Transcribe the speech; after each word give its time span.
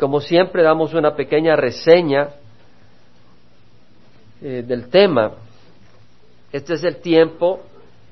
Como 0.00 0.22
siempre 0.22 0.62
damos 0.62 0.94
una 0.94 1.14
pequeña 1.14 1.56
reseña 1.56 2.30
eh, 4.40 4.64
del 4.66 4.88
tema. 4.88 5.32
Este 6.50 6.74
es 6.74 6.84
el 6.84 6.96
tiempo 6.96 7.60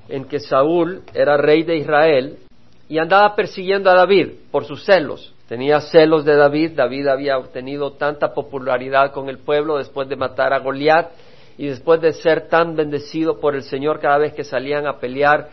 en 0.06 0.27
que 0.27 0.38
Saúl 0.38 1.03
era 1.14 1.38
rey 1.38 1.62
de 1.62 1.79
Israel 1.79 2.38
y 2.90 2.98
andaba 2.98 3.35
persiguiendo 3.35 3.88
a 3.88 3.95
David 3.95 4.32
por 4.51 4.66
sus 4.66 4.85
celos. 4.85 5.35
Tenía 5.48 5.80
celos 5.80 6.27
de 6.27 6.37
David. 6.37 6.72
David 6.77 7.06
había 7.06 7.38
obtenido 7.38 7.93
tanta 7.93 8.35
popularidad 8.35 9.13
con 9.13 9.31
el 9.31 9.39
pueblo 9.39 9.79
después 9.79 10.11
de 10.11 10.17
matar 10.17 10.53
a 10.53 10.59
Goliat 10.59 11.11
y 11.57 11.69
después 11.69 12.03
de 12.03 12.13
ser 12.13 12.49
tan 12.49 12.77
bendecido 12.77 13.41
por 13.41 13.55
el 13.55 13.63
Señor 13.63 13.99
cada 13.99 14.19
vez 14.19 14.35
que 14.35 14.45
salían 14.45 14.87
a 14.87 14.99
pelear 14.99 15.49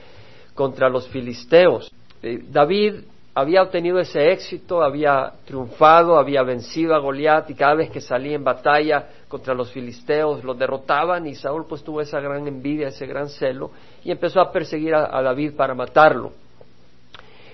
contra 0.54 0.90
los 0.90 1.08
filisteos. 1.08 1.90
Eh, 2.22 2.44
David 2.52 2.96
había 3.38 3.64
obtenido 3.64 4.00
ese 4.00 4.32
éxito, 4.32 4.82
había 4.82 5.34
triunfado, 5.44 6.18
había 6.18 6.42
vencido 6.42 6.96
a 6.96 7.00
Goliat 7.00 7.50
y 7.50 7.54
cada 7.54 7.76
vez 7.76 7.92
que 7.92 8.00
salía 8.00 8.34
en 8.34 8.46
batalla 8.46 9.10
contra 9.28 9.54
los 9.54 9.72
filisteos 9.72 10.42
los 10.46 10.58
derrotaban 10.58 11.28
y 11.28 11.36
Saúl 11.36 11.66
pues 11.68 11.84
tuvo 11.84 12.00
esa 12.00 12.22
gran 12.22 12.48
envidia, 12.48 12.88
ese 12.88 13.06
gran 13.06 13.28
celo 13.28 13.72
y 14.06 14.12
empezó 14.12 14.40
a 14.40 14.54
perseguir 14.54 14.96
a, 14.96 15.22
David 15.22 15.54
para 15.58 15.76
matarlo. 15.76 16.32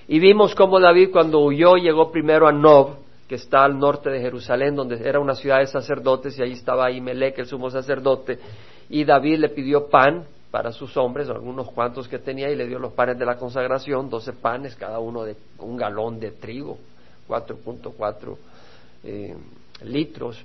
Y 0.08 0.20
vimos 0.20 0.54
cómo 0.54 0.80
David 0.80 1.10
cuando 1.12 1.40
huyó 1.40 1.78
llegó 1.78 2.12
primero 2.12 2.48
a 2.48 2.52
Nob, 2.52 2.98
que 3.28 3.36
está 3.36 3.64
al 3.64 3.80
norte 3.80 4.12
de 4.12 4.20
Jerusalén, 4.22 4.76
donde 4.76 5.02
era 5.04 5.20
una 5.20 5.34
ciudad 5.34 5.60
de 5.60 5.68
sacerdotes 5.68 6.38
y 6.38 6.44
ahí 6.44 6.52
estaba 6.52 6.86
Ahimelech, 6.86 7.40
el 7.40 7.48
sumo 7.48 7.72
sacerdote, 7.72 8.38
y 8.88 9.04
David 9.04 9.40
le 9.40 9.50
pidió 9.50 9.88
pan 9.88 10.26
para 10.52 10.74
sus 10.74 10.96
hombres, 10.98 11.30
algunos 11.30 11.72
cuantos 11.72 12.10
que 12.10 12.20
tenía, 12.20 12.52
y 12.52 12.56
le 12.56 12.68
dio 12.68 12.78
los 12.78 12.92
panes 12.92 13.18
de 13.18 13.26
la 13.26 13.38
consagración, 13.38 14.10
doce 14.10 14.34
panes, 14.34 14.76
cada 14.76 15.00
uno 15.00 15.24
de 15.24 15.38
un 15.60 15.78
galón 15.78 16.20
de 16.20 16.32
trigo, 16.32 16.78
4.4 17.28 18.38
eh, 19.06 19.36
litros. 19.86 20.44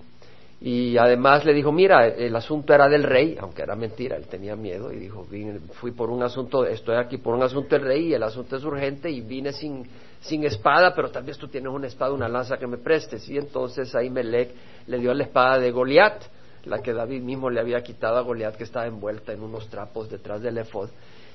Y 0.60 0.96
además 0.96 1.44
le 1.44 1.52
dijo, 1.52 1.70
mira, 1.70 2.06
el 2.06 2.34
asunto 2.34 2.72
era 2.72 2.88
del 2.88 3.02
rey, 3.02 3.36
aunque 3.38 3.62
era 3.62 3.74
mentira, 3.74 4.16
él 4.16 4.26
tenía 4.26 4.56
miedo 4.56 4.90
y 4.90 4.96
dijo, 4.96 5.26
fui 5.72 5.90
por 5.90 6.08
un 6.08 6.22
asunto, 6.22 6.64
estoy 6.64 6.96
aquí 6.96 7.18
por 7.18 7.34
un 7.34 7.42
asunto 7.42 7.74
del 7.74 7.84
rey 7.84 8.06
y 8.06 8.14
el 8.14 8.22
asunto 8.22 8.56
es 8.56 8.64
urgente 8.64 9.10
y 9.10 9.20
vine 9.20 9.52
sin, 9.52 9.86
sin 10.20 10.44
espada, 10.44 10.94
pero 10.94 11.10
tal 11.10 11.24
vez 11.24 11.36
tú 11.36 11.48
tienes 11.48 11.70
una 11.70 11.88
espada, 11.88 12.12
una 12.12 12.28
lanza 12.28 12.56
que 12.56 12.66
me 12.66 12.78
prestes. 12.78 13.28
Y 13.28 13.36
entonces 13.36 13.94
ahí 13.94 14.08
le 14.08 14.98
dio 14.98 15.12
la 15.12 15.24
espada 15.24 15.58
de 15.58 15.70
Goliat 15.70 16.35
la 16.66 16.82
que 16.82 16.92
David 16.92 17.22
mismo 17.22 17.48
le 17.48 17.60
había 17.60 17.82
quitado 17.82 18.18
a 18.18 18.22
Goliat 18.22 18.56
que 18.56 18.64
estaba 18.64 18.86
envuelta 18.86 19.32
en 19.32 19.40
unos 19.40 19.68
trapos 19.68 20.10
detrás 20.10 20.42
del 20.42 20.58
efod 20.58 20.90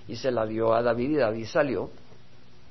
y 0.07 0.15
se 0.15 0.31
la 0.31 0.45
dio 0.45 0.73
a 0.73 0.81
David 0.81 1.11
y 1.11 1.15
David 1.15 1.45
salió. 1.45 1.89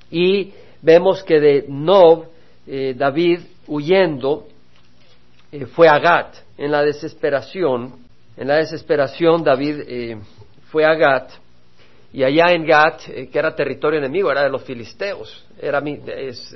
Y 0.09 0.53
vemos 0.81 1.23
que 1.23 1.39
de 1.39 1.65
Nob, 1.67 2.25
eh, 2.67 2.93
David 2.95 3.39
huyendo, 3.67 4.47
eh, 5.51 5.65
fue 5.65 5.87
a 5.87 5.97
Gat. 5.99 6.35
En 6.57 6.71
la 6.71 6.83
desesperación, 6.83 7.95
en 8.37 8.47
la 8.47 8.57
desesperación 8.57 9.43
David 9.43 9.81
eh, 9.87 10.17
fue 10.69 10.85
a 10.85 10.93
Gat 10.93 11.31
y 12.13 12.23
allá 12.23 12.51
en 12.51 12.65
Gat, 12.65 13.01
que 13.05 13.39
era 13.39 13.55
territorio 13.55 13.97
enemigo, 13.97 14.29
era 14.31 14.43
de 14.43 14.49
los 14.49 14.63
filisteos, 14.63 15.45
era 15.59 15.79
es, 15.79 16.55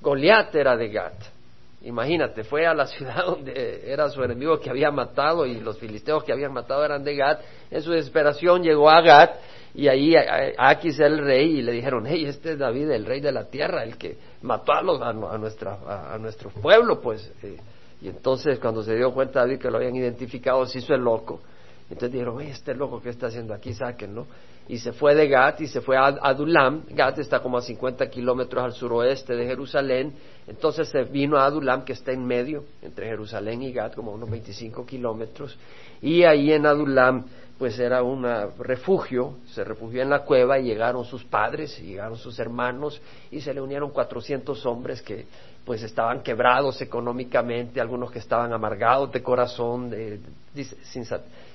Goliat 0.00 0.54
era 0.54 0.76
de 0.76 0.88
Gat. 0.88 1.39
Imagínate, 1.82 2.44
fue 2.44 2.66
a 2.66 2.74
la 2.74 2.86
ciudad 2.86 3.24
donde 3.24 3.90
era 3.90 4.08
su 4.10 4.22
enemigo 4.22 4.58
que 4.60 4.70
había 4.70 4.90
matado 4.90 5.46
y 5.46 5.60
los 5.60 5.78
filisteos 5.78 6.24
que 6.24 6.32
habían 6.32 6.52
matado 6.52 6.84
eran 6.84 7.02
de 7.02 7.16
Gad. 7.16 7.38
En 7.70 7.82
su 7.82 7.92
desesperación 7.92 8.62
llegó 8.62 8.90
a 8.90 9.00
Gad 9.00 9.30
y 9.74 9.88
ahí 9.88 10.14
Aquis 10.58 10.98
el 10.98 11.18
rey 11.18 11.58
y 11.58 11.62
le 11.62 11.72
dijeron, 11.72 12.04
hey, 12.06 12.24
este 12.26 12.52
es 12.52 12.58
David, 12.58 12.90
el 12.90 13.06
rey 13.06 13.20
de 13.20 13.32
la 13.32 13.44
tierra, 13.44 13.84
el 13.84 13.96
que 13.96 14.18
mató 14.42 14.72
a, 14.72 14.82
los, 14.82 15.00
a, 15.00 15.12
nuestra, 15.12 15.78
a, 16.12 16.18
nuestro 16.18 16.50
pueblo, 16.50 17.00
pues. 17.00 17.32
Eh". 17.42 17.56
y 18.02 18.08
entonces 18.08 18.58
cuando 18.58 18.82
se 18.82 18.96
dio 18.96 19.12
cuenta 19.12 19.40
David 19.40 19.58
que 19.58 19.70
lo 19.70 19.76
habían 19.76 19.94
identificado, 19.94 20.66
se 20.66 20.78
hizo 20.78 20.94
el 20.94 21.02
loco. 21.02 21.40
Entonces 21.90 22.12
dijeron, 22.12 22.40
este 22.40 22.74
loco 22.74 23.02
que 23.02 23.10
está 23.10 23.26
haciendo 23.26 23.52
aquí, 23.52 23.74
sáquenlo 23.74 24.26
y 24.70 24.78
se 24.78 24.92
fue 24.92 25.16
de 25.16 25.26
Gat 25.26 25.60
y 25.62 25.66
se 25.66 25.80
fue 25.80 25.96
a 25.96 26.04
Adulam. 26.06 26.84
Gat 26.90 27.18
está 27.18 27.40
como 27.40 27.58
a 27.58 27.60
50 27.60 28.08
kilómetros 28.08 28.62
al 28.62 28.72
suroeste 28.72 29.34
de 29.34 29.44
Jerusalén. 29.44 30.14
Entonces 30.46 30.88
se 30.88 31.02
vino 31.02 31.38
a 31.38 31.46
Adulam, 31.46 31.84
que 31.84 31.92
está 31.92 32.12
en 32.12 32.24
medio, 32.24 32.62
entre 32.80 33.08
Jerusalén 33.08 33.62
y 33.62 33.72
Gat, 33.72 33.96
como 33.96 34.12
unos 34.12 34.30
25 34.30 34.86
kilómetros. 34.86 35.58
Y 36.00 36.22
ahí 36.22 36.52
en 36.52 36.66
Adulam, 36.66 37.24
pues 37.58 37.80
era 37.80 38.04
un 38.04 38.24
refugio, 38.60 39.38
se 39.46 39.64
refugió 39.64 40.02
en 40.02 40.10
la 40.10 40.20
cueva 40.20 40.60
y 40.60 40.66
llegaron 40.66 41.04
sus 41.04 41.24
padres, 41.24 41.76
llegaron 41.80 42.16
sus 42.16 42.38
hermanos, 42.38 43.02
y 43.32 43.40
se 43.40 43.52
le 43.52 43.60
unieron 43.60 43.90
400 43.90 44.64
hombres 44.66 45.02
que 45.02 45.26
pues 45.64 45.82
estaban 45.82 46.22
quebrados 46.22 46.80
económicamente, 46.80 47.80
algunos 47.80 48.12
que 48.12 48.20
estaban 48.20 48.52
amargados 48.52 49.10
de 49.10 49.20
corazón, 49.20 49.92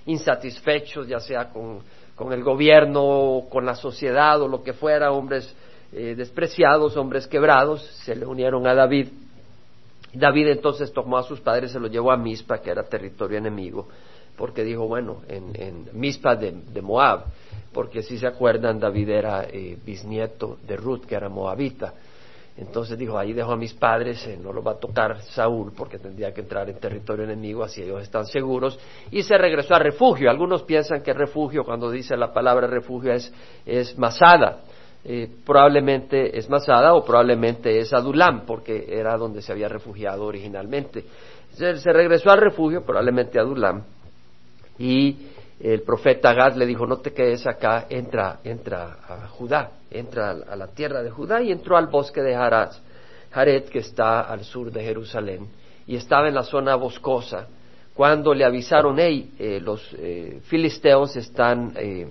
insatisfechos, 0.06 1.08
ya 1.08 1.20
sea 1.20 1.50
con 1.50 1.82
con 2.16 2.32
el 2.32 2.44
gobierno, 2.44 3.44
con 3.50 3.66
la 3.66 3.76
sociedad 3.76 4.42
o 4.42 4.48
lo 4.48 4.64
que 4.64 4.74
fuera, 4.74 5.12
hombres 5.12 5.54
eh, 5.92 6.16
despreciados, 6.16 6.96
hombres 6.98 7.28
quebrados, 7.28 7.84
se 8.04 8.16
le 8.16 8.26
unieron 8.26 8.66
a 8.68 8.74
David. 8.74 9.10
David 10.14 10.48
entonces 10.48 10.94
tomó 10.94 11.18
a 11.18 11.24
sus 11.24 11.42
padres, 11.42 11.72
se 11.72 11.80
los 11.80 11.92
llevó 11.92 12.12
a 12.12 12.18
Mispa, 12.18 12.60
que 12.60 12.72
era 12.72 12.84
territorio 12.84 13.38
enemigo, 13.38 13.88
porque 14.38 14.64
dijo, 14.64 14.88
bueno, 14.88 15.24
en, 15.28 15.52
en 15.56 15.90
Mispa 15.92 16.38
de, 16.38 16.82
Moab, 16.82 17.26
porque 17.74 18.02
si 18.02 18.18
se 18.18 18.26
acuerdan, 18.26 18.80
David 18.80 19.10
era 19.10 19.44
eh, 19.44 19.78
bisnieto 19.86 20.58
de 20.66 20.78
Ruth, 20.78 21.06
que 21.06 21.16
era 21.16 21.28
moabita. 21.28 21.94
Entonces 22.58 22.98
dijo, 22.98 23.18
ahí 23.18 23.34
dejo 23.34 23.52
a 23.52 23.58
mis 23.58 23.74
padres, 23.74 24.26
eh, 24.28 24.40
no 24.42 24.54
los 24.54 24.66
va 24.66 24.72
a 24.72 24.80
tocar 24.80 25.20
Saúl 25.24 25.74
porque 25.76 26.00
tendría 26.00 26.34
que 26.34 26.40
entrar 26.40 26.70
en 26.70 26.80
territorio 26.80 27.26
enemigo, 27.26 27.64
así 27.64 27.82
ellos 27.82 28.02
están 28.02 28.26
seguros, 28.26 28.80
y 29.12 29.24
se 29.24 29.38
regresó 29.38 29.76
a 29.76 29.80
refugio. 29.80 30.30
Algunos 30.30 30.64
piensan 30.64 31.02
que 31.02 31.14
refugio, 31.14 31.66
cuando 31.66 31.92
dice 31.92 32.16
la 32.16 32.32
palabra 32.32 32.66
refugio, 32.68 33.12
es, 33.12 33.32
es 33.66 33.98
Masada. 33.98 34.62
Eh, 35.04 35.30
probablemente 35.46 36.38
es 36.38 36.50
Masada 36.50 36.94
o 36.94 37.04
probablemente 37.04 37.78
es 37.78 37.94
Adulam, 37.94 38.46
porque 38.46 38.86
era 38.88 39.18
donde 39.18 39.42
se 39.42 39.52
había 39.52 39.68
refugiado 39.68 40.24
originalmente. 40.24 41.04
Se, 41.52 41.76
se 41.78 41.92
regresó 41.92 42.32
al 42.32 42.40
refugio, 42.40 42.86
probablemente 42.86 43.38
Adulam, 43.38 43.84
y 44.80 45.28
el 45.60 45.82
profeta 45.84 46.34
Gad 46.34 46.56
le 46.56 46.66
dijo, 46.66 46.86
no 46.86 46.98
te 46.98 47.14
quedes 47.14 47.48
acá, 47.48 47.86
entra, 47.90 48.40
entra 48.44 48.98
a 49.08 49.28
Judá, 49.28 49.72
entra 49.90 50.32
a 50.32 50.56
la 50.56 50.68
tierra 50.68 51.02
de 51.02 51.10
Judá 51.10 51.42
y 51.42 51.52
entró 51.52 51.78
al 51.78 51.88
bosque 51.88 52.22
de 52.22 52.36
Jared, 52.36 53.64
que 53.66 53.80
está 53.80 54.22
al 54.22 54.44
sur 54.44 54.72
de 54.72 54.84
Jerusalén, 54.84 55.48
y 55.88 55.96
estaba 55.96 56.28
en 56.28 56.36
la 56.36 56.44
zona 56.44 56.76
boscosa. 56.76 57.48
Cuando 57.94 58.34
le 58.34 58.44
avisaron, 58.44 59.00
hey, 59.00 59.34
eh, 59.40 59.62
los 59.62 59.82
eh, 59.98 60.42
filisteos 60.44 61.16
están 61.16 61.74
eh, 61.78 62.10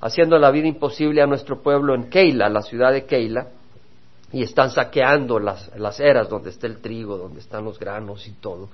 haciendo 0.00 0.38
la 0.38 0.50
vida 0.50 0.68
imposible 0.68 1.22
a 1.22 1.26
nuestro 1.26 1.62
pueblo 1.62 1.94
en 1.94 2.10
Keila, 2.10 2.50
la 2.50 2.60
ciudad 2.60 2.92
de 2.92 3.06
Keila, 3.06 3.48
y 4.30 4.42
están 4.42 4.70
saqueando 4.70 5.38
las, 5.38 5.70
las 5.78 5.98
eras 6.00 6.28
donde 6.28 6.50
está 6.50 6.66
el 6.66 6.78
trigo, 6.78 7.16
donde 7.16 7.40
están 7.40 7.64
los 7.64 7.78
granos 7.78 8.26
y 8.28 8.32
todo. 8.32 8.68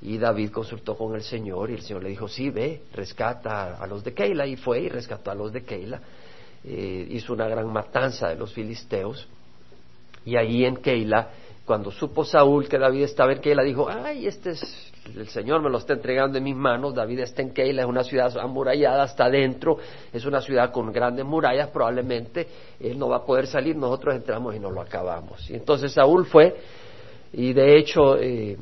Y 0.00 0.16
David 0.18 0.50
consultó 0.50 0.96
con 0.96 1.14
el 1.14 1.22
Señor 1.22 1.70
y 1.70 1.74
el 1.74 1.82
Señor 1.82 2.04
le 2.04 2.10
dijo, 2.10 2.28
sí, 2.28 2.50
ve, 2.50 2.82
rescata 2.92 3.76
a 3.76 3.86
los 3.86 4.04
de 4.04 4.14
Keila. 4.14 4.46
Y 4.46 4.56
fue 4.56 4.80
y 4.80 4.88
rescató 4.88 5.30
a 5.30 5.34
los 5.34 5.52
de 5.52 5.62
Keila. 5.64 6.00
Eh, 6.64 7.06
hizo 7.10 7.32
una 7.32 7.48
gran 7.48 7.72
matanza 7.72 8.28
de 8.28 8.36
los 8.36 8.52
filisteos. 8.52 9.26
Y 10.24 10.36
ahí 10.36 10.64
en 10.64 10.76
Keila, 10.76 11.30
cuando 11.64 11.90
supo 11.90 12.24
Saúl 12.24 12.68
que 12.68 12.78
David 12.78 13.04
estaba 13.04 13.32
en 13.32 13.40
Keila, 13.40 13.62
dijo, 13.64 13.88
ay, 13.88 14.26
este 14.26 14.50
es, 14.50 14.92
el 15.16 15.28
Señor 15.28 15.62
me 15.62 15.70
lo 15.70 15.78
está 15.78 15.94
entregando 15.94 16.38
en 16.38 16.44
mis 16.44 16.56
manos. 16.56 16.94
David 16.94 17.20
está 17.20 17.42
en 17.42 17.50
Keila, 17.50 17.82
es 17.82 17.88
una 17.88 18.04
ciudad 18.04 18.36
amurallada 18.38 19.02
hasta 19.02 19.24
adentro, 19.24 19.78
es 20.12 20.24
una 20.24 20.40
ciudad 20.40 20.70
con 20.70 20.92
grandes 20.92 21.24
murallas, 21.24 21.70
probablemente 21.70 22.46
él 22.78 22.98
no 22.98 23.08
va 23.08 23.16
a 23.16 23.24
poder 23.24 23.46
salir, 23.48 23.74
nosotros 23.74 24.14
entramos 24.14 24.54
y 24.54 24.60
no 24.60 24.70
lo 24.70 24.80
acabamos. 24.80 25.48
Y 25.50 25.54
entonces 25.54 25.92
Saúl 25.92 26.24
fue, 26.26 26.56
y 27.32 27.52
de 27.52 27.78
hecho... 27.78 28.16
Eh, 28.16 28.56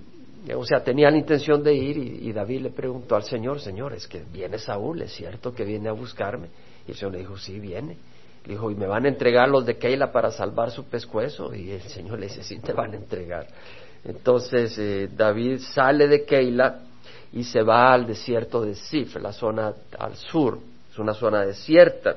o 0.54 0.64
sea, 0.64 0.82
tenía 0.84 1.10
la 1.10 1.18
intención 1.18 1.62
de 1.62 1.74
ir 1.74 1.96
y, 1.96 2.32
David 2.32 2.60
le 2.60 2.70
preguntó 2.70 3.16
al 3.16 3.24
Señor, 3.24 3.60
Señor, 3.60 3.94
es 3.94 4.06
que 4.06 4.22
viene 4.32 4.58
Saúl, 4.58 5.02
¿es 5.02 5.12
cierto 5.12 5.52
que 5.52 5.64
viene 5.64 5.88
a 5.88 5.92
buscarme? 5.92 6.48
Y 6.86 6.92
el 6.92 6.96
Señor 6.96 7.12
le 7.12 7.18
dijo, 7.18 7.36
sí, 7.36 7.58
viene. 7.58 7.96
Le 8.44 8.52
dijo, 8.52 8.70
¿y 8.70 8.76
me 8.76 8.86
van 8.86 9.06
a 9.06 9.08
entregar 9.08 9.48
los 9.48 9.66
de 9.66 9.76
Keila 9.76 10.12
para 10.12 10.30
salvar 10.30 10.70
su 10.70 10.84
pescuezo? 10.84 11.52
Y 11.52 11.72
el 11.72 11.82
Señor 11.82 12.20
le 12.20 12.26
dice, 12.26 12.44
sí, 12.44 12.60
te 12.60 12.72
van 12.72 12.92
a 12.92 12.96
entregar. 12.96 13.48
Entonces 14.04 14.78
eh, 14.78 15.08
David 15.12 15.58
sale 15.58 16.06
de 16.06 16.24
Keila 16.24 16.82
y 17.32 17.42
se 17.42 17.62
va 17.62 17.92
al 17.92 18.06
desierto 18.06 18.62
de 18.62 18.74
Sif, 18.74 19.16
la 19.16 19.32
zona 19.32 19.74
al 19.98 20.14
sur, 20.14 20.60
es 20.90 20.98
una 20.98 21.12
zona 21.12 21.44
desierta, 21.44 22.16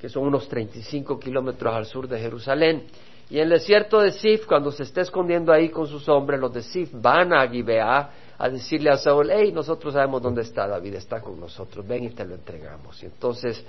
que 0.00 0.08
son 0.08 0.28
unos 0.28 0.48
35 0.48 1.18
kilómetros 1.18 1.74
al 1.74 1.86
sur 1.86 2.06
de 2.06 2.20
Jerusalén. 2.20 2.84
Y 3.30 3.36
en 3.36 3.44
el 3.44 3.50
desierto 3.50 4.00
de 4.00 4.12
Sif, 4.12 4.46
cuando 4.46 4.72
se 4.72 4.84
está 4.84 5.02
escondiendo 5.02 5.52
ahí 5.52 5.68
con 5.68 5.86
sus 5.86 6.08
hombres, 6.08 6.40
los 6.40 6.52
de 6.52 6.62
Sif 6.62 6.90
van 6.92 7.34
a 7.34 7.46
Gibeá 7.46 8.10
a 8.38 8.48
decirle 8.48 8.90
a 8.90 8.96
Saúl, 8.96 9.30
hey, 9.30 9.52
nosotros 9.52 9.94
sabemos 9.94 10.22
dónde 10.22 10.42
está 10.42 10.66
David, 10.66 10.94
está 10.94 11.20
con 11.20 11.38
nosotros, 11.38 11.86
ven 11.86 12.04
y 12.04 12.10
te 12.10 12.24
lo 12.24 12.36
entregamos. 12.36 13.02
Y 13.02 13.06
entonces 13.06 13.62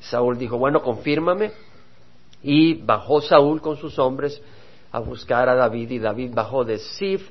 Saúl 0.00 0.38
dijo, 0.38 0.56
bueno, 0.56 0.80
confírmame. 0.80 1.50
Y 2.42 2.74
bajó 2.74 3.20
Saúl 3.20 3.60
con 3.60 3.76
sus 3.76 3.98
hombres 3.98 4.40
a 4.90 5.00
buscar 5.00 5.48
a 5.48 5.54
David 5.54 5.90
y 5.90 5.98
David 5.98 6.32
bajó 6.34 6.64
de 6.64 6.78
Sif, 6.78 7.28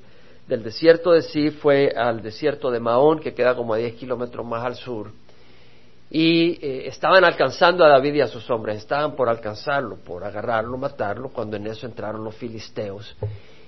del 0.47 0.63
desierto 0.63 1.11
de 1.11 1.21
Sif 1.21 1.61
fue 1.61 1.93
al 1.95 2.21
desierto 2.21 2.71
de 2.71 2.79
Maón, 2.79 3.19
que 3.19 3.33
queda 3.33 3.55
como 3.55 3.73
a 3.73 3.77
10 3.77 3.95
kilómetros 3.95 4.45
más 4.45 4.65
al 4.65 4.75
sur. 4.75 5.11
Y 6.13 6.59
eh, 6.61 6.87
estaban 6.87 7.23
alcanzando 7.23 7.85
a 7.85 7.87
David 7.87 8.15
y 8.15 8.21
a 8.21 8.27
sus 8.27 8.49
hombres, 8.49 8.77
estaban 8.79 9.15
por 9.15 9.29
alcanzarlo, 9.29 9.95
por 9.95 10.25
agarrarlo, 10.25 10.77
matarlo, 10.77 11.29
cuando 11.29 11.55
en 11.55 11.67
eso 11.67 11.87
entraron 11.87 12.23
los 12.23 12.35
filisteos 12.35 13.15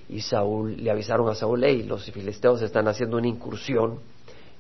y 0.10 0.22
Saúl 0.22 0.75
le 0.84 0.92
avisaron 0.92 1.30
a 1.30 1.36
Saúl, 1.36 1.63
hey, 1.63 1.84
los 1.84 2.06
filisteos 2.12 2.62
están 2.62 2.88
haciendo 2.88 3.18
una 3.18 3.28
incursión 3.28 4.00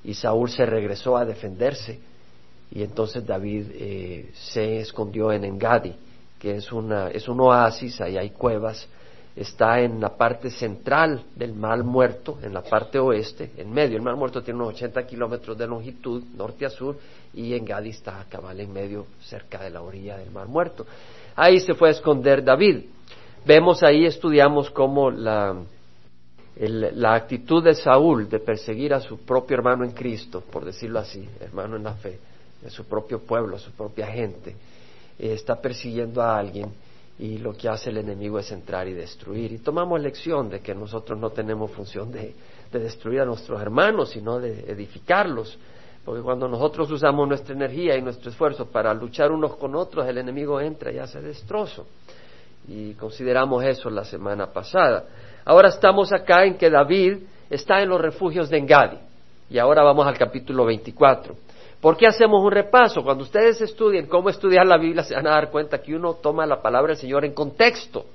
y 0.03 0.13
Saúl 0.13 0.49
se 0.49 0.65
regresó 0.65 1.17
a 1.17 1.25
defenderse. 1.25 1.99
Y 2.71 2.81
entonces 2.81 3.25
David 3.25 3.67
eh, 3.73 4.31
se 4.33 4.79
escondió 4.79 5.31
en 5.31 5.43
Engadi, 5.43 5.93
que 6.39 6.55
es, 6.55 6.71
una, 6.71 7.09
es 7.09 7.27
un 7.27 7.39
oasis, 7.41 8.01
ahí 8.01 8.17
hay 8.17 8.31
cuevas, 8.31 8.87
está 9.35 9.79
en 9.79 9.99
la 9.99 10.15
parte 10.15 10.51
central 10.51 11.23
del 11.35 11.53
Mar 11.53 11.83
Muerto, 11.83 12.37
en 12.41 12.53
la 12.53 12.61
parte 12.61 12.99
oeste, 12.99 13.51
en 13.57 13.71
medio. 13.71 13.97
El 13.97 14.03
Mar 14.03 14.15
Muerto 14.15 14.43
tiene 14.43 14.59
unos 14.59 14.75
80 14.75 15.05
kilómetros 15.07 15.57
de 15.57 15.67
longitud, 15.67 16.23
norte 16.35 16.65
a 16.65 16.69
sur, 16.69 16.97
y 17.33 17.53
Engadi 17.53 17.89
está 17.89 18.21
a 18.21 18.25
cabal 18.25 18.59
en 18.59 18.71
medio, 18.71 19.07
cerca 19.21 19.63
de 19.63 19.71
la 19.71 19.81
orilla 19.81 20.17
del 20.17 20.29
Mar 20.29 20.47
Muerto. 20.47 20.85
Ahí 21.35 21.59
se 21.59 21.73
fue 21.73 21.89
a 21.89 21.91
esconder 21.91 22.43
David. 22.43 22.85
Vemos 23.45 23.81
ahí, 23.81 24.05
estudiamos 24.05 24.69
cómo 24.69 25.09
la, 25.09 25.55
la 26.55 27.15
actitud 27.15 27.63
de 27.63 27.73
Saúl 27.73 28.29
de 28.29 28.39
perseguir 28.39 28.93
a 28.93 28.99
su 28.99 29.17
propio 29.17 29.57
hermano 29.57 29.83
en 29.83 29.91
Cristo, 29.91 30.41
por 30.41 30.63
decirlo 30.63 30.99
así, 30.99 31.27
hermano 31.41 31.75
en 31.75 31.83
la 31.83 31.93
fe, 31.93 32.19
de 32.61 32.69
su 32.69 32.85
propio 32.85 33.19
pueblo, 33.19 33.57
su 33.57 33.71
propia 33.71 34.07
gente, 34.07 34.51
eh, 35.17 35.33
está 35.33 35.59
persiguiendo 35.59 36.21
a 36.21 36.37
alguien 36.37 36.71
y 37.19 37.37
lo 37.37 37.53
que 37.53 37.69
hace 37.69 37.89
el 37.89 37.97
enemigo 37.97 38.39
es 38.39 38.51
entrar 38.51 38.87
y 38.87 38.93
destruir. 38.93 39.51
Y 39.51 39.59
tomamos 39.59 40.01
lección 40.01 40.49
de 40.49 40.59
que 40.59 40.73
nosotros 40.73 41.19
no 41.19 41.29
tenemos 41.29 41.71
función 41.71 42.11
de, 42.11 42.33
de 42.71 42.79
destruir 42.79 43.21
a 43.21 43.25
nuestros 43.25 43.61
hermanos, 43.61 44.09
sino 44.09 44.39
de 44.39 44.71
edificarlos. 44.71 45.57
Porque 46.03 46.21
cuando 46.21 46.47
nosotros 46.47 46.91
usamos 46.91 47.27
nuestra 47.27 47.53
energía 47.53 47.95
y 47.95 48.01
nuestro 48.01 48.29
esfuerzo 48.29 48.65
para 48.65 48.93
luchar 48.93 49.31
unos 49.31 49.55
con 49.55 49.75
otros, 49.75 50.05
el 50.07 50.17
enemigo 50.17 50.59
entra 50.59 50.91
y 50.91 50.97
hace 50.97 51.21
destrozo 51.21 51.85
y 52.67 52.93
consideramos 52.93 53.63
eso 53.63 53.89
la 53.89 54.03
semana 54.03 54.47
pasada. 54.47 55.05
Ahora 55.45 55.69
estamos 55.69 56.11
acá 56.13 56.45
en 56.45 56.57
que 56.57 56.69
David 56.69 57.17
está 57.49 57.81
en 57.81 57.89
los 57.89 57.99
refugios 57.99 58.49
de 58.49 58.57
Engadi 58.57 58.97
y 59.49 59.57
ahora 59.57 59.83
vamos 59.83 60.07
al 60.07 60.17
capítulo 60.17 60.65
24. 60.65 61.35
¿Por 61.83 61.97
qué 61.97 62.07
hacemos 62.07 62.41
un 62.41 62.49
repaso? 62.49 63.03
Cuando 63.03 63.25
ustedes 63.25 63.59
estudien 63.59 64.07
cómo 64.07 64.29
estudiar 64.29 64.65
la 64.65 64.77
Biblia 64.77 65.03
se 65.03 65.15
van 65.15 65.27
a 65.27 65.31
dar 65.31 65.51
cuenta 65.51 65.81
que 65.81 65.93
uno 65.93 66.13
toma 66.13 66.45
la 66.45 66.61
palabra 66.61 66.93
del 66.93 66.97
Señor 66.97 67.25
en 67.25 67.33
contexto. 67.33 68.05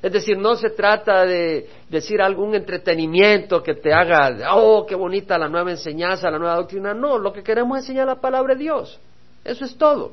Es 0.00 0.12
decir, 0.12 0.38
no 0.38 0.54
se 0.54 0.70
trata 0.70 1.24
de 1.24 1.68
decir 1.90 2.22
algún 2.22 2.54
entretenimiento 2.54 3.64
que 3.64 3.74
te 3.74 3.92
haga, 3.92 4.54
oh, 4.54 4.86
qué 4.86 4.94
bonita 4.94 5.36
la 5.36 5.48
nueva 5.48 5.72
enseñanza, 5.72 6.30
la 6.30 6.38
nueva 6.38 6.54
doctrina. 6.54 6.94
No, 6.94 7.18
lo 7.18 7.32
que 7.32 7.42
queremos 7.42 7.78
es 7.78 7.82
enseñar 7.82 8.06
la 8.06 8.20
palabra 8.20 8.54
de 8.54 8.60
Dios. 8.60 9.00
Eso 9.42 9.64
es 9.64 9.76
todo. 9.76 10.12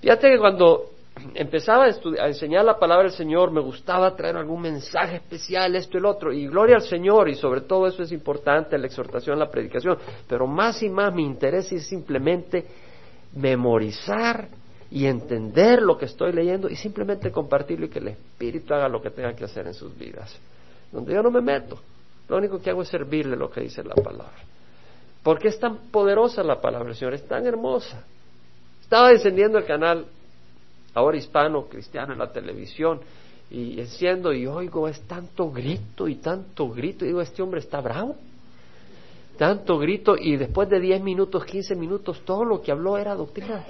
Fíjate 0.00 0.30
que 0.30 0.38
cuando 0.38 0.92
empezaba 1.34 1.84
a, 1.84 2.26
enseñar 2.26 2.64
la 2.64 2.78
palabra 2.78 3.04
del 3.04 3.12
Señor, 3.12 3.50
me 3.50 3.60
gustaba 3.60 4.14
traer 4.14 4.36
algún 4.36 4.62
mensaje 4.62 5.16
especial, 5.16 5.74
esto 5.76 5.96
y 5.96 6.00
el 6.00 6.06
otro, 6.06 6.32
y 6.32 6.46
gloria 6.46 6.76
al 6.76 6.82
Señor, 6.82 7.28
y 7.28 7.34
sobre 7.34 7.62
todo 7.62 7.86
eso 7.86 8.02
es 8.02 8.12
importante, 8.12 8.78
la 8.78 8.86
exhortación, 8.86 9.38
la 9.38 9.50
predicación, 9.50 9.98
pero 10.28 10.46
más 10.46 10.82
y 10.82 10.88
más 10.88 11.14
mi 11.14 11.24
interés 11.24 11.70
es 11.72 11.86
simplemente 11.86 12.64
memorizar 13.34 14.48
y 14.90 15.06
entender 15.06 15.82
lo 15.82 15.98
que 15.98 16.06
estoy 16.06 16.32
leyendo 16.32 16.68
y 16.68 16.76
simplemente 16.76 17.30
compartirlo 17.30 17.86
y 17.86 17.88
que 17.90 17.98
el 17.98 18.08
Espíritu 18.08 18.74
haga 18.74 18.88
lo 18.88 19.02
que 19.02 19.10
tenga 19.10 19.34
que 19.34 19.44
hacer 19.44 19.66
en 19.66 19.74
sus 19.74 19.96
vidas. 19.96 20.34
Donde 20.90 21.12
yo 21.12 21.22
no 21.22 21.30
me 21.30 21.42
meto, 21.42 21.78
lo 22.28 22.36
único 22.36 22.60
que 22.60 22.70
hago 22.70 22.82
es 22.82 22.88
servirle 22.88 23.36
lo 23.36 23.50
que 23.50 23.60
dice 23.60 23.82
la 23.84 23.94
palabra. 23.94 24.38
Porque 25.22 25.48
es 25.48 25.58
tan 25.58 25.90
poderosa 25.90 26.42
la 26.42 26.60
palabra 26.60 26.88
del 26.88 26.96
Señor, 26.96 27.14
es 27.14 27.26
tan 27.26 27.46
hermosa. 27.46 28.04
Estaba 28.80 29.10
encendiendo 29.10 29.58
el 29.58 29.66
canal 29.66 30.06
ahora 30.94 31.16
hispano, 31.16 31.66
cristiano 31.66 32.12
en 32.12 32.18
la 32.18 32.32
televisión, 32.32 33.00
y 33.50 33.80
enciendo 33.80 34.32
y 34.32 34.46
oigo, 34.46 34.88
es 34.88 35.00
tanto 35.02 35.50
grito 35.50 36.06
y 36.06 36.16
tanto 36.16 36.68
grito, 36.68 37.04
y 37.04 37.08
digo, 37.08 37.20
este 37.20 37.42
hombre 37.42 37.60
está 37.60 37.80
bravo. 37.80 38.16
Tanto 39.38 39.78
grito, 39.78 40.16
y 40.18 40.36
después 40.36 40.68
de 40.68 40.80
10 40.80 41.02
minutos, 41.02 41.44
15 41.44 41.74
minutos, 41.76 42.22
todo 42.24 42.44
lo 42.44 42.60
que 42.60 42.72
habló 42.72 42.98
era 42.98 43.14
doctrina. 43.14 43.64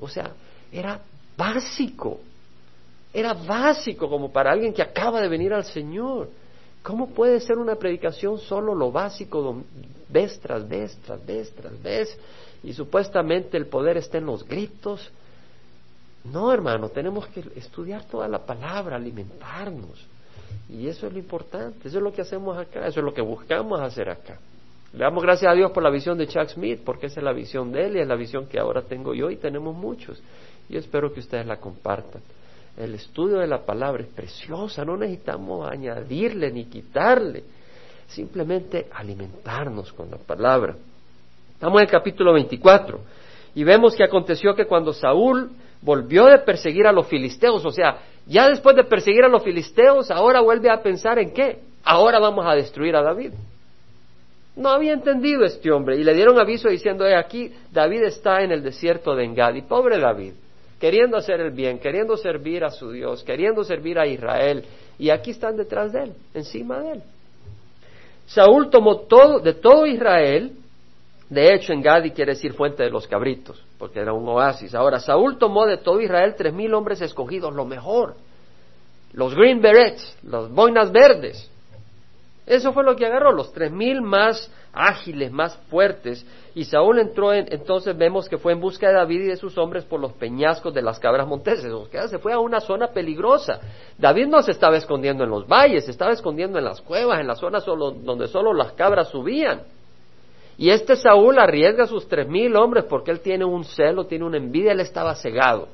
O 0.00 0.08
sea, 0.08 0.32
era 0.70 1.00
básico. 1.36 2.20
Era 3.12 3.34
básico 3.34 4.08
como 4.08 4.30
para 4.30 4.52
alguien 4.52 4.72
que 4.72 4.82
acaba 4.82 5.20
de 5.20 5.28
venir 5.28 5.52
al 5.52 5.64
Señor. 5.64 6.28
¿Cómo 6.82 7.08
puede 7.08 7.40
ser 7.40 7.58
una 7.58 7.74
predicación 7.74 8.38
solo 8.38 8.74
lo 8.74 8.92
básico, 8.92 9.62
vez 10.08 10.38
tras 10.38 10.68
vez, 10.68 10.96
tras 11.04 11.26
vez, 11.26 11.52
tras 11.52 11.82
vez? 11.82 12.16
Y 12.62 12.72
supuestamente 12.72 13.56
el 13.56 13.66
poder 13.66 13.96
está 13.96 14.18
en 14.18 14.26
los 14.26 14.46
gritos, 14.46 15.10
no, 16.32 16.52
hermano, 16.52 16.88
tenemos 16.88 17.26
que 17.28 17.44
estudiar 17.56 18.04
toda 18.04 18.28
la 18.28 18.38
palabra, 18.38 18.96
alimentarnos. 18.96 20.06
Y 20.68 20.88
eso 20.88 21.06
es 21.06 21.12
lo 21.12 21.18
importante, 21.18 21.88
eso 21.88 21.98
es 21.98 22.02
lo 22.02 22.12
que 22.12 22.22
hacemos 22.22 22.56
acá, 22.56 22.86
eso 22.86 23.00
es 23.00 23.04
lo 23.04 23.14
que 23.14 23.22
buscamos 23.22 23.80
hacer 23.80 24.08
acá. 24.08 24.38
Le 24.92 25.00
damos 25.00 25.22
gracias 25.22 25.50
a 25.50 25.54
Dios 25.54 25.70
por 25.72 25.82
la 25.82 25.90
visión 25.90 26.16
de 26.18 26.26
Chuck 26.26 26.48
Smith, 26.48 26.80
porque 26.84 27.06
esa 27.06 27.20
es 27.20 27.24
la 27.24 27.32
visión 27.32 27.70
de 27.70 27.86
él 27.86 27.96
y 27.96 28.00
es 28.00 28.08
la 28.08 28.16
visión 28.16 28.46
que 28.46 28.58
ahora 28.58 28.82
tengo 28.82 29.14
yo 29.14 29.30
y 29.30 29.36
tenemos 29.36 29.76
muchos. 29.76 30.20
Y 30.68 30.76
espero 30.76 31.12
que 31.12 31.20
ustedes 31.20 31.46
la 31.46 31.58
compartan. 31.58 32.22
El 32.76 32.94
estudio 32.94 33.38
de 33.38 33.46
la 33.46 33.64
palabra 33.64 34.02
es 34.02 34.08
preciosa, 34.08 34.84
no 34.84 34.96
necesitamos 34.96 35.70
añadirle 35.70 36.50
ni 36.50 36.64
quitarle, 36.64 37.44
simplemente 38.08 38.88
alimentarnos 38.92 39.92
con 39.92 40.10
la 40.10 40.18
palabra. 40.18 40.76
Estamos 41.52 41.78
en 41.78 41.86
el 41.86 41.90
capítulo 41.90 42.32
24 42.34 43.00
y 43.54 43.64
vemos 43.64 43.94
que 43.94 44.04
aconteció 44.04 44.54
que 44.54 44.66
cuando 44.66 44.92
Saúl 44.92 45.50
volvió 45.82 46.26
de 46.26 46.38
perseguir 46.38 46.86
a 46.86 46.92
los 46.92 47.06
filisteos, 47.06 47.64
o 47.64 47.70
sea, 47.70 47.98
ya 48.26 48.48
después 48.48 48.74
de 48.74 48.84
perseguir 48.84 49.24
a 49.24 49.28
los 49.28 49.42
filisteos, 49.42 50.10
ahora 50.10 50.40
vuelve 50.40 50.70
a 50.70 50.82
pensar 50.82 51.18
en 51.18 51.32
qué, 51.32 51.60
ahora 51.84 52.18
vamos 52.18 52.44
a 52.46 52.54
destruir 52.54 52.96
a 52.96 53.02
David. 53.02 53.32
No 54.56 54.70
había 54.70 54.94
entendido 54.94 55.44
este 55.44 55.70
hombre 55.70 55.96
y 55.96 56.04
le 56.04 56.14
dieron 56.14 56.38
aviso 56.38 56.68
diciendo, 56.68 57.04
aquí 57.16 57.52
David 57.70 58.04
está 58.04 58.42
en 58.42 58.52
el 58.52 58.62
desierto 58.62 59.14
de 59.14 59.24
Engadi, 59.24 59.62
pobre 59.62 59.98
David, 59.98 60.32
queriendo 60.80 61.18
hacer 61.18 61.40
el 61.40 61.50
bien, 61.50 61.78
queriendo 61.78 62.16
servir 62.16 62.64
a 62.64 62.70
su 62.70 62.90
Dios, 62.90 63.22
queriendo 63.22 63.62
servir 63.64 63.98
a 63.98 64.06
Israel, 64.06 64.64
y 64.98 65.10
aquí 65.10 65.32
están 65.32 65.56
detrás 65.56 65.92
de 65.92 66.04
él, 66.04 66.12
encima 66.34 66.80
de 66.80 66.92
él. 66.92 67.02
Saúl 68.26 68.70
tomó 68.70 69.00
todo, 69.00 69.40
de 69.40 69.54
todo 69.54 69.86
Israel, 69.86 70.52
de 71.28 71.54
hecho, 71.54 71.72
en 71.72 71.82
Gadi 71.82 72.10
quiere 72.10 72.32
decir 72.32 72.52
fuente 72.54 72.82
de 72.82 72.90
los 72.90 73.06
cabritos, 73.06 73.62
porque 73.78 74.00
era 74.00 74.12
un 74.12 74.28
oasis. 74.28 74.74
Ahora, 74.74 75.00
Saúl 75.00 75.38
tomó 75.38 75.66
de 75.66 75.78
todo 75.78 76.00
Israel 76.00 76.34
tres 76.36 76.52
mil 76.52 76.72
hombres 76.74 77.00
escogidos, 77.00 77.54
lo 77.54 77.64
mejor. 77.64 78.16
Los 79.12 79.34
Green 79.34 79.60
Berets, 79.60 80.16
las 80.22 80.50
boinas 80.50 80.92
verdes. 80.92 81.50
Eso 82.46 82.72
fue 82.72 82.84
lo 82.84 82.94
que 82.94 83.06
agarró, 83.06 83.32
los 83.32 83.52
tres 83.52 83.72
mil 83.72 84.02
más 84.02 84.50
ágiles, 84.72 85.32
más 85.32 85.56
fuertes. 85.68 86.24
Y 86.54 86.64
Saúl 86.64 87.00
entró 87.00 87.32
en, 87.32 87.46
entonces 87.50 87.96
vemos 87.96 88.28
que 88.28 88.38
fue 88.38 88.52
en 88.52 88.60
busca 88.60 88.88
de 88.88 88.94
David 88.94 89.22
y 89.22 89.26
de 89.28 89.36
sus 89.36 89.58
hombres 89.58 89.84
por 89.84 90.00
los 90.00 90.12
peñascos 90.12 90.72
de 90.72 90.80
las 90.80 90.98
cabras 91.00 91.26
monteses. 91.26 91.72
O 91.72 91.86
sea, 91.86 92.06
se 92.08 92.18
fue 92.18 92.32
a 92.32 92.38
una 92.38 92.60
zona 92.60 92.88
peligrosa. 92.88 93.60
David 93.98 94.28
no 94.28 94.42
se 94.42 94.52
estaba 94.52 94.76
escondiendo 94.76 95.24
en 95.24 95.30
los 95.30 95.46
valles, 95.46 95.86
se 95.86 95.90
estaba 95.90 96.12
escondiendo 96.12 96.58
en 96.58 96.64
las 96.64 96.80
cuevas, 96.80 97.18
en 97.18 97.26
las 97.26 97.40
zonas 97.40 97.64
donde 97.66 98.28
solo 98.28 98.54
las 98.54 98.72
cabras 98.72 99.08
subían. 99.08 99.62
Y 100.58 100.70
este 100.70 100.96
Saúl 100.96 101.38
arriesga 101.38 101.84
a 101.84 101.86
sus 101.86 102.08
tres 102.08 102.28
mil 102.28 102.56
hombres 102.56 102.84
porque 102.84 103.10
él 103.10 103.20
tiene 103.20 103.44
un 103.44 103.64
celo, 103.64 104.06
tiene 104.06 104.24
una 104.24 104.38
envidia, 104.38 104.72
él 104.72 104.80
estaba 104.80 105.14
cegado. 105.14 105.68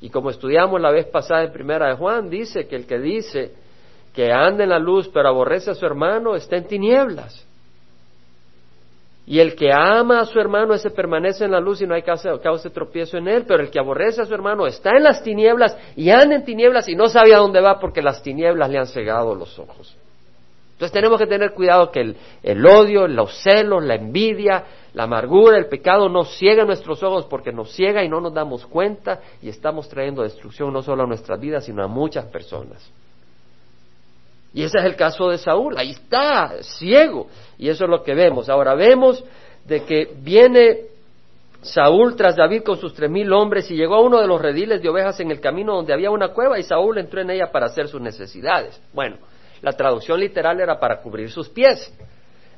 Y 0.00 0.10
como 0.10 0.30
estudiamos 0.30 0.80
la 0.80 0.90
vez 0.90 1.06
pasada 1.06 1.44
en 1.44 1.52
Primera 1.52 1.88
de 1.88 1.96
Juan, 1.96 2.30
dice 2.30 2.66
que 2.66 2.76
el 2.76 2.86
que 2.86 2.98
dice 2.98 3.52
que 4.14 4.32
anda 4.32 4.64
en 4.64 4.70
la 4.70 4.78
luz 4.78 5.08
pero 5.12 5.28
aborrece 5.28 5.70
a 5.70 5.74
su 5.74 5.84
hermano 5.84 6.34
está 6.34 6.56
en 6.56 6.66
tinieblas. 6.66 7.46
Y 9.26 9.40
el 9.40 9.56
que 9.56 9.72
ama 9.72 10.20
a 10.20 10.24
su 10.24 10.38
hermano, 10.38 10.72
ese 10.72 10.90
permanece 10.90 11.44
en 11.44 11.50
la 11.50 11.58
luz 11.58 11.82
y 11.82 11.86
no 11.86 11.94
hay 11.94 12.02
causa, 12.02 12.38
causa 12.40 12.68
de 12.68 12.74
tropiezo 12.74 13.18
en 13.18 13.26
él. 13.26 13.44
Pero 13.46 13.60
el 13.60 13.70
que 13.70 13.80
aborrece 13.80 14.22
a 14.22 14.24
su 14.24 14.32
hermano 14.32 14.68
está 14.68 14.90
en 14.96 15.02
las 15.02 15.22
tinieblas 15.24 15.76
y 15.96 16.10
anda 16.10 16.36
en 16.36 16.44
tinieblas 16.44 16.88
y 16.88 16.94
no 16.94 17.08
sabe 17.08 17.34
a 17.34 17.38
dónde 17.38 17.60
va 17.60 17.80
porque 17.80 18.00
las 18.00 18.22
tinieblas 18.22 18.70
le 18.70 18.78
han 18.78 18.86
cegado 18.86 19.34
los 19.34 19.58
ojos. 19.58 19.96
Entonces 20.76 20.92
tenemos 20.92 21.18
que 21.18 21.26
tener 21.26 21.54
cuidado 21.54 21.90
que 21.90 22.14
el, 22.42 22.66
odio, 22.66 23.08
los 23.08 23.34
celos, 23.42 23.82
la 23.82 23.94
envidia, 23.94 24.62
la 24.92 25.04
amargura, 25.04 25.56
el 25.56 25.68
pecado 25.68 26.10
no 26.10 26.26
ciega 26.26 26.66
nuestros 26.66 27.02
ojos 27.02 27.24
porque 27.30 27.50
nos 27.50 27.72
ciega 27.72 28.04
y 28.04 28.10
no 28.10 28.20
nos 28.20 28.34
damos 28.34 28.66
cuenta 28.66 29.20
y 29.40 29.48
estamos 29.48 29.88
trayendo 29.88 30.22
destrucción 30.22 30.70
no 30.74 30.82
solo 30.82 31.04
a 31.04 31.06
nuestras 31.06 31.40
vidas, 31.40 31.64
sino 31.64 31.82
a 31.82 31.86
muchas 31.86 32.26
personas. 32.26 32.86
Y 34.52 34.64
ese 34.64 34.78
es 34.78 34.84
el 34.84 34.96
caso 34.96 35.30
de 35.30 35.38
Saúl, 35.38 35.78
ahí 35.78 35.92
está, 35.92 36.62
ciego. 36.62 37.28
Y 37.56 37.70
eso 37.70 37.84
es 37.84 37.90
lo 37.90 38.02
que 38.02 38.14
vemos. 38.14 38.50
Ahora 38.50 38.74
vemos 38.74 39.24
de 39.64 39.82
que 39.82 40.14
viene 40.18 40.80
Saúl 41.62 42.16
tras 42.16 42.36
David 42.36 42.64
con 42.64 42.76
sus 42.76 42.92
tres 42.92 43.10
mil 43.10 43.32
hombres 43.32 43.70
y 43.70 43.76
llegó 43.76 43.94
a 43.94 44.02
uno 44.02 44.20
de 44.20 44.26
los 44.26 44.42
rediles 44.42 44.82
de 44.82 44.90
ovejas 44.90 45.18
en 45.20 45.30
el 45.30 45.40
camino 45.40 45.74
donde 45.74 45.94
había 45.94 46.10
una 46.10 46.34
cueva 46.34 46.58
y 46.58 46.64
Saúl 46.64 46.98
entró 46.98 47.22
en 47.22 47.30
ella 47.30 47.50
para 47.50 47.64
hacer 47.64 47.88
sus 47.88 48.02
necesidades. 48.02 48.78
Bueno, 48.92 49.16
la 49.62 49.72
traducción 49.72 50.20
literal 50.20 50.60
era 50.60 50.78
para 50.78 51.00
cubrir 51.00 51.30
sus 51.30 51.48
pies. 51.48 51.92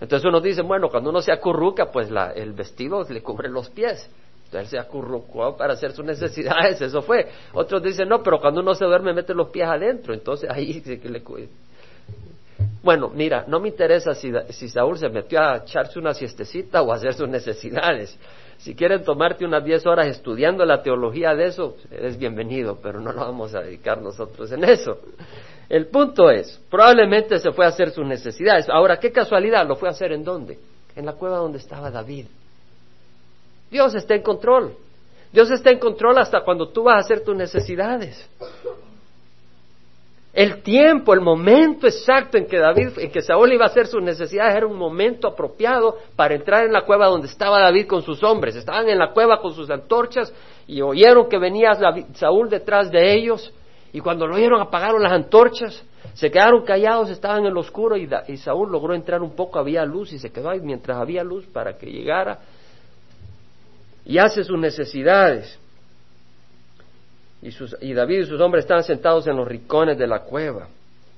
Entonces 0.01 0.25
uno 0.27 0.41
dice, 0.41 0.63
bueno, 0.63 0.89
cuando 0.89 1.11
uno 1.11 1.21
se 1.21 1.33
acurruca, 1.33 1.91
pues 1.91 2.11
la, 2.11 2.33
el 2.33 2.53
vestido 2.53 3.05
le 3.09 3.23
cubre 3.23 3.49
los 3.49 3.69
pies. 3.71 4.09
Entonces 4.45 4.71
se 4.71 4.79
acurrucó 4.79 5.57
para 5.57 5.75
hacer 5.75 5.93
sus 5.93 6.05
necesidades, 6.05 6.81
eso 6.81 7.03
fue. 7.03 7.29
Otros 7.53 7.83
dicen, 7.83 8.09
no, 8.09 8.23
pero 8.23 8.39
cuando 8.41 8.61
uno 8.61 8.75
se 8.75 8.85
duerme 8.85 9.13
mete 9.13 9.35
los 9.35 9.51
pies 9.51 9.69
adentro, 9.69 10.15
entonces 10.15 10.49
ahí 10.51 10.81
que 10.81 11.09
le 11.09 11.23
bueno, 12.83 13.11
mira, 13.13 13.45
no 13.47 13.61
me 13.61 13.69
interesa 13.69 14.15
si, 14.15 14.33
si, 14.51 14.69
Saúl 14.69 14.99
se 14.99 15.09
metió 15.09 15.41
a 15.41 15.59
echarse 15.59 15.99
una 15.99 16.15
siestecita 16.15 16.83
o 16.83 16.93
a 16.93 16.97
hacer 16.97 17.15
sus 17.15 17.29
necesidades. 17.29 18.17
Si 18.59 18.75
quieren 18.75 19.05
tomarte 19.05 19.45
unas 19.45 19.65
diez 19.65 19.87
horas 19.87 20.09
estudiando 20.09 20.65
la 20.65 20.83
teología 20.83 21.35
de 21.35 21.47
eso, 21.47 21.77
eres 21.91 22.19
bienvenido, 22.19 22.79
pero 22.83 23.01
no 23.01 23.13
lo 23.13 23.21
vamos 23.21 23.55
a 23.55 23.61
dedicar 23.61 24.01
nosotros 24.01 24.51
en 24.53 24.65
eso. 24.65 24.99
El 25.69 25.87
punto 25.89 26.31
es, 26.31 26.59
probablemente 26.71 27.39
se 27.39 27.53
fue 27.53 27.67
a 27.67 27.69
hacer 27.69 27.91
sus 27.91 28.07
necesidades. 28.07 28.69
Ahora, 28.69 28.99
qué 28.99 29.13
casualidad, 29.13 29.67
lo 29.67 29.77
fue 29.77 29.89
a 29.89 29.93
hacer 29.93 30.13
en 30.13 30.25
dónde? 30.25 30.59
En 30.97 31.05
la 31.05 31.13
cueva 31.13 31.39
donde 31.39 31.59
estaba 31.59 31.91
David. 31.91 32.27
Dios 33.71 33.95
está 33.95 34.15
en 34.15 34.23
control. 34.23 34.75
Dios 35.31 35.51
está 35.51 35.71
en 35.71 35.79
control 35.79 36.19
hasta 36.19 36.41
cuando 36.41 36.69
tú 36.69 36.85
vas 36.85 36.97
a 36.97 37.01
hacer 37.01 37.23
tus 37.23 37.37
necesidades. 37.37 38.27
El 40.33 40.63
tiempo, 40.63 41.13
el 41.13 41.21
momento 41.21 41.87
exacto 41.87 42.39
en 42.39 42.47
que 42.47 42.59
David, 42.59 42.99
en 42.99 43.11
que 43.11 43.21
Saúl 43.21 43.53
iba 43.53 43.65
a 43.65 43.69
hacer 43.69 43.87
sus 43.87 44.03
necesidades 44.03 44.57
era 44.57 44.67
un 44.67 44.77
momento 44.77 45.27
apropiado 45.29 45.99
para 46.17 46.35
entrar 46.35 46.65
en 46.65 46.73
la 46.73 46.83
cueva 46.83 47.07
donde 47.07 47.27
estaba 47.27 47.61
David 47.61 47.87
con 47.87 48.03
sus 48.03 48.23
hombres. 48.23 48.55
Estaban 48.55 48.89
en 48.89 48.99
la 48.99 49.13
cueva 49.13 49.41
con 49.41 49.53
sus 49.55 49.69
antorchas 49.69 50.33
y 50.67 50.81
oyeron 50.81 51.29
que 51.29 51.39
venía 51.39 51.73
Saúl 52.15 52.49
detrás 52.49 52.91
de 52.91 53.15
ellos 53.15 53.53
y 53.93 54.01
cuando 54.01 54.27
lo 54.27 54.37
oyeron 54.37 54.61
apagaron 54.61 55.03
las 55.03 55.13
antorchas, 55.13 55.83
se 56.15 56.31
quedaron 56.31 56.65
callados, 56.65 57.11
estaban 57.11 57.47
en 57.47 57.55
lo 57.55 57.61
oscuro 57.61 57.97
y, 57.97 58.09
Saúl 58.37 58.71
logró 58.71 58.95
entrar 58.95 59.23
un 59.23 59.35
poco, 59.35 59.59
había 59.59 59.85
luz 59.85 60.13
y 60.13 60.19
se 60.19 60.31
quedó 60.31 60.51
ahí 60.51 60.61
mientras 60.61 60.99
había 60.99 61.23
luz 61.23 61.47
para 61.47 61.77
que 61.77 61.87
llegara 61.87 62.39
y 64.05 64.19
hace 64.19 64.43
sus 64.43 64.59
necesidades. 64.59 65.59
Y, 67.41 67.53
sus, 67.53 67.77
y 67.81 67.93
David 67.93 68.21
y 68.21 68.25
sus 68.25 68.41
hombres 68.41 68.65
estaban 68.65 68.83
sentados 68.83 69.27
en 69.29 69.37
los 69.37 69.47
rincones 69.47 69.97
de 69.97 70.07
la 70.07 70.21
cueva. 70.21 70.69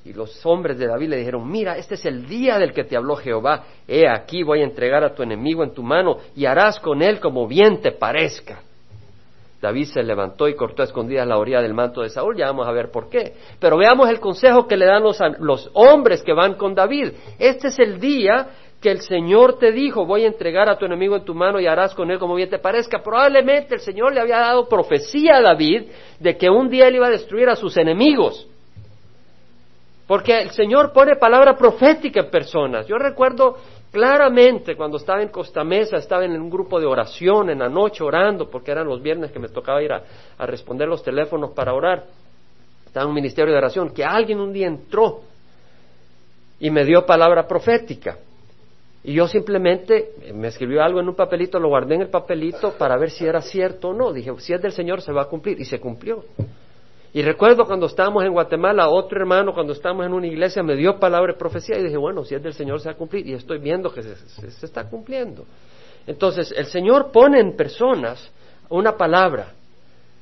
Y 0.04 0.12
los 0.12 0.44
hombres 0.44 0.78
de 0.78 0.86
David 0.86 1.08
le 1.08 1.16
dijeron, 1.18 1.50
mira, 1.50 1.76
este 1.76 1.94
es 1.94 2.04
el 2.04 2.26
día 2.26 2.58
del 2.58 2.72
que 2.72 2.84
te 2.84 2.96
habló 2.96 3.16
Jehová. 3.16 3.64
He 3.86 4.08
aquí 4.08 4.42
voy 4.42 4.60
a 4.60 4.64
entregar 4.64 5.04
a 5.04 5.14
tu 5.14 5.22
enemigo 5.22 5.62
en 5.62 5.72
tu 5.72 5.82
mano 5.82 6.18
y 6.34 6.46
harás 6.46 6.80
con 6.80 7.00
él 7.00 7.20
como 7.20 7.46
bien 7.46 7.80
te 7.80 7.92
parezca. 7.92 8.62
David 9.60 9.86
se 9.86 10.02
levantó 10.02 10.48
y 10.48 10.54
cortó 10.54 10.82
a 10.82 10.86
escondidas 10.86 11.26
la 11.26 11.36
orilla 11.36 11.60
del 11.60 11.74
manto 11.74 12.00
de 12.00 12.08
Saúl, 12.08 12.36
ya 12.36 12.46
vamos 12.46 12.66
a 12.66 12.72
ver 12.72 12.90
por 12.90 13.10
qué. 13.10 13.34
Pero 13.58 13.76
veamos 13.76 14.08
el 14.08 14.18
consejo 14.18 14.66
que 14.66 14.76
le 14.76 14.86
dan 14.86 15.02
los, 15.02 15.18
los 15.38 15.70
hombres 15.74 16.22
que 16.22 16.32
van 16.32 16.54
con 16.54 16.74
David. 16.74 17.12
Este 17.38 17.68
es 17.68 17.78
el 17.78 18.00
día 18.00 18.48
que 18.80 18.90
el 18.90 19.02
Señor 19.02 19.58
te 19.58 19.72
dijo, 19.72 20.06
voy 20.06 20.24
a 20.24 20.28
entregar 20.28 20.70
a 20.70 20.78
tu 20.78 20.86
enemigo 20.86 21.14
en 21.14 21.24
tu 21.24 21.34
mano 21.34 21.60
y 21.60 21.66
harás 21.66 21.94
con 21.94 22.10
él 22.10 22.18
como 22.18 22.34
bien 22.34 22.48
te 22.48 22.58
parezca. 22.58 23.02
Probablemente 23.02 23.74
el 23.74 23.80
Señor 23.80 24.14
le 24.14 24.20
había 24.20 24.38
dado 24.38 24.66
profecía 24.66 25.36
a 25.36 25.42
David 25.42 25.88
de 26.18 26.36
que 26.38 26.48
un 26.48 26.70
día 26.70 26.88
él 26.88 26.96
iba 26.96 27.08
a 27.08 27.10
destruir 27.10 27.50
a 27.50 27.56
sus 27.56 27.76
enemigos. 27.76 28.48
Porque 30.06 30.40
el 30.40 30.50
Señor 30.50 30.92
pone 30.92 31.16
palabra 31.16 31.56
profética 31.56 32.20
en 32.20 32.30
personas. 32.30 32.86
Yo 32.86 32.96
recuerdo 32.96 33.58
claramente 33.90 34.76
cuando 34.76 34.96
estaba 34.96 35.22
en 35.22 35.28
Costa 35.28 35.64
Mesa, 35.64 35.96
estaba 35.96 36.24
en 36.24 36.32
un 36.40 36.50
grupo 36.50 36.80
de 36.80 36.86
oración 36.86 37.50
en 37.50 37.58
la 37.58 37.68
noche 37.68 38.04
orando, 38.04 38.50
porque 38.50 38.70
eran 38.70 38.86
los 38.86 39.02
viernes 39.02 39.32
que 39.32 39.38
me 39.38 39.48
tocaba 39.48 39.82
ir 39.82 39.92
a, 39.92 40.02
a 40.38 40.46
responder 40.46 40.88
los 40.88 41.02
teléfonos 41.02 41.50
para 41.52 41.74
orar. 41.74 42.04
Estaba 42.86 43.04
en 43.04 43.10
un 43.10 43.14
ministerio 43.14 43.52
de 43.52 43.58
oración, 43.58 43.90
que 43.90 44.04
alguien 44.04 44.40
un 44.40 44.52
día 44.52 44.66
entró 44.66 45.22
y 46.58 46.70
me 46.70 46.84
dio 46.84 47.06
palabra 47.06 47.46
profética. 47.46 48.18
Y 49.02 49.14
yo 49.14 49.26
simplemente 49.26 50.12
me 50.34 50.48
escribió 50.48 50.82
algo 50.82 51.00
en 51.00 51.08
un 51.08 51.14
papelito, 51.14 51.58
lo 51.58 51.68
guardé 51.68 51.94
en 51.94 52.02
el 52.02 52.10
papelito 52.10 52.72
para 52.72 52.98
ver 52.98 53.10
si 53.10 53.24
era 53.24 53.40
cierto 53.40 53.88
o 53.88 53.94
no. 53.94 54.12
Dije, 54.12 54.30
si 54.38 54.52
es 54.52 54.60
del 54.60 54.72
Señor 54.72 55.00
se 55.00 55.12
va 55.12 55.22
a 55.22 55.24
cumplir. 55.24 55.58
Y 55.58 55.64
se 55.64 55.80
cumplió. 55.80 56.24
Y 57.12 57.22
recuerdo 57.22 57.66
cuando 57.66 57.86
estábamos 57.86 58.24
en 58.24 58.32
Guatemala, 58.32 58.88
otro 58.88 59.18
hermano 59.18 59.52
cuando 59.52 59.72
estábamos 59.72 60.06
en 60.06 60.12
una 60.12 60.28
iglesia 60.28 60.62
me 60.62 60.76
dio 60.76 60.98
palabra 60.98 61.32
de 61.32 61.38
profecía 61.38 61.76
y 61.78 61.82
dije, 61.82 61.96
bueno, 61.96 62.24
si 62.24 62.34
es 62.34 62.42
del 62.42 62.54
Señor 62.54 62.80
se 62.80 62.88
va 62.88 62.94
a 62.94 62.96
cumplir. 62.96 63.26
Y 63.26 63.34
estoy 63.34 63.58
viendo 63.58 63.92
que 63.92 64.02
se, 64.02 64.66
está 64.66 64.88
cumpliendo. 64.88 65.44
Entonces, 66.06 66.52
el 66.56 66.66
Señor 66.66 67.10
pone 67.10 67.40
en 67.40 67.56
personas 67.56 68.30
una 68.68 68.96
palabra 68.96 69.52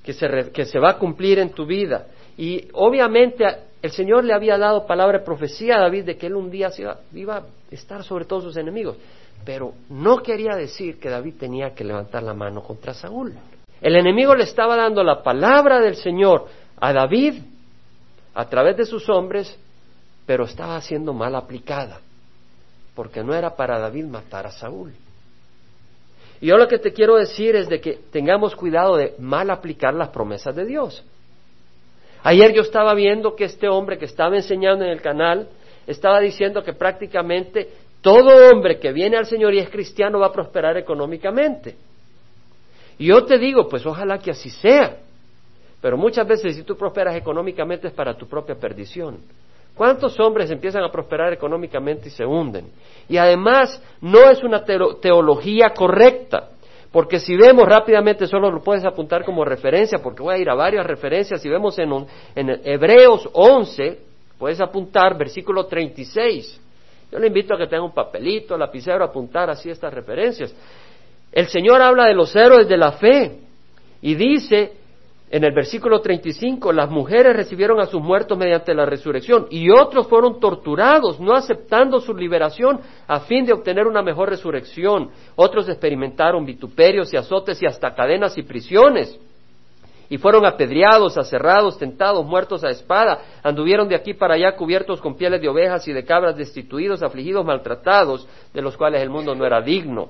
que 0.02 0.14
se, 0.14 0.50
que 0.50 0.64
se 0.64 0.78
va 0.78 0.92
a 0.92 0.98
cumplir 0.98 1.38
en 1.38 1.50
tu 1.50 1.66
vida. 1.66 2.06
Y 2.38 2.68
obviamente 2.72 3.44
el 3.82 3.90
Señor 3.90 4.24
le 4.24 4.32
había 4.32 4.58
dado 4.58 4.86
palabra 4.86 5.18
de 5.18 5.24
profecía 5.24 5.76
a 5.76 5.80
David 5.80 6.04
de 6.04 6.16
que 6.16 6.26
él 6.26 6.34
un 6.34 6.50
día 6.50 6.70
iba, 7.12 7.36
a 7.36 7.42
estar 7.70 8.02
sobre 8.02 8.24
todos 8.24 8.44
sus 8.44 8.56
enemigos, 8.56 8.96
pero 9.44 9.72
no 9.90 10.18
quería 10.18 10.56
decir 10.56 10.98
que 10.98 11.08
David 11.08 11.34
tenía 11.38 11.74
que 11.74 11.84
levantar 11.84 12.22
la 12.22 12.34
mano 12.34 12.62
contra 12.62 12.94
Saúl. 12.94 13.34
El 13.80 13.94
enemigo 13.94 14.34
le 14.34 14.44
estaba 14.44 14.74
dando 14.76 15.04
la 15.04 15.22
palabra 15.22 15.80
del 15.80 15.94
Señor 15.94 16.46
a 16.80 16.92
David 16.92 17.42
a 18.34 18.48
través 18.48 18.76
de 18.76 18.84
sus 18.84 19.08
hombres, 19.08 19.58
pero 20.26 20.44
estaba 20.44 20.80
siendo 20.80 21.12
mal 21.12 21.34
aplicada, 21.34 22.00
porque 22.94 23.22
no 23.22 23.34
era 23.34 23.56
para 23.56 23.78
David 23.78 24.04
matar 24.04 24.46
a 24.46 24.52
Saúl. 24.52 24.92
Y 26.40 26.46
yo 26.46 26.56
lo 26.56 26.68
que 26.68 26.78
te 26.78 26.92
quiero 26.92 27.16
decir 27.16 27.56
es 27.56 27.68
de 27.68 27.80
que 27.80 27.98
tengamos 28.12 28.54
cuidado 28.54 28.96
de 28.96 29.14
mal 29.18 29.50
aplicar 29.50 29.94
las 29.94 30.10
promesas 30.10 30.54
de 30.54 30.64
Dios. 30.66 31.04
Ayer 32.22 32.52
yo 32.52 32.62
estaba 32.62 32.94
viendo 32.94 33.34
que 33.34 33.44
este 33.44 33.68
hombre 33.68 33.98
que 33.98 34.04
estaba 34.04 34.36
enseñando 34.36 34.84
en 34.84 34.90
el 34.90 35.00
canal 35.00 35.48
estaba 35.86 36.20
diciendo 36.20 36.62
que 36.62 36.74
prácticamente 36.74 37.68
todo 38.00 38.52
hombre 38.52 38.78
que 38.78 38.92
viene 38.92 39.16
al 39.16 39.26
Señor 39.26 39.54
y 39.54 39.58
es 39.58 39.70
cristiano 39.70 40.20
va 40.20 40.26
a 40.26 40.32
prosperar 40.32 40.76
económicamente. 40.76 41.76
Y 42.98 43.06
yo 43.06 43.24
te 43.24 43.38
digo, 43.38 43.68
pues 43.68 43.84
ojalá 43.86 44.18
que 44.18 44.30
así 44.30 44.50
sea. 44.50 44.98
Pero 45.80 45.96
muchas 45.96 46.26
veces 46.26 46.56
si 46.56 46.62
tú 46.62 46.76
prosperas 46.76 47.14
económicamente 47.14 47.88
es 47.88 47.92
para 47.92 48.14
tu 48.14 48.26
propia 48.26 48.56
perdición. 48.56 49.18
¿Cuántos 49.74 50.18
hombres 50.18 50.50
empiezan 50.50 50.82
a 50.82 50.90
prosperar 50.90 51.32
económicamente 51.32 52.08
y 52.08 52.10
se 52.10 52.26
hunden? 52.26 52.66
Y 53.08 53.16
además 53.16 53.80
no 54.00 54.28
es 54.28 54.42
una 54.42 54.64
teología 54.64 55.70
correcta. 55.70 56.48
Porque 56.90 57.20
si 57.20 57.36
vemos 57.36 57.66
rápidamente, 57.66 58.26
solo 58.26 58.50
lo 58.50 58.60
puedes 58.60 58.84
apuntar 58.84 59.24
como 59.24 59.44
referencia, 59.44 59.98
porque 60.02 60.22
voy 60.22 60.34
a 60.34 60.38
ir 60.38 60.50
a 60.50 60.54
varias 60.54 60.86
referencias. 60.86 61.40
Si 61.40 61.48
vemos 61.48 61.78
en, 61.78 62.08
Hebreos 62.64 63.28
11, 63.32 63.98
puedes 64.38 64.60
apuntar 64.60 65.16
versículo 65.16 65.66
36. 65.66 66.60
Yo 67.12 67.18
le 67.18 67.28
invito 67.28 67.54
a 67.54 67.58
que 67.58 67.66
tenga 67.66 67.84
un 67.84 67.94
papelito, 67.94 68.56
lapicero, 68.56 69.04
apuntar 69.04 69.48
así 69.50 69.70
estas 69.70 69.92
referencias. 69.92 70.54
El 71.30 71.46
Señor 71.48 71.80
habla 71.82 72.06
de 72.06 72.14
los 72.14 72.34
héroes 72.34 72.66
de 72.68 72.76
la 72.76 72.92
fe 72.92 73.38
y 74.00 74.14
dice 74.14 74.72
en 75.30 75.44
el 75.44 75.52
versículo 75.52 76.00
35, 76.00 76.72
las 76.72 76.88
mujeres 76.90 77.36
recibieron 77.36 77.80
a 77.80 77.86
sus 77.86 78.00
muertos 78.00 78.38
mediante 78.38 78.74
la 78.74 78.86
resurrección 78.86 79.46
y 79.50 79.68
otros 79.70 80.06
fueron 80.06 80.40
torturados, 80.40 81.20
no 81.20 81.34
aceptando 81.34 82.00
su 82.00 82.14
liberación 82.14 82.80
a 83.06 83.20
fin 83.20 83.44
de 83.44 83.52
obtener 83.52 83.86
una 83.86 84.00
mejor 84.00 84.30
resurrección. 84.30 85.10
Otros 85.36 85.68
experimentaron 85.68 86.46
vituperios 86.46 87.12
y 87.12 87.18
azotes 87.18 87.60
y 87.62 87.66
hasta 87.66 87.94
cadenas 87.94 88.38
y 88.38 88.42
prisiones. 88.42 89.20
Y 90.08 90.16
fueron 90.16 90.46
apedreados, 90.46 91.18
aserrados, 91.18 91.76
tentados, 91.76 92.24
muertos 92.24 92.64
a 92.64 92.70
espada. 92.70 93.20
Anduvieron 93.42 93.86
de 93.86 93.96
aquí 93.96 94.14
para 94.14 94.34
allá 94.34 94.56
cubiertos 94.56 95.02
con 95.02 95.14
pieles 95.14 95.42
de 95.42 95.48
ovejas 95.50 95.86
y 95.86 95.92
de 95.92 96.06
cabras, 96.06 96.38
destituidos, 96.38 97.02
afligidos, 97.02 97.44
maltratados, 97.44 98.26
de 98.54 98.62
los 98.62 98.78
cuales 98.78 99.02
el 99.02 99.10
mundo 99.10 99.34
no 99.34 99.44
era 99.44 99.60
digno 99.60 100.08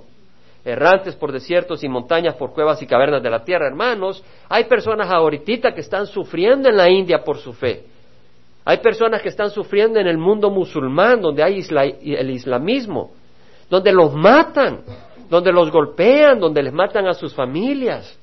errantes 0.69 1.15
por 1.17 1.33
desiertos 1.33 1.83
y 1.83 1.89
montañas, 1.89 2.35
por 2.35 2.53
cuevas 2.53 2.81
y 2.83 2.87
cavernas 2.87 3.23
de 3.23 3.31
la 3.31 3.45
tierra, 3.45 3.67
hermanos, 3.67 4.23
hay 4.49 4.65
personas 4.65 5.11
ahorita 5.11 5.73
que 5.73 5.81
están 5.81 6.07
sufriendo 6.07 6.69
en 6.69 6.77
la 6.77 6.89
India 6.91 7.25
por 7.25 7.39
su 7.39 7.53
fe. 7.53 7.85
Hay 8.65 8.79
personas 8.79 9.23
que 9.23 9.31
están 9.31 9.51
sufriendo 9.51 9.99
en 9.99 10.07
el 10.07 10.19
mundo 10.19 10.51
musulmán, 10.51 11.23
donde 11.23 11.43
hay 11.43 11.65
el 12.03 12.31
islamismo, 12.31 13.13
donde 13.71 13.93
los 13.93 14.13
matan, 14.15 14.83
donde 15.31 15.53
los 15.53 15.71
golpean, 15.71 16.39
donde 16.39 16.63
les 16.63 16.73
matan 16.73 17.07
a 17.07 17.15
sus 17.15 17.35
familias. 17.35 18.19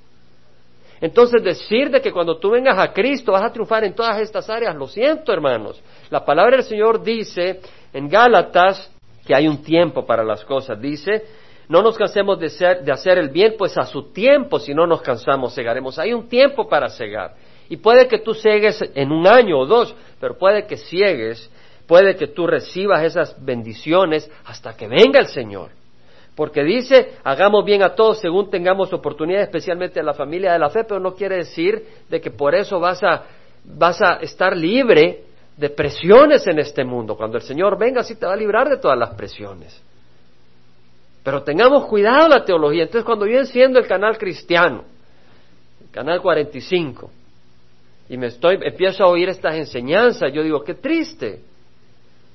Entonces 1.02 1.44
decir 1.44 1.90
de 1.90 2.00
que 2.00 2.12
cuando 2.12 2.38
tú 2.38 2.52
vengas 2.52 2.78
a 2.78 2.94
Cristo 2.94 3.32
vas 3.32 3.44
a 3.44 3.52
triunfar 3.52 3.84
en 3.84 3.94
todas 3.94 4.20
estas 4.20 4.50
áreas, 4.50 4.75
lo 4.75 4.88
siento 4.88 5.34
hermanos. 5.34 5.82
La 6.10 6.24
palabra 6.24 6.58
del 6.58 6.66
Señor 6.66 7.04
dice 7.04 7.60
en 7.92 8.08
Gálatas 8.08 8.92
que 9.25 9.36
hay 9.36 9.48
un 9.48 9.64
tiempo 9.64 10.06
para 10.06 10.24
las 10.24 10.46
cosas. 10.46 10.80
Dice, 10.80 11.25
no 11.67 11.81
nos 11.81 11.98
cansemos 11.98 12.39
de, 12.39 12.91
hacer 12.91 13.17
el 13.17 13.29
bien, 13.29 13.55
pues 13.57 13.77
a 13.77 13.86
su 13.86 14.12
tiempo, 14.12 14.60
si 14.60 14.74
no 14.74 14.86
nos 14.86 15.01
cansamos, 15.01 15.55
cegaremos. 15.55 15.98
Hay 15.98 16.13
un 16.13 16.27
tiempo 16.29 16.67
para 16.67 16.89
cegar. 16.89 17.34
Y 17.69 17.77
puede 17.77 18.07
que 18.07 18.19
tú 18.19 18.34
cegues 18.34 18.79
en 18.93 19.12
un 19.12 19.25
año 19.25 19.60
o 19.60 19.65
dos, 19.65 19.95
pero 20.19 20.38
puede 20.38 20.67
que 20.67 20.77
ciegues, 20.77 21.50
puede 21.88 22.15
que 22.15 22.27
tú 22.27 22.45
recibas 22.45 23.03
esas 23.03 23.43
bendiciones 23.43 24.29
hasta 24.45 24.75
que 24.77 24.88
venga 24.88 25.19
el 25.19 25.27
Señor. 25.27 25.72
Porque 26.36 26.63
dice, 26.63 27.13
hagamos 27.24 27.65
bien 27.65 27.81
a 27.81 27.95
todos 27.95 28.19
según 28.19 28.50
tengamos 28.50 28.91
oportunidad, 28.93 29.41
especialmente 29.41 30.00
a 30.00 30.03
la 30.03 30.13
familia 30.13 30.51
de 30.51 30.60
la 30.60 30.69
fe, 30.69 30.84
pero 30.84 31.00
no 31.00 31.15
quiere 31.15 31.38
decir 31.38 31.84
de 32.10 32.22
que 32.22 32.29
por 32.29 32.53
eso 32.53 32.79
vas 32.79 33.01
a, 33.03 33.24
vas 33.63 34.01
a 34.01 34.15
estar 34.17 34.55
libre 34.55 35.24
de 35.57 35.69
presiones 35.69 36.45
en 36.45 36.60
este 36.60 36.84
mundo. 36.84 37.15
Cuando 37.15 37.38
el 37.38 37.43
Señor 37.43 37.79
venga, 37.79 38.03
sí 38.03 38.15
te 38.15 38.25
va 38.25 38.34
a 38.34 38.38
librar 38.38 38.69
de 38.69 38.77
todas 38.77 39.00
las 39.00 39.12
presiones. 39.12 39.81
Pero 41.25 41.41
tengamos 41.41 41.88
cuidado 41.88 42.29
la 42.29 42.46
teología. 42.46 42.84
Entonces, 42.84 43.03
cuando 43.03 43.25
yo 43.25 43.39
enciendo 43.39 43.79
el 43.79 43.88
canal 43.88 44.15
cristiano, 44.15 44.84
el 45.82 45.89
canal 45.89 46.22
45, 46.22 47.10
y 48.10 48.17
me 48.17 48.27
estoy, 48.27 48.60
empiezo 48.62 49.03
a 49.03 49.08
oír 49.08 49.27
estas 49.29 49.55
enseñanzas, 49.55 50.32
yo 50.32 50.44
digo, 50.44 50.63
qué 50.63 50.75
triste. 50.75 51.41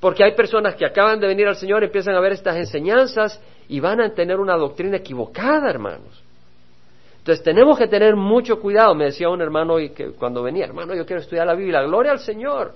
Porque 0.01 0.25
hay 0.25 0.35
personas 0.35 0.75
que 0.75 0.85
acaban 0.85 1.21
de 1.21 1.29
venir 1.29 1.47
al 1.47 1.55
Señor, 1.55 1.85
empiezan 1.85 2.17
a 2.17 2.21
ver 2.21 2.33
estas 2.33 2.57
enseñanzas 2.57 3.41
y 3.69 3.79
van 3.79 4.01
a 4.01 4.13
tener 4.13 4.41
una 4.41 4.57
doctrina 4.57 4.97
equivocada, 4.97 5.71
hermanos. 5.71 6.25
Entonces 7.19 7.45
tenemos 7.45 7.79
que 7.79 7.87
tener 7.87 8.17
mucho 8.17 8.59
cuidado. 8.59 8.97
Me 8.97 9.05
decía 9.05 9.29
un 9.29 9.41
hermano 9.41 9.77
que 9.95 10.15
cuando 10.19 10.43
venía, 10.43 10.65
hermano, 10.65 10.97
yo 10.97 11.07
quiero 11.07 11.23
estudiar 11.23 11.47
la 11.47 11.55
Biblia, 11.55 11.81
gloria 11.83 12.11
al 12.11 12.19
Señor. 12.19 12.73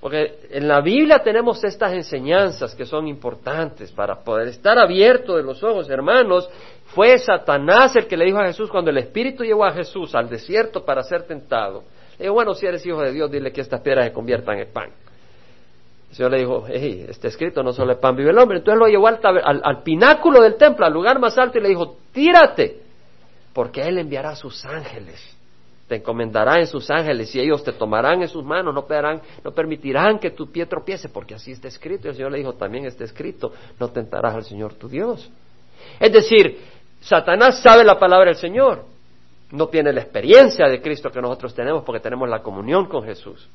Porque 0.00 0.48
en 0.50 0.68
la 0.68 0.80
Biblia 0.80 1.20
tenemos 1.20 1.64
estas 1.64 1.92
enseñanzas 1.92 2.74
que 2.74 2.84
son 2.84 3.08
importantes 3.08 3.90
para 3.92 4.16
poder 4.16 4.48
estar 4.48 4.78
abierto 4.78 5.36
de 5.36 5.42
los 5.42 5.62
ojos, 5.62 5.88
hermanos. 5.88 6.48
Fue 6.86 7.18
Satanás 7.18 7.96
el 7.96 8.06
que 8.06 8.16
le 8.16 8.26
dijo 8.26 8.38
a 8.38 8.46
Jesús 8.46 8.70
cuando 8.70 8.90
el 8.90 8.98
Espíritu 8.98 9.42
llevó 9.42 9.64
a 9.64 9.72
Jesús 9.72 10.14
al 10.14 10.28
desierto 10.28 10.84
para 10.84 11.02
ser 11.02 11.22
tentado. 11.22 11.82
Le 12.18 12.24
dijo, 12.24 12.34
bueno, 12.34 12.54
si 12.54 12.66
eres 12.66 12.84
hijo 12.86 13.00
de 13.00 13.12
Dios, 13.12 13.30
dile 13.30 13.52
que 13.52 13.60
estas 13.60 13.80
piedras 13.80 14.06
se 14.06 14.12
conviertan 14.12 14.58
en 14.58 14.72
pan. 14.72 14.90
El 16.10 16.16
Señor 16.16 16.30
le 16.30 16.38
dijo, 16.38 16.64
hey, 16.68 17.06
está 17.08 17.28
escrito, 17.28 17.62
no 17.62 17.72
solo 17.72 17.92
el 17.92 17.98
pan 17.98 18.16
vive 18.16 18.30
el 18.30 18.38
hombre. 18.38 18.58
Entonces 18.58 18.78
lo 18.78 18.86
llevó 18.86 19.08
al, 19.08 19.82
pináculo 19.82 20.40
del 20.40 20.56
templo, 20.56 20.86
al 20.86 20.92
lugar 20.92 21.18
más 21.18 21.36
alto, 21.36 21.58
y 21.58 21.62
le 21.62 21.68
dijo, 21.68 21.96
tírate, 22.12 22.80
porque 23.52 23.82
Él 23.82 23.98
enviará 23.98 24.30
a 24.30 24.36
sus 24.36 24.64
ángeles. 24.64 25.35
Te 25.88 25.96
encomendará 25.96 26.58
en 26.58 26.66
sus 26.66 26.90
ángeles 26.90 27.32
y 27.34 27.40
ellos 27.40 27.62
te 27.62 27.72
tomarán 27.72 28.22
en 28.22 28.28
sus 28.28 28.44
manos, 28.44 28.74
no, 28.74 28.84
no 29.44 29.52
permitirán 29.52 30.18
que 30.18 30.30
tu 30.30 30.50
pie 30.50 30.66
tropiece, 30.66 31.08
porque 31.08 31.34
así 31.34 31.52
está 31.52 31.68
escrito. 31.68 32.08
Y 32.08 32.10
el 32.10 32.16
Señor 32.16 32.32
le 32.32 32.38
dijo, 32.38 32.54
también 32.54 32.86
está 32.86 33.04
escrito, 33.04 33.52
no 33.78 33.88
tentarás 33.88 34.34
al 34.34 34.44
Señor 34.44 34.74
tu 34.74 34.88
Dios. 34.88 35.30
Es 36.00 36.12
decir, 36.12 36.58
Satanás 37.00 37.62
sabe 37.62 37.84
la 37.84 37.98
palabra 37.98 38.26
del 38.26 38.36
Señor, 38.36 38.84
no 39.52 39.68
tiene 39.68 39.92
la 39.92 40.00
experiencia 40.00 40.66
de 40.66 40.80
Cristo 40.82 41.10
que 41.10 41.20
nosotros 41.20 41.54
tenemos 41.54 41.84
porque 41.84 42.00
tenemos 42.00 42.28
la 42.28 42.42
comunión 42.42 42.86
con 42.86 43.04
Jesús. 43.04 43.48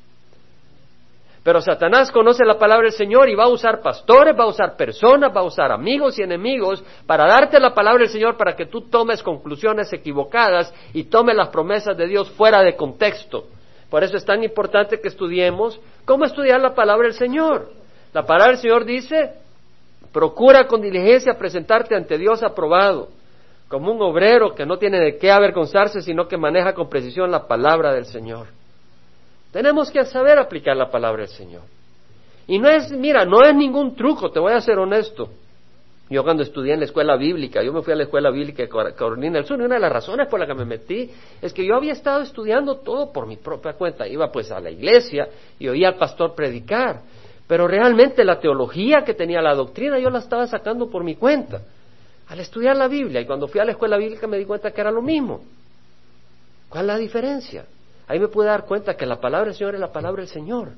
Pero 1.42 1.60
Satanás 1.60 2.12
conoce 2.12 2.44
la 2.44 2.56
palabra 2.56 2.84
del 2.84 2.92
Señor 2.92 3.28
y 3.28 3.34
va 3.34 3.44
a 3.44 3.48
usar 3.48 3.80
pastores, 3.80 4.38
va 4.38 4.44
a 4.44 4.48
usar 4.48 4.76
personas, 4.76 5.34
va 5.34 5.40
a 5.40 5.44
usar 5.44 5.72
amigos 5.72 6.16
y 6.18 6.22
enemigos 6.22 6.84
para 7.04 7.26
darte 7.26 7.58
la 7.58 7.74
palabra 7.74 8.02
del 8.02 8.12
Señor 8.12 8.36
para 8.36 8.54
que 8.54 8.66
tú 8.66 8.82
tomes 8.82 9.22
conclusiones 9.24 9.92
equivocadas 9.92 10.72
y 10.92 11.04
tomes 11.04 11.34
las 11.34 11.48
promesas 11.48 11.96
de 11.96 12.06
Dios 12.06 12.30
fuera 12.30 12.62
de 12.62 12.76
contexto. 12.76 13.46
Por 13.90 14.04
eso 14.04 14.16
es 14.16 14.24
tan 14.24 14.44
importante 14.44 15.00
que 15.00 15.08
estudiemos 15.08 15.80
cómo 16.04 16.24
estudiar 16.24 16.60
la 16.60 16.74
palabra 16.74 17.08
del 17.08 17.14
Señor. 17.14 17.70
La 18.12 18.24
palabra 18.24 18.52
del 18.52 18.60
Señor 18.60 18.84
dice, 18.84 19.32
procura 20.12 20.68
con 20.68 20.80
diligencia 20.80 21.34
presentarte 21.34 21.96
ante 21.96 22.18
Dios 22.18 22.42
aprobado, 22.44 23.08
como 23.66 23.90
un 23.90 24.00
obrero 24.00 24.54
que 24.54 24.64
no 24.64 24.78
tiene 24.78 25.00
de 25.00 25.18
qué 25.18 25.32
avergonzarse, 25.32 26.02
sino 26.02 26.28
que 26.28 26.36
maneja 26.36 26.72
con 26.72 26.88
precisión 26.88 27.32
la 27.32 27.48
palabra 27.48 27.92
del 27.92 28.06
Señor. 28.06 28.61
Tenemos 29.52 29.90
que 29.90 30.04
saber 30.06 30.38
aplicar 30.38 30.76
la 30.76 30.90
palabra 30.90 31.22
del 31.22 31.30
Señor. 31.30 31.62
Y 32.48 32.58
no 32.58 32.68
es, 32.68 32.90
mira, 32.90 33.24
no 33.24 33.42
es 33.44 33.54
ningún 33.54 33.94
truco, 33.94 34.30
te 34.30 34.40
voy 34.40 34.52
a 34.52 34.60
ser 34.60 34.78
honesto. 34.78 35.30
Yo 36.10 36.24
cuando 36.24 36.42
estudié 36.42 36.74
en 36.74 36.80
la 36.80 36.86
escuela 36.86 37.16
bíblica, 37.16 37.62
yo 37.62 37.72
me 37.72 37.80
fui 37.80 37.92
a 37.92 37.96
la 37.96 38.02
escuela 38.02 38.30
bíblica 38.30 38.62
de 38.64 38.68
Carolina 38.68 39.38
del 39.38 39.46
Sur 39.46 39.58
y 39.60 39.64
una 39.64 39.76
de 39.76 39.80
las 39.80 39.92
razones 39.92 40.28
por 40.28 40.40
las 40.40 40.48
que 40.48 40.54
me 40.54 40.64
metí 40.64 41.10
es 41.40 41.52
que 41.52 41.64
yo 41.64 41.74
había 41.74 41.92
estado 41.92 42.20
estudiando 42.22 42.76
todo 42.76 43.12
por 43.12 43.26
mi 43.26 43.36
propia 43.36 43.74
cuenta. 43.74 44.06
Iba 44.06 44.30
pues 44.30 44.50
a 44.50 44.60
la 44.60 44.70
iglesia 44.70 45.28
y 45.58 45.68
oía 45.68 45.88
al 45.88 45.94
pastor 45.94 46.34
predicar, 46.34 47.00
pero 47.46 47.66
realmente 47.66 48.24
la 48.24 48.40
teología 48.40 49.04
que 49.04 49.14
tenía 49.14 49.40
la 49.40 49.54
doctrina 49.54 49.98
yo 49.98 50.10
la 50.10 50.18
estaba 50.18 50.46
sacando 50.46 50.90
por 50.90 51.04
mi 51.04 51.14
cuenta. 51.14 51.62
Al 52.28 52.40
estudiar 52.40 52.76
la 52.76 52.88
Biblia 52.88 53.20
y 53.20 53.26
cuando 53.26 53.48
fui 53.48 53.60
a 53.60 53.64
la 53.64 53.72
escuela 53.72 53.96
bíblica 53.96 54.26
me 54.26 54.36
di 54.36 54.44
cuenta 54.44 54.70
que 54.70 54.80
era 54.80 54.90
lo 54.90 55.00
mismo. 55.00 55.40
¿Cuál 56.68 56.84
es 56.84 56.86
la 56.88 56.98
diferencia? 56.98 57.64
Ahí 58.06 58.18
me 58.18 58.28
pude 58.28 58.46
dar 58.46 58.64
cuenta 58.64 58.94
que 58.94 59.06
la 59.06 59.20
palabra 59.20 59.46
del 59.46 59.54
Señor 59.54 59.74
es 59.74 59.80
la 59.80 59.92
palabra 59.92 60.22
del 60.22 60.28
Señor, 60.28 60.70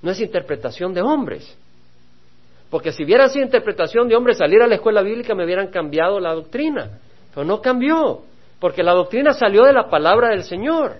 no 0.00 0.10
es 0.10 0.20
interpretación 0.20 0.94
de 0.94 1.02
hombres. 1.02 1.56
Porque 2.70 2.90
si 2.90 3.04
hubiera 3.04 3.28
sido 3.28 3.44
interpretación 3.44 4.08
de 4.08 4.16
hombres, 4.16 4.38
salir 4.38 4.62
a 4.62 4.66
la 4.66 4.76
escuela 4.76 5.02
bíblica 5.02 5.34
me 5.34 5.44
hubieran 5.44 5.66
cambiado 5.66 6.18
la 6.18 6.32
doctrina. 6.32 7.00
Pero 7.34 7.44
no 7.44 7.60
cambió, 7.60 8.22
porque 8.58 8.82
la 8.82 8.92
doctrina 8.92 9.34
salió 9.34 9.64
de 9.64 9.74
la 9.74 9.90
palabra 9.90 10.30
del 10.30 10.42
Señor. 10.44 10.96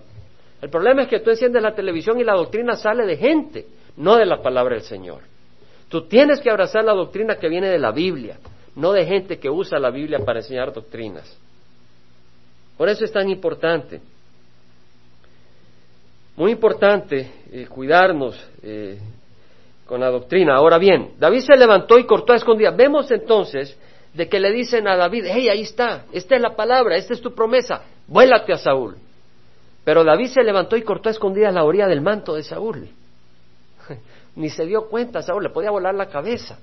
El 0.61 0.69
problema 0.69 1.03
es 1.03 1.09
que 1.09 1.21
tú 1.21 1.31
enciendes 1.31 1.63
la 1.63 1.75
televisión 1.75 2.21
y 2.21 2.25
la 2.25 2.35
doctrina 2.35 2.77
sale 2.77 3.07
de 3.07 3.17
gente, 3.17 3.67
no 3.97 4.17
de 4.17 4.27
la 4.27 4.43
palabra 4.43 4.75
del 4.75 4.85
Señor. 4.85 5.23
Tú 5.89 6.03
tienes 6.03 6.41
que 6.41 6.51
abrazar 6.51 6.85
la 6.85 6.93
doctrina 6.93 7.37
que 7.37 7.49
viene 7.49 7.69
de 7.69 7.79
la 7.79 7.91
Biblia, 7.91 8.37
no 8.77 8.93
de 8.93 9.05
gente 9.05 9.39
que 9.39 9.51
usa 9.51 9.79
la 9.79 9.91
Biblia 9.91 10.19
para 10.25 10.41
enseñar 10.41 10.73
doctrinas. 10.73 11.39
Por 12.77 12.89
eso 12.89 13.05
es 13.05 13.13
tan 13.13 13.29
importante. 13.29 14.01
Muy 16.37 16.53
importante 16.53 17.31
eh, 17.53 17.67
cuidarnos 17.67 18.43
eh, 18.63 18.99
con 19.87 20.01
la 20.01 20.11
doctrina. 20.11 20.57
Ahora 20.57 20.79
bien, 20.79 21.13
David 21.19 21.41
se 21.41 21.57
levantó 21.57 21.99
y 21.99 22.05
cortó 22.05 22.33
a 22.33 22.37
escondidas. 22.37 22.77
Vemos 22.77 23.11
entonces 23.11 23.77
de 24.15 24.29
que 24.29 24.41
le 24.41 24.51
dicen 24.53 24.87
a 24.89 24.97
David, 24.97 25.27
hey, 25.29 25.49
ahí 25.49 25.63
está, 25.63 26.05
esta 26.13 26.37
es 26.37 26.43
la 26.43 26.55
palabra, 26.55 26.97
esta 26.97 27.15
es 27.15 27.21
tu 27.21 27.35
promesa, 27.35 27.83
vuélate 28.07 28.53
a 28.53 28.59
Saúl. 28.59 28.97
Pero 29.85 30.05
David 30.05 30.29
se 30.29 30.43
levantó 30.43 30.77
y 30.77 30.83
cortó 30.83 31.09
a 31.09 31.13
escondidas 31.13 31.53
la 31.53 31.65
orilla 31.65 31.87
del 31.87 32.01
manto 32.01 32.35
de 32.35 32.43
Saúl. 32.43 32.89
Ni 34.37 34.49
se 34.49 34.65
dio 34.65 34.89
cuenta, 34.89 35.23
Saúl 35.23 35.43
le 35.43 35.51
podía 35.51 35.71
volar 35.71 35.95
la 35.95 36.07
cabeza. 36.07 36.59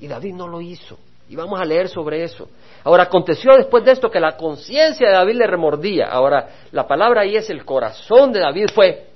Y 0.00 0.08
David 0.08 0.34
no 0.34 0.48
lo 0.48 0.60
hizo. 0.60 0.98
Y 1.28 1.36
vamos 1.36 1.60
a 1.60 1.64
leer 1.64 1.88
sobre 1.88 2.22
eso. 2.22 2.48
Ahora, 2.84 3.04
aconteció 3.04 3.56
después 3.56 3.84
de 3.84 3.92
esto 3.92 4.10
que 4.10 4.20
la 4.20 4.36
conciencia 4.36 5.08
de 5.08 5.14
David 5.14 5.36
le 5.36 5.46
remordía. 5.46 6.06
Ahora, 6.06 6.48
la 6.70 6.86
palabra 6.86 7.22
ahí 7.22 7.36
es 7.36 7.48
el 7.48 7.64
corazón 7.64 8.32
de 8.32 8.40
David 8.40 8.66
fue 8.74 9.06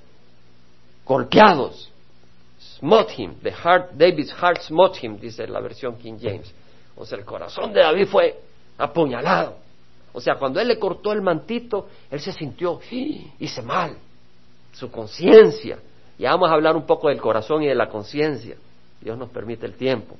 golpeados. 1.05 1.91
Smote 2.79 3.13
him. 3.17 3.35
The 3.41 3.51
heart, 3.51 3.91
David's 3.91 4.33
heart 4.33 4.61
smote 4.61 5.05
him, 5.05 5.19
dice 5.19 5.47
la 5.47 5.59
versión 5.59 5.97
King 5.97 6.17
James. 6.19 6.53
O 6.95 7.05
sea, 7.05 7.17
el 7.17 7.25
corazón 7.25 7.71
de 7.73 7.81
David 7.81 8.07
fue 8.07 8.39
apuñalado. 8.77 9.57
O 10.11 10.19
sea, 10.19 10.35
cuando 10.35 10.59
él 10.59 10.67
le 10.67 10.79
cortó 10.79 11.11
el 11.11 11.21
mantito, 11.21 11.87
él 12.09 12.19
se 12.19 12.31
sintió, 12.31 12.79
hice 13.39 13.61
mal. 13.61 13.97
Su 14.73 14.89
conciencia. 14.89 15.77
Y 16.17 16.23
vamos 16.23 16.49
a 16.49 16.53
hablar 16.53 16.75
un 16.75 16.85
poco 16.85 17.09
del 17.09 17.21
corazón 17.21 17.63
y 17.63 17.67
de 17.67 17.75
la 17.75 17.87
conciencia. 17.87 18.55
Dios 18.99 19.17
nos 19.17 19.29
permite 19.29 19.65
el 19.65 19.75
tiempo. 19.75 20.17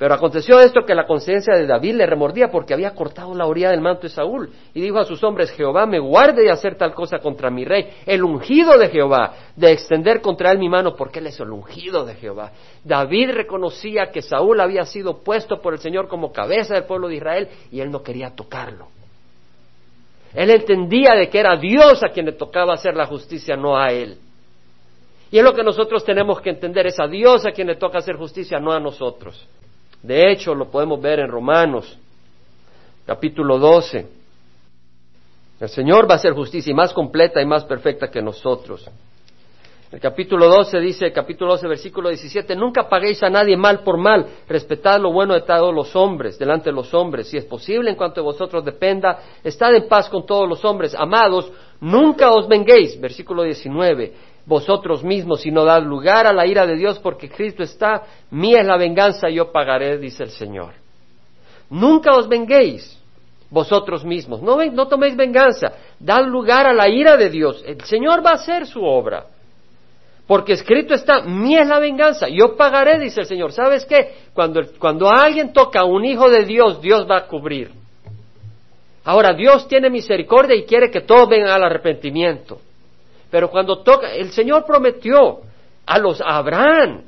Pero 0.00 0.14
aconteció 0.14 0.58
esto 0.60 0.86
que 0.86 0.94
la 0.94 1.06
conciencia 1.06 1.54
de 1.54 1.66
David 1.66 1.96
le 1.96 2.06
remordía 2.06 2.50
porque 2.50 2.72
había 2.72 2.94
cortado 2.94 3.34
la 3.34 3.44
orilla 3.44 3.68
del 3.68 3.82
manto 3.82 4.04
de 4.04 4.08
Saúl 4.08 4.50
y 4.72 4.80
dijo 4.80 4.96
a 4.96 5.04
sus 5.04 5.22
hombres, 5.22 5.50
Jehová 5.50 5.84
me 5.84 5.98
guarde 5.98 6.42
de 6.42 6.50
hacer 6.50 6.76
tal 6.76 6.94
cosa 6.94 7.18
contra 7.18 7.50
mi 7.50 7.66
rey, 7.66 7.86
el 8.06 8.24
ungido 8.24 8.78
de 8.78 8.88
Jehová, 8.88 9.34
de 9.56 9.72
extender 9.72 10.22
contra 10.22 10.52
él 10.52 10.58
mi 10.58 10.70
mano 10.70 10.96
porque 10.96 11.18
él 11.18 11.26
es 11.26 11.38
el 11.38 11.50
ungido 11.50 12.06
de 12.06 12.14
Jehová. 12.14 12.50
David 12.82 13.32
reconocía 13.32 14.10
que 14.10 14.22
Saúl 14.22 14.60
había 14.60 14.86
sido 14.86 15.18
puesto 15.18 15.60
por 15.60 15.74
el 15.74 15.80
Señor 15.80 16.08
como 16.08 16.32
cabeza 16.32 16.72
del 16.72 16.84
pueblo 16.84 17.08
de 17.08 17.16
Israel 17.16 17.48
y 17.70 17.80
él 17.80 17.90
no 17.90 18.02
quería 18.02 18.34
tocarlo. 18.34 18.88
Él 20.32 20.48
entendía 20.48 21.12
de 21.12 21.28
que 21.28 21.40
era 21.40 21.58
Dios 21.58 22.02
a 22.02 22.08
quien 22.08 22.24
le 22.24 22.32
tocaba 22.32 22.72
hacer 22.72 22.96
la 22.96 23.04
justicia, 23.04 23.54
no 23.54 23.76
a 23.76 23.88
él. 23.88 24.16
Y 25.30 25.36
es 25.36 25.44
lo 25.44 25.52
que 25.52 25.62
nosotros 25.62 26.02
tenemos 26.06 26.40
que 26.40 26.48
entender, 26.48 26.86
es 26.86 26.98
a 26.98 27.06
Dios 27.06 27.44
a 27.44 27.50
quien 27.50 27.66
le 27.66 27.76
toca 27.76 27.98
hacer 27.98 28.16
justicia, 28.16 28.58
no 28.58 28.72
a 28.72 28.80
nosotros. 28.80 29.46
De 30.02 30.30
hecho, 30.30 30.54
lo 30.54 30.70
podemos 30.70 31.00
ver 31.00 31.20
en 31.20 31.28
Romanos, 31.28 31.98
capítulo 33.06 33.58
12. 33.58 34.06
El 35.60 35.68
Señor 35.68 36.08
va 36.08 36.14
a 36.14 36.16
hacer 36.16 36.32
justicia 36.32 36.70
y 36.70 36.74
más 36.74 36.92
completa 36.92 37.40
y 37.42 37.46
más 37.46 37.64
perfecta 37.64 38.10
que 38.10 38.22
nosotros. 38.22 38.88
El 39.92 39.98
capítulo 39.98 40.46
12 40.46 40.78
dice, 40.78 41.12
capítulo 41.12 41.50
12, 41.52 41.66
versículo 41.66 42.08
17, 42.10 42.54
nunca 42.54 42.88
paguéis 42.88 43.20
a 43.24 43.28
nadie 43.28 43.56
mal 43.56 43.80
por 43.80 43.98
mal, 43.98 44.24
respetad 44.48 45.00
lo 45.00 45.12
bueno 45.12 45.34
de 45.34 45.40
todos 45.40 45.74
los 45.74 45.96
hombres, 45.96 46.38
delante 46.38 46.70
de 46.70 46.76
los 46.76 46.94
hombres, 46.94 47.28
si 47.28 47.36
es 47.36 47.44
posible, 47.44 47.90
en 47.90 47.96
cuanto 47.96 48.20
de 48.20 48.24
vosotros 48.24 48.64
dependa, 48.64 49.18
estad 49.42 49.74
en 49.74 49.88
paz 49.88 50.08
con 50.08 50.24
todos 50.24 50.48
los 50.48 50.64
hombres, 50.64 50.94
amados, 50.94 51.50
nunca 51.80 52.30
os 52.30 52.46
venguéis, 52.46 53.00
versículo 53.00 53.42
19, 53.42 54.14
vosotros 54.46 55.04
mismos, 55.04 55.42
sino 55.42 55.64
dad 55.64 55.82
lugar 55.82 56.26
a 56.26 56.32
la 56.32 56.46
ira 56.46 56.66
de 56.66 56.76
Dios, 56.76 56.98
porque 56.98 57.28
Cristo 57.28 57.62
está, 57.62 58.02
mía 58.30 58.60
es 58.60 58.66
la 58.66 58.76
venganza, 58.76 59.28
yo 59.28 59.52
pagaré, 59.52 59.98
dice 59.98 60.24
el 60.24 60.30
Señor. 60.30 60.74
Nunca 61.68 62.16
os 62.16 62.28
venguéis 62.28 62.98
vosotros 63.50 64.04
mismos, 64.04 64.42
no, 64.42 64.56
no 64.64 64.88
toméis 64.88 65.16
venganza, 65.16 65.72
dad 65.98 66.24
lugar 66.24 66.66
a 66.66 66.72
la 66.72 66.88
ira 66.88 67.16
de 67.16 67.30
Dios, 67.30 67.62
el 67.66 67.80
Señor 67.82 68.24
va 68.24 68.30
a 68.30 68.34
hacer 68.34 68.66
su 68.66 68.82
obra. 68.82 69.26
Porque 70.30 70.52
escrito 70.52 70.94
está, 70.94 71.22
mía 71.22 71.62
es 71.62 71.68
la 71.68 71.80
venganza, 71.80 72.28
yo 72.28 72.56
pagaré, 72.56 73.00
dice 73.00 73.22
el 73.22 73.26
Señor. 73.26 73.50
¿Sabes 73.50 73.84
qué? 73.84 74.14
Cuando, 74.32 74.60
cuando 74.78 75.10
alguien 75.10 75.52
toca 75.52 75.80
a 75.80 75.84
un 75.84 76.04
hijo 76.04 76.30
de 76.30 76.44
Dios, 76.44 76.80
Dios 76.80 77.04
va 77.10 77.16
a 77.16 77.26
cubrir. 77.26 77.72
Ahora, 79.02 79.32
Dios 79.32 79.66
tiene 79.66 79.90
misericordia 79.90 80.54
y 80.54 80.66
quiere 80.66 80.88
que 80.88 81.00
todos 81.00 81.28
vengan 81.28 81.50
al 81.50 81.64
arrepentimiento. 81.64 82.60
Pero 83.30 83.50
cuando 83.50 83.82
toca, 83.82 84.12
el 84.12 84.32
Señor 84.32 84.64
prometió 84.66 85.40
a 85.86 85.98
los 85.98 86.20
a 86.20 86.36
Abraham 86.36 87.02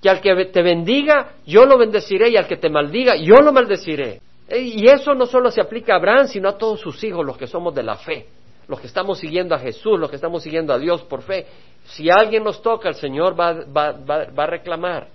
que 0.00 0.10
al 0.10 0.20
que 0.20 0.46
te 0.46 0.62
bendiga, 0.62 1.32
yo 1.46 1.64
lo 1.64 1.78
bendeciré 1.78 2.28
y 2.30 2.36
al 2.36 2.46
que 2.46 2.56
te 2.56 2.68
maldiga, 2.68 3.16
yo 3.16 3.36
lo 3.36 3.52
maldeciré. 3.52 4.20
Eh, 4.48 4.60
y 4.60 4.86
eso 4.86 5.14
no 5.14 5.26
solo 5.26 5.50
se 5.50 5.60
aplica 5.60 5.94
a 5.94 5.96
Abraham, 5.96 6.28
sino 6.28 6.48
a 6.48 6.58
todos 6.58 6.80
sus 6.80 7.02
hijos, 7.02 7.24
los 7.24 7.36
que 7.36 7.46
somos 7.46 7.74
de 7.74 7.82
la 7.82 7.96
fe, 7.96 8.26
los 8.68 8.78
que 8.78 8.86
estamos 8.86 9.18
siguiendo 9.18 9.54
a 9.54 9.58
Jesús, 9.58 9.98
los 9.98 10.10
que 10.10 10.16
estamos 10.16 10.42
siguiendo 10.42 10.72
a 10.72 10.78
Dios 10.78 11.02
por 11.02 11.22
fe. 11.22 11.46
Si 11.86 12.08
alguien 12.10 12.44
nos 12.44 12.62
toca, 12.62 12.88
el 12.88 12.94
Señor 12.94 13.38
va, 13.38 13.64
va, 13.64 13.92
va 13.92 14.44
a 14.44 14.46
reclamar, 14.46 15.08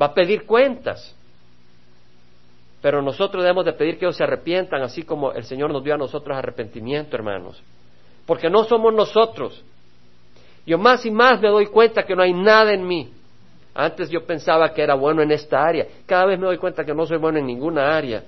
va 0.00 0.06
a 0.06 0.14
pedir 0.14 0.46
cuentas. 0.46 1.14
Pero 2.80 3.02
nosotros 3.02 3.42
debemos 3.42 3.66
de 3.66 3.74
pedir 3.74 3.98
que 3.98 4.06
ellos 4.06 4.16
se 4.16 4.24
arrepientan, 4.24 4.82
así 4.82 5.02
como 5.02 5.32
el 5.32 5.44
Señor 5.44 5.70
nos 5.70 5.84
dio 5.84 5.94
a 5.94 5.98
nosotros 5.98 6.36
arrepentimiento, 6.36 7.14
hermanos. 7.14 7.62
Porque 8.24 8.48
no 8.48 8.64
somos 8.64 8.94
nosotros. 8.94 9.62
Yo 10.70 10.78
más 10.78 11.04
y 11.04 11.10
más 11.10 11.40
me 11.40 11.48
doy 11.48 11.66
cuenta 11.66 12.04
que 12.04 12.14
no 12.14 12.22
hay 12.22 12.32
nada 12.32 12.72
en 12.72 12.86
mí. 12.86 13.12
Antes 13.74 14.08
yo 14.08 14.24
pensaba 14.24 14.72
que 14.72 14.80
era 14.80 14.94
bueno 14.94 15.20
en 15.20 15.32
esta 15.32 15.64
área. 15.64 15.84
Cada 16.06 16.26
vez 16.26 16.38
me 16.38 16.46
doy 16.46 16.58
cuenta 16.58 16.84
que 16.84 16.94
no 16.94 17.06
soy 17.06 17.18
bueno 17.18 17.40
en 17.40 17.46
ninguna 17.46 17.96
área. 17.96 18.22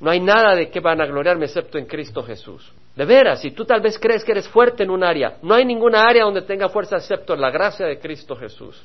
No 0.00 0.10
hay 0.10 0.18
nada 0.18 0.56
de 0.56 0.68
que 0.68 0.80
van 0.80 1.00
a 1.00 1.06
gloriarme 1.06 1.44
excepto 1.44 1.78
en 1.78 1.86
Cristo 1.86 2.24
Jesús. 2.24 2.72
De 2.96 3.04
veras, 3.04 3.40
si 3.40 3.52
tú 3.52 3.64
tal 3.64 3.80
vez 3.80 4.00
crees 4.00 4.24
que 4.24 4.32
eres 4.32 4.48
fuerte 4.48 4.82
en 4.82 4.90
un 4.90 5.04
área, 5.04 5.36
no 5.40 5.54
hay 5.54 5.64
ninguna 5.64 6.02
área 6.02 6.24
donde 6.24 6.42
tenga 6.42 6.68
fuerza 6.70 6.96
excepto 6.96 7.34
en 7.34 7.40
la 7.40 7.52
gracia 7.52 7.86
de 7.86 8.00
Cristo 8.00 8.34
Jesús. 8.34 8.82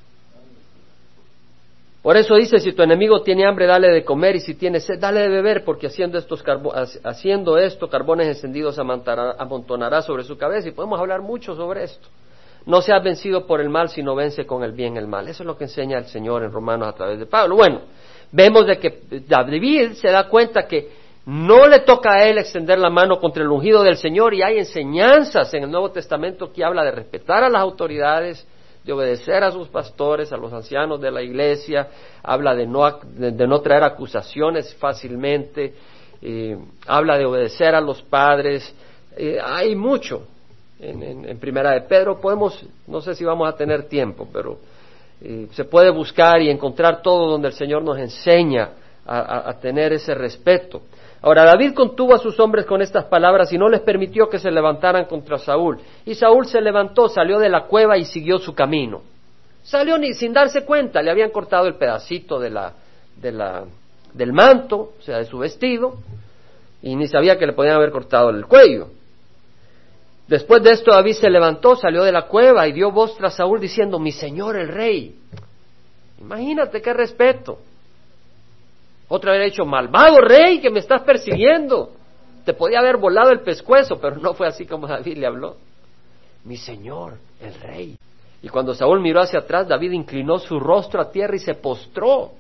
Por 2.04 2.16
eso 2.18 2.36
dice, 2.36 2.60
si 2.60 2.74
tu 2.74 2.84
enemigo 2.84 3.24
tiene 3.24 3.48
hambre, 3.48 3.66
dale 3.66 3.88
de 3.90 4.06
comer, 4.06 4.36
y 4.36 4.42
si 4.42 4.54
tiene 4.54 4.80
sed, 4.80 5.00
dale 5.00 5.22
de 5.22 5.30
beber, 5.30 5.64
porque 5.66 5.88
haciendo, 5.88 6.20
estos 6.20 6.44
haciendo 7.04 7.58
esto, 7.58 7.90
carbones 7.90 8.28
encendidos 8.28 8.78
amontonará 8.78 10.04
sobre 10.04 10.24
su 10.24 10.38
cabeza. 10.38 10.68
Y 10.68 10.74
podemos 10.74 11.00
hablar 11.00 11.24
mucho 11.24 11.56
sobre 11.56 11.86
esto. 11.86 12.08
No 12.66 12.82
seas 12.82 13.04
vencido 13.04 13.46
por 13.46 13.60
el 13.60 13.70
mal, 13.70 13.90
sino 13.90 14.16
vence 14.16 14.46
con 14.46 14.64
el 14.64 14.72
bien 14.72 14.96
el 14.98 15.08
mal. 15.08 15.28
Eso 15.28 15.44
es 15.44 15.48
lo 15.48 15.58
que 15.58 15.66
enseña 15.66 15.98
el 15.98 16.06
Señor 16.06 16.44
en 16.44 16.52
Romanos 16.52 16.88
a 16.88 16.94
través 16.94 17.20
de 17.20 17.26
Pablo. 17.26 17.56
Bueno, 17.56 17.82
vemos 18.32 18.66
de 18.66 18.80
que 18.80 19.02
David 19.28 19.94
se 19.94 20.10
da 20.10 20.30
cuenta 20.30 20.68
que 20.68 21.04
no 21.26 21.68
le 21.68 21.80
toca 21.82 22.14
a 22.14 22.28
él 22.28 22.38
extender 22.38 22.80
la 22.80 22.90
mano 22.90 23.20
contra 23.20 23.44
el 23.44 23.50
ungido 23.50 23.84
del 23.84 23.98
Señor 23.98 24.34
y 24.34 24.42
hay 24.42 24.60
enseñanzas 24.60 25.54
en 25.54 25.64
el 25.64 25.72
Nuevo 25.72 25.92
Testamento 25.92 26.52
que 26.52 26.64
habla 26.66 26.84
de 26.84 26.92
respetar 26.92 27.44
a 27.44 27.50
las 27.50 27.62
autoridades, 27.62 28.46
de 28.84 28.92
obedecer 28.92 29.44
a 29.44 29.52
sus 29.52 29.70
pastores, 29.70 30.34
a 30.34 30.38
los 30.38 30.52
ancianos 30.52 31.00
de 31.00 31.12
la 31.12 31.22
iglesia, 31.22 31.88
habla 32.22 32.54
de 32.54 32.68
no, 32.68 33.00
de, 33.02 33.48
no 33.48 33.62
traer 33.62 33.84
acusaciones 33.84 34.76
fácilmente, 34.76 35.74
eh, 36.22 36.58
habla 36.88 37.18
de 37.18 37.26
obedecer 37.26 37.74
a 37.74 37.80
los 37.80 38.02
padres, 38.02 38.76
eh, 39.16 39.38
hay 39.42 39.76
mucho 39.76 40.28
en, 40.90 41.38
Primera 41.40 41.72
de 41.72 41.82
Pedro, 41.82 42.20
podemos, 42.20 42.64
no 42.88 43.02
sé 43.02 43.16
si 43.16 43.24
vamos 43.24 43.48
a 43.48 43.56
tener 43.56 43.88
tiempo, 43.88 44.28
pero 44.32 44.58
eh, 45.22 45.48
se 45.52 45.66
puede 45.66 45.90
buscar 45.90 46.42
y 46.42 46.50
encontrar 46.50 47.02
todo 47.02 47.30
donde 47.30 47.50
el 47.50 47.54
Señor 47.54 47.84
nos 47.84 47.98
enseña 47.98 48.70
a 49.06 49.54
tener 49.60 49.92
ese 49.92 50.16
respeto. 50.16 50.82
Ahora 51.24 51.46
David 51.46 51.74
contuvo 51.74 52.14
a 52.14 52.18
sus 52.18 52.38
hombres 52.42 52.66
con 52.66 52.82
estas 52.82 53.06
palabras 53.06 53.52
y 53.54 53.58
no 53.58 53.70
les 53.70 53.80
permitió 53.80 54.28
que 54.28 54.40
se 54.40 54.52
levantaran 54.52 55.06
contra 55.06 55.38
Saúl. 55.38 55.80
Y 56.06 56.16
Saúl 56.16 56.46
se 56.46 56.60
levantó, 56.60 57.08
salió 57.08 57.40
de 57.40 57.48
la 57.48 57.64
cueva 57.64 57.98
y 57.98 58.04
siguió 58.04 58.40
su 58.40 58.54
camino. 58.54 59.02
Salió 59.64 59.98
ni 59.98 60.14
sin 60.14 60.34
darse 60.34 60.66
cuenta, 60.66 61.02
le 61.02 61.10
habían 61.10 61.30
cortado 61.30 61.66
el 61.68 61.76
pedacito 61.76 62.40
de 62.40 62.50
la, 62.50 62.74
de 63.22 63.32
la, 63.32 63.64
del 64.14 64.34
manto, 64.34 64.92
o 65.00 65.02
sea, 65.02 65.20
de 65.20 65.24
su 65.24 65.38
vestido, 65.38 65.94
y 66.82 66.94
ni 66.98 67.08
sabía 67.08 67.38
que 67.38 67.48
le 67.48 67.54
podían 67.54 67.76
haber 67.76 67.92
cortado 67.92 68.30
el 68.30 68.46
cuello. 68.46 68.90
Después 70.28 70.64
de 70.64 70.72
esto 70.72 70.92
David 70.92 71.14
se 71.14 71.30
levantó, 71.30 71.76
salió 71.76 72.04
de 72.04 72.12
la 72.12 72.28
cueva 72.28 72.68
y 72.68 72.72
dio 72.72 72.92
voz 72.92 73.16
tras 73.18 73.36
Saúl 73.36 73.60
diciendo, 73.60 74.00
mi 74.00 74.12
señor 74.12 74.56
el 74.56 74.70
rey. 74.70 75.16
Imagínate 76.20 76.82
qué 76.82 76.94
respeto. 76.94 77.60
Otra 79.10 79.34
vez 79.34 79.52
dicho, 79.52 79.66
malvado 79.66 80.22
rey 80.22 80.60
que 80.60 80.70
me 80.70 80.80
estás 80.80 81.02
persiguiendo. 81.02 81.92
Te 82.46 82.54
podía 82.54 82.80
haber 82.80 82.98
volado 82.98 83.32
el 83.32 83.42
pescuezo, 83.42 84.00
pero 84.00 84.16
no 84.18 84.34
fue 84.34 84.48
así 84.48 84.66
como 84.66 84.88
David 84.88 85.18
le 85.18 85.28
habló. 85.28 85.58
Mi 86.46 86.58
señor, 86.58 87.18
el 87.42 87.54
rey. 87.56 87.98
Y 88.42 88.50
cuando 88.50 88.74
Saúl 88.74 89.02
miró 89.02 89.22
hacia 89.22 89.40
atrás, 89.40 89.68
David 89.68 89.92
inclinó 89.92 90.40
su 90.40 90.60
rostro 90.60 91.02
a 91.02 91.12
tierra 91.12 91.36
y 91.36 91.40
se 91.40 91.54
postró. 91.54 92.32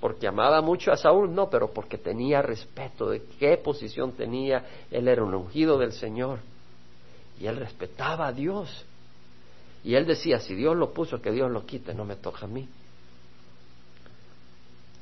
Porque 0.00 0.26
amaba 0.26 0.60
mucho 0.60 0.92
a 0.92 0.96
Saúl, 0.96 1.34
no, 1.34 1.48
pero 1.48 1.72
porque 1.72 1.98
tenía 1.98 2.42
respeto 2.42 3.10
de 3.10 3.22
qué 3.38 3.56
posición 3.56 4.12
tenía. 4.12 4.64
Él 4.90 5.08
era 5.08 5.22
un 5.22 5.34
ungido 5.34 5.78
del 5.78 5.92
Señor. 5.92 6.38
Y 7.40 7.46
él 7.46 7.56
respetaba 7.56 8.28
a 8.28 8.32
Dios. 8.32 8.84
Y 9.84 9.94
él 9.94 10.06
decía, 10.06 10.38
si 10.38 10.54
Dios 10.54 10.76
lo 10.76 10.92
puso, 10.92 11.20
que 11.20 11.30
Dios 11.30 11.50
lo 11.50 11.66
quite, 11.66 11.94
no 11.94 12.04
me 12.04 12.16
toca 12.16 12.46
a 12.46 12.48
mí. 12.48 12.66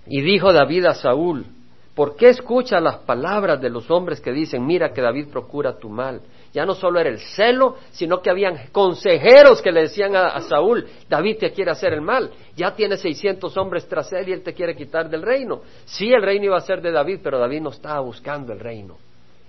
Y 0.07 0.21
dijo 0.23 0.53
David 0.53 0.87
a 0.87 0.95
Saúl, 0.95 1.47
¿por 1.95 2.17
qué 2.17 2.31
escucha 2.31 2.81
las 2.81 2.97
palabras 2.99 3.61
de 3.61 3.71
los 3.71 3.89
hombres 3.91 4.21
que 4.21 4.33
dicen, 4.33 4.67
mira 4.67 4.93
que 4.93 5.01
David 5.01 5.29
procura 5.29 5.79
tu 5.79 5.89
mal? 5.89 6.21
Ya 6.53 6.67
no 6.67 6.75
solo 6.75 6.99
era 6.99 7.09
el 7.09 7.21
celo, 7.21 7.77
sino 7.93 8.21
que 8.21 8.29
habían 8.29 8.69
consejeros 8.73 9.63
que 9.63 9.73
le 9.73 9.83
decían 9.83 10.17
a, 10.17 10.39
Saúl, 10.41 10.87
David 11.09 11.39
te 11.39 11.53
quiere 11.53 11.71
hacer 11.71 11.95
el 11.95 12.03
mal, 12.03 12.31
ya 12.57 12.75
tiene 12.75 12.97
600 12.97 13.57
hombres 13.57 13.87
tras 13.89 14.13
él 14.13 14.29
y 14.29 14.33
él 14.33 14.43
te 14.43 14.53
quiere 14.53 14.75
quitar 14.75 15.09
del 15.09 15.23
reino. 15.23 15.63
Sí, 15.87 16.13
el 16.13 16.23
reino 16.23 16.47
iba 16.47 16.59
a 16.59 16.61
ser 16.61 16.83
de 16.83 16.91
David, 16.91 17.21
pero 17.23 17.39
David 17.39 17.63
no 17.63 17.71
estaba 17.71 18.01
buscando 18.01 18.53
el 18.53 18.59
reino, 18.59 18.99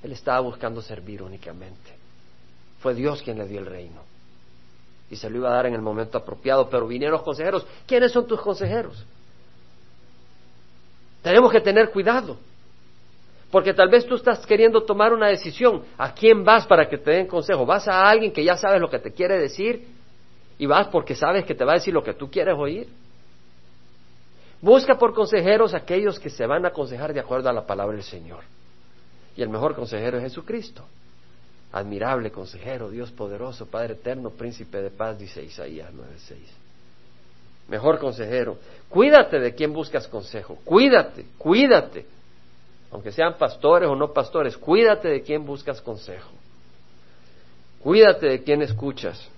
él 0.03 0.11
estaba 0.11 0.39
buscando 0.41 0.81
servir 0.81 1.23
únicamente. 1.23 2.02
Fue 2.83 2.93
Dios 2.93 3.23
quien 3.23 3.37
le 3.37 3.47
dio 3.47 3.59
el 3.59 3.65
reino. 3.65 4.01
Y 5.09 5.15
se 5.15 5.29
lo 5.29 5.37
iba 5.37 5.49
a 5.49 5.53
dar 5.53 5.67
en 5.67 5.73
el 5.73 5.81
momento 5.81 6.17
apropiado, 6.17 6.69
pero 6.69 6.85
vinieron 6.85 7.13
los 7.13 7.23
consejeros. 7.23 7.65
¿Quiénes 7.87 8.11
son 8.11 8.27
tus 8.27 8.41
consejeros? 8.41 9.05
Tenemos 11.21 11.49
que 11.49 11.61
tener 11.61 11.91
cuidado. 11.91 12.37
Porque 13.49 13.73
tal 13.73 13.87
vez 13.87 14.05
tú 14.05 14.15
estás 14.15 14.45
queriendo 14.45 14.83
tomar 14.83 15.13
una 15.13 15.27
decisión. 15.27 15.83
¿A 15.97 16.13
quién 16.13 16.43
vas 16.43 16.67
para 16.67 16.89
que 16.89 16.97
te 16.97 17.11
den 17.11 17.27
consejo? 17.27 17.65
¿Vas 17.65 17.87
a 17.87 18.01
alguien 18.01 18.33
que 18.33 18.43
ya 18.43 18.57
sabes 18.57 18.81
lo 18.81 18.89
que 18.89 18.99
te 18.99 19.13
quiere 19.13 19.39
decir? 19.39 19.87
¿Y 20.57 20.65
vas 20.65 20.87
porque 20.87 21.15
sabes 21.15 21.45
que 21.45 21.55
te 21.55 21.63
va 21.63 21.71
a 21.71 21.75
decir 21.75 21.93
lo 21.93 22.03
que 22.03 22.13
tú 22.13 22.29
quieres 22.29 22.55
oír? 22.57 22.89
Busca 24.59 24.97
por 24.97 25.13
consejeros 25.13 25.73
aquellos 25.73 26.19
que 26.19 26.29
se 26.29 26.45
van 26.45 26.65
a 26.65 26.69
aconsejar 26.69 27.13
de 27.13 27.21
acuerdo 27.21 27.47
a 27.47 27.53
la 27.53 27.65
palabra 27.65 27.95
del 27.95 28.03
Señor. 28.03 28.43
Y 29.37 29.41
el 29.41 29.47
mejor 29.47 29.73
consejero 29.73 30.17
es 30.17 30.23
Jesucristo. 30.23 30.83
Admirable 31.73 32.31
consejero, 32.31 32.89
Dios 32.89 33.11
poderoso, 33.11 33.65
Padre 33.65 33.93
eterno, 33.93 34.29
príncipe 34.29 34.81
de 34.81 34.91
paz, 34.91 35.19
dice 35.19 35.43
Isaías 35.43 35.91
9:6 35.93 36.63
mejor 37.67 37.99
consejero. 37.99 38.57
Cuídate 38.89 39.39
de 39.39 39.53
quien 39.53 39.73
buscas 39.73 40.07
consejo, 40.07 40.57
cuídate, 40.63 41.25
cuídate. 41.37 42.05
Aunque 42.91 43.11
sean 43.11 43.35
pastores 43.39 43.89
o 43.89 43.95
no 43.95 44.13
pastores, 44.13 44.55
cuídate 44.55 45.07
de 45.07 45.21
quien 45.23 45.45
buscas 45.45 45.81
consejo. 45.81 46.29
Cuídate 47.79 48.27
de 48.27 48.43
quien 48.43 48.61
escuchas. 48.61 49.29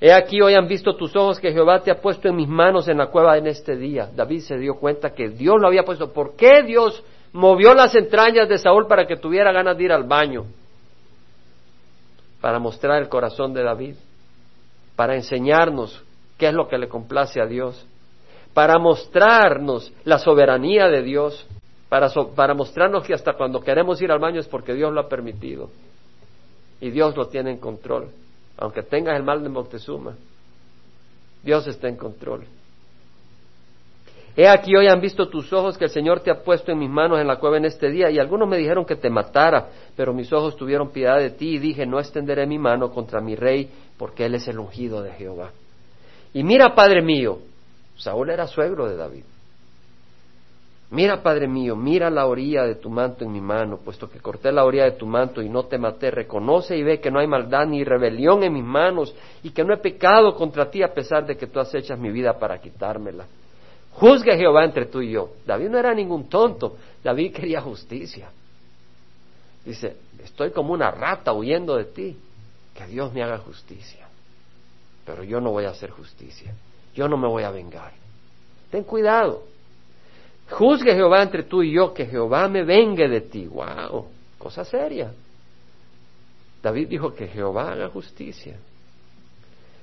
He 0.00 0.12
aquí 0.12 0.42
hoy 0.42 0.54
han 0.54 0.66
visto 0.66 0.96
tus 0.96 1.14
ojos 1.14 1.38
que 1.38 1.52
Jehová 1.52 1.80
te 1.80 1.90
ha 1.90 2.00
puesto 2.00 2.28
en 2.28 2.36
mis 2.36 2.48
manos 2.48 2.88
en 2.88 2.98
la 2.98 3.06
cueva 3.06 3.38
en 3.38 3.46
este 3.46 3.76
día. 3.76 4.10
David 4.14 4.40
se 4.40 4.58
dio 4.58 4.74
cuenta 4.74 5.14
que 5.14 5.28
Dios 5.28 5.56
lo 5.60 5.68
había 5.68 5.84
puesto. 5.84 6.12
¿Por 6.12 6.34
qué 6.34 6.64
Dios 6.64 7.02
movió 7.36 7.74
las 7.74 7.94
entrañas 7.94 8.48
de 8.48 8.58
Saúl 8.58 8.86
para 8.86 9.06
que 9.06 9.16
tuviera 9.16 9.52
ganas 9.52 9.76
de 9.76 9.84
ir 9.84 9.92
al 9.92 10.04
baño? 10.04 10.46
Para 12.40 12.58
mostrar 12.58 13.00
el 13.00 13.08
corazón 13.08 13.52
de 13.52 13.62
David, 13.62 13.94
para 14.96 15.14
enseñarnos 15.14 16.02
qué 16.38 16.48
es 16.48 16.54
lo 16.54 16.66
que 16.66 16.78
le 16.78 16.88
complace 16.88 17.40
a 17.40 17.46
Dios, 17.46 17.86
para 18.54 18.78
mostrarnos 18.78 19.92
la 20.04 20.18
soberanía 20.18 20.88
de 20.88 21.02
Dios, 21.02 21.46
para, 21.90 22.08
para 22.34 22.54
mostrarnos 22.54 23.04
que 23.04 23.12
hasta 23.12 23.34
cuando 23.34 23.60
queremos 23.60 24.00
ir 24.00 24.10
al 24.10 24.18
baño 24.18 24.40
es 24.40 24.48
porque 24.48 24.72
Dios 24.72 24.92
lo 24.92 25.00
ha 25.00 25.08
permitido 25.08 25.68
y 26.80 26.90
Dios 26.90 27.16
lo 27.16 27.28
tiene 27.28 27.50
en 27.50 27.58
control, 27.58 28.08
aunque 28.56 28.82
tengas 28.82 29.14
el 29.16 29.22
mal 29.22 29.42
de 29.42 29.50
Montezuma, 29.50 30.14
Dios 31.42 31.66
está 31.66 31.88
en 31.88 31.96
control. 31.96 32.44
He 34.36 34.46
aquí 34.46 34.76
hoy 34.76 34.86
han 34.86 35.00
visto 35.00 35.28
tus 35.28 35.50
ojos 35.54 35.78
que 35.78 35.84
el 35.84 35.90
Señor 35.90 36.20
te 36.20 36.30
ha 36.30 36.42
puesto 36.42 36.70
en 36.70 36.78
mis 36.78 36.90
manos 36.90 37.18
en 37.18 37.26
la 37.26 37.36
cueva 37.36 37.56
en 37.56 37.64
este 37.64 37.90
día, 37.90 38.10
y 38.10 38.18
algunos 38.18 38.46
me 38.46 38.58
dijeron 38.58 38.84
que 38.84 38.96
te 38.96 39.08
matara, 39.08 39.68
pero 39.96 40.12
mis 40.12 40.30
ojos 40.30 40.56
tuvieron 40.56 40.90
piedad 40.90 41.18
de 41.18 41.30
ti 41.30 41.54
y 41.54 41.58
dije, 41.58 41.86
no 41.86 41.98
extenderé 41.98 42.46
mi 42.46 42.58
mano 42.58 42.90
contra 42.90 43.22
mi 43.22 43.34
rey, 43.34 43.70
porque 43.96 44.26
él 44.26 44.34
es 44.34 44.46
el 44.46 44.58
ungido 44.58 45.02
de 45.02 45.12
Jehová. 45.12 45.52
Y 46.34 46.42
mira, 46.42 46.74
Padre 46.74 47.00
mío, 47.00 47.38
Saúl 47.96 48.28
era 48.28 48.46
suegro 48.46 48.86
de 48.86 48.96
David. 48.96 49.24
Mira, 50.90 51.22
Padre 51.22 51.48
mío, 51.48 51.74
mira 51.74 52.10
la 52.10 52.26
orilla 52.26 52.64
de 52.64 52.74
tu 52.74 52.90
manto 52.90 53.24
en 53.24 53.32
mi 53.32 53.40
mano, 53.40 53.78
puesto 53.82 54.08
que 54.08 54.20
corté 54.20 54.52
la 54.52 54.66
orilla 54.66 54.84
de 54.84 54.92
tu 54.92 55.06
manto 55.06 55.40
y 55.40 55.48
no 55.48 55.64
te 55.64 55.78
maté. 55.78 56.10
Reconoce 56.10 56.76
y 56.76 56.82
ve 56.82 57.00
que 57.00 57.10
no 57.10 57.20
hay 57.20 57.26
maldad 57.26 57.66
ni 57.66 57.82
rebelión 57.82 58.44
en 58.44 58.52
mis 58.52 58.64
manos 58.64 59.14
y 59.42 59.50
que 59.50 59.64
no 59.64 59.72
he 59.72 59.78
pecado 59.78 60.34
contra 60.34 60.70
ti 60.70 60.82
a 60.82 60.92
pesar 60.92 61.26
de 61.26 61.36
que 61.36 61.46
tú 61.46 61.58
acechas 61.58 61.98
mi 61.98 62.10
vida 62.10 62.38
para 62.38 62.60
quitármela. 62.60 63.24
Juzgue 63.98 64.36
Jehová 64.36 64.64
entre 64.64 64.86
tú 64.86 65.00
y 65.00 65.12
yo. 65.12 65.30
David 65.46 65.70
no 65.70 65.78
era 65.78 65.94
ningún 65.94 66.28
tonto, 66.28 66.76
David 67.02 67.32
quería 67.32 67.62
justicia. 67.62 68.28
Dice, 69.64 69.96
estoy 70.22 70.50
como 70.50 70.74
una 70.74 70.90
rata 70.90 71.32
huyendo 71.32 71.76
de 71.76 71.86
ti, 71.86 72.16
que 72.74 72.86
Dios 72.86 73.12
me 73.14 73.22
haga 73.22 73.38
justicia. 73.38 74.06
Pero 75.06 75.24
yo 75.24 75.40
no 75.40 75.50
voy 75.50 75.64
a 75.64 75.70
hacer 75.70 75.90
justicia, 75.90 76.52
yo 76.94 77.08
no 77.08 77.16
me 77.16 77.26
voy 77.26 77.44
a 77.44 77.50
vengar. 77.50 77.92
Ten 78.70 78.84
cuidado. 78.84 79.44
Juzgue 80.50 80.94
Jehová 80.94 81.22
entre 81.22 81.44
tú 81.44 81.62
y 81.62 81.72
yo, 81.72 81.94
que 81.94 82.04
Jehová 82.04 82.48
me 82.48 82.64
vengue 82.64 83.08
de 83.08 83.22
ti. 83.22 83.46
Wow, 83.46 84.08
cosa 84.38 84.64
seria. 84.64 85.10
David 86.62 86.88
dijo 86.88 87.14
que 87.14 87.28
Jehová 87.28 87.72
haga 87.72 87.88
justicia. 87.88 88.56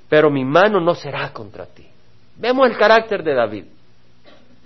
Pero 0.08 0.30
mi 0.30 0.46
mano 0.46 0.80
no 0.80 0.94
será 0.94 1.34
contra 1.34 1.66
ti. 1.66 1.88
Vemos 2.38 2.70
el 2.70 2.78
carácter 2.78 3.24
de 3.24 3.34
David. 3.34 3.66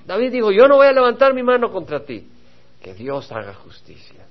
David 0.07 0.31
dijo, 0.31 0.51
yo 0.51 0.69
no 0.69 0.77
voy 0.77 0.87
a 0.87 0.93
levantar 0.93 1.33
mi 1.33 1.43
mano 1.43 1.69
contra 1.69 2.03
ti. 2.03 2.25
Que 2.81 2.93
Dios 2.93 3.29
haga 3.31 3.53
justicia. 3.53 4.25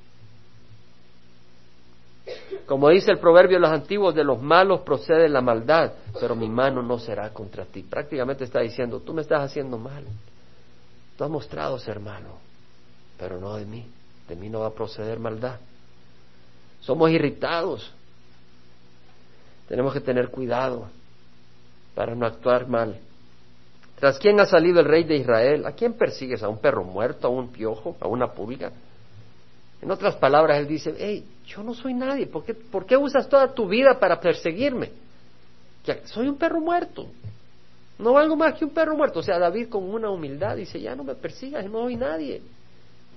Como 2.65 2.89
dice 2.89 3.13
el 3.13 3.19
proverbio 3.19 3.59
de 3.59 3.61
los 3.61 3.71
antiguos, 3.71 4.15
de 4.15 4.25
los 4.25 4.41
malos 4.41 4.81
procede 4.81 5.29
la 5.29 5.43
maldad, 5.43 5.93
pero 6.19 6.35
mi 6.35 6.49
mano 6.49 6.83
no 6.83 6.99
será 6.99 7.31
contra 7.31 7.67
ti. 7.67 7.83
Prácticamente 7.83 8.45
está 8.45 8.61
diciendo, 8.61 9.01
tú 9.01 9.13
me 9.13 9.21
estás 9.21 9.43
haciendo 9.43 9.79
mal. 9.79 10.05
Tú 11.17 11.25
has 11.25 11.31
mostrado 11.31 11.79
ser 11.79 12.01
malo, 12.01 12.39
pero 13.19 13.39
no 13.39 13.55
de 13.55 13.67
mí. 13.67 13.87
De 14.29 14.35
mí 14.35 14.49
no 14.49 14.61
va 14.61 14.69
a 14.69 14.75
proceder 14.75 15.21
maldad. 15.21 15.61
Somos 16.81 17.11
irritados. 17.11 17.93
Tenemos 19.69 19.93
que 19.93 20.01
tener 20.01 20.31
cuidado 20.31 20.89
para 21.95 22.15
no 22.15 22.27
actuar 22.27 22.67
mal. 22.67 22.99
¿Tras 23.99 24.19
quién 24.19 24.39
ha 24.41 24.47
salido 24.47 24.81
el 24.81 24.87
rey 24.87 25.05
de 25.05 25.17
Israel? 25.17 25.67
¿A 25.67 25.73
quién 25.73 25.95
persigues? 25.95 26.43
¿A 26.43 26.49
un 26.49 26.59
perro 26.59 26.85
muerto? 26.85 27.29
¿A 27.29 27.31
un 27.31 27.49
piojo? 27.49 27.97
¿A 28.01 28.07
una 28.07 28.29
pulga? 28.29 28.71
En 29.81 29.91
otras 29.91 30.17
palabras, 30.17 30.59
él 30.59 30.67
dice, 30.67 30.95
hey, 30.99 31.25
yo 31.47 31.63
no 31.63 31.75
soy 31.75 31.95
nadie. 31.95 32.27
¿Por 32.27 32.45
qué, 32.45 32.55
¿Por 32.55 32.85
qué 32.85 32.97
usas 32.97 33.29
toda 33.29 33.53
tu 33.55 33.69
vida 33.69 33.99
para 33.99 34.21
perseguirme? 34.21 34.91
soy 36.05 36.29
un 36.29 36.37
perro 36.37 36.61
muerto. 36.61 37.07
No 37.99 38.13
valgo 38.13 38.37
más 38.37 38.55
que 38.55 38.65
un 38.65 38.73
perro 38.73 38.97
muerto. 38.97 39.21
O 39.21 39.23
sea, 39.23 39.39
David 39.39 39.69
con 39.69 39.85
una 39.85 40.11
humildad 40.11 40.57
dice, 40.57 40.81
ya 40.81 40.95
no 40.95 41.05
me 41.05 41.15
persigas, 41.15 41.65
no 41.65 41.85
soy 41.85 41.97
nadie. 41.97 42.43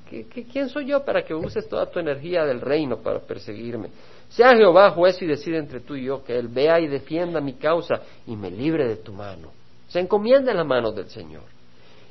¿Qué, 0.10 0.26
quién 0.52 0.70
soy 0.70 0.88
yo 0.88 1.04
para 1.04 1.24
que 1.24 1.34
uses 1.34 1.68
toda 1.68 1.86
tu 1.88 2.00
energía 2.00 2.46
del 2.46 2.62
reino 2.62 2.98
para 2.98 3.20
perseguirme? 3.20 3.90
Sea 4.30 4.56
Jehová 4.56 4.92
juez 4.92 5.22
y 5.22 5.26
decide 5.26 5.58
entre 5.58 5.82
tú 5.82 5.96
y 5.96 6.06
yo, 6.06 6.24
que 6.24 6.38
Él 6.38 6.48
vea 6.48 6.80
y 6.80 6.88
defienda 6.88 7.42
mi 7.42 7.54
causa 7.54 8.02
y 8.26 8.36
me 8.36 8.50
libre 8.50 8.88
de 8.88 8.98
tu 8.98 9.12
mano. 9.12 9.59
Se 9.90 10.00
encomienda 10.00 10.52
en 10.52 10.58
las 10.58 10.66
manos 10.66 10.96
del 10.96 11.10
Señor. 11.10 11.44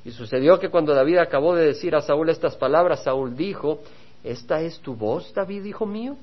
Y 0.05 0.11
sucedió 0.11 0.59
que 0.59 0.69
cuando 0.69 0.95
David 0.95 1.19
acabó 1.19 1.55
de 1.55 1.67
decir 1.67 1.95
a 1.95 2.01
Saúl 2.01 2.29
estas 2.29 2.57
palabras, 2.57 3.03
Saúl 3.03 3.37
dijo, 3.37 3.81
¿Esta 4.25 4.61
es 4.61 4.81
tu 4.81 4.95
voz, 4.95 5.33
David, 5.33 5.65
hijo 5.65 5.87
mío? 5.87 6.17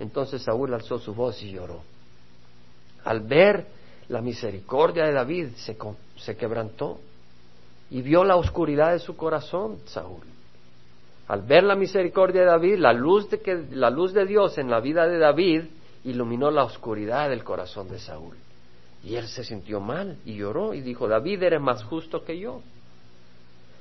Entonces 0.00 0.42
Saúl 0.42 0.72
alzó 0.72 0.98
su 0.98 1.14
voz 1.14 1.42
y 1.42 1.50
lloró. 1.50 1.82
Al 3.04 3.20
ver 3.20 3.66
la 4.08 4.20
misericordia 4.20 5.04
de 5.04 5.12
David 5.12 5.48
se, 5.56 6.36
quebrantó 6.36 6.98
y 7.90 8.02
vio 8.02 8.24
la 8.24 8.36
oscuridad 8.36 8.92
de 8.92 8.98
su 8.98 9.16
corazón, 9.16 9.78
Saúl. 9.86 10.24
Al 11.26 11.42
ver 11.42 11.64
la 11.64 11.74
misericordia 11.74 12.40
de 12.42 12.46
David, 12.46 12.78
la 12.78 12.92
luz 12.92 13.28
de, 13.28 13.40
que, 13.40 13.66
la 13.72 13.90
luz 13.90 14.14
de 14.14 14.24
Dios 14.24 14.56
en 14.56 14.70
la 14.70 14.80
vida 14.80 15.06
de 15.06 15.18
David 15.18 15.64
iluminó 16.04 16.50
la 16.50 16.64
oscuridad 16.64 17.28
del 17.28 17.44
corazón 17.44 17.88
de 17.88 17.98
Saúl. 17.98 18.36
Y 19.02 19.16
él 19.16 19.28
se 19.28 19.44
sintió 19.44 19.80
mal 19.80 20.16
y 20.24 20.34
lloró 20.34 20.74
y 20.74 20.80
dijo, 20.80 21.06
David, 21.06 21.42
eres 21.42 21.60
más 21.60 21.84
justo 21.84 22.24
que 22.24 22.38
yo, 22.38 22.62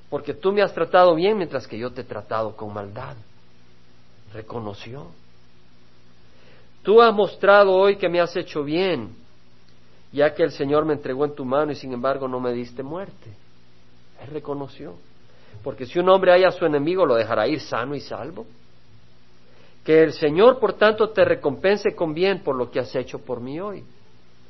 porque 0.09 0.33
tú 0.33 0.51
me 0.51 0.61
has 0.61 0.73
tratado 0.73 1.15
bien 1.15 1.37
mientras 1.37 1.67
que 1.67 1.77
yo 1.77 1.91
te 1.91 2.01
he 2.01 2.05
tratado 2.05 2.55
con 2.55 2.73
maldad. 2.73 3.15
Reconoció. 4.33 5.07
Tú 6.83 7.01
has 7.01 7.13
mostrado 7.13 7.73
hoy 7.73 7.97
que 7.97 8.07
me 8.07 8.21
has 8.21 8.35
hecho 8.35 8.63
bien, 8.63 9.15
ya 10.11 10.33
que 10.33 10.43
el 10.43 10.51
Señor 10.51 10.85
me 10.85 10.93
entregó 10.93 11.25
en 11.25 11.35
tu 11.35 11.43
mano 11.43 11.71
y 11.71 11.75
sin 11.75 11.91
embargo 11.91 12.27
no 12.27 12.39
me 12.39 12.53
diste 12.53 12.83
muerte. 12.83 13.31
Él 14.23 14.29
reconoció. 14.31 14.95
Porque 15.63 15.85
si 15.85 15.99
un 15.99 16.07
hombre 16.09 16.31
haya 16.31 16.49
a 16.49 16.51
su 16.51 16.65
enemigo, 16.65 17.05
lo 17.05 17.15
dejará 17.15 17.47
ir 17.47 17.59
sano 17.59 17.95
y 17.95 17.99
salvo. 17.99 18.45
Que 19.83 20.03
el 20.03 20.13
Señor, 20.13 20.59
por 20.59 20.73
tanto, 20.73 21.09
te 21.09 21.25
recompense 21.25 21.93
con 21.95 22.13
bien 22.13 22.41
por 22.43 22.55
lo 22.55 22.69
que 22.69 22.79
has 22.79 22.93
hecho 22.95 23.19
por 23.19 23.41
mí 23.41 23.59
hoy. 23.59 23.83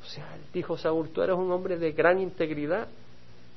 Sea, 0.08 0.38
dijo 0.52 0.78
Saúl, 0.78 1.10
tú 1.10 1.22
eres 1.22 1.36
un 1.36 1.50
hombre 1.52 1.76
de 1.76 1.92
gran 1.92 2.18
integridad. 2.18 2.88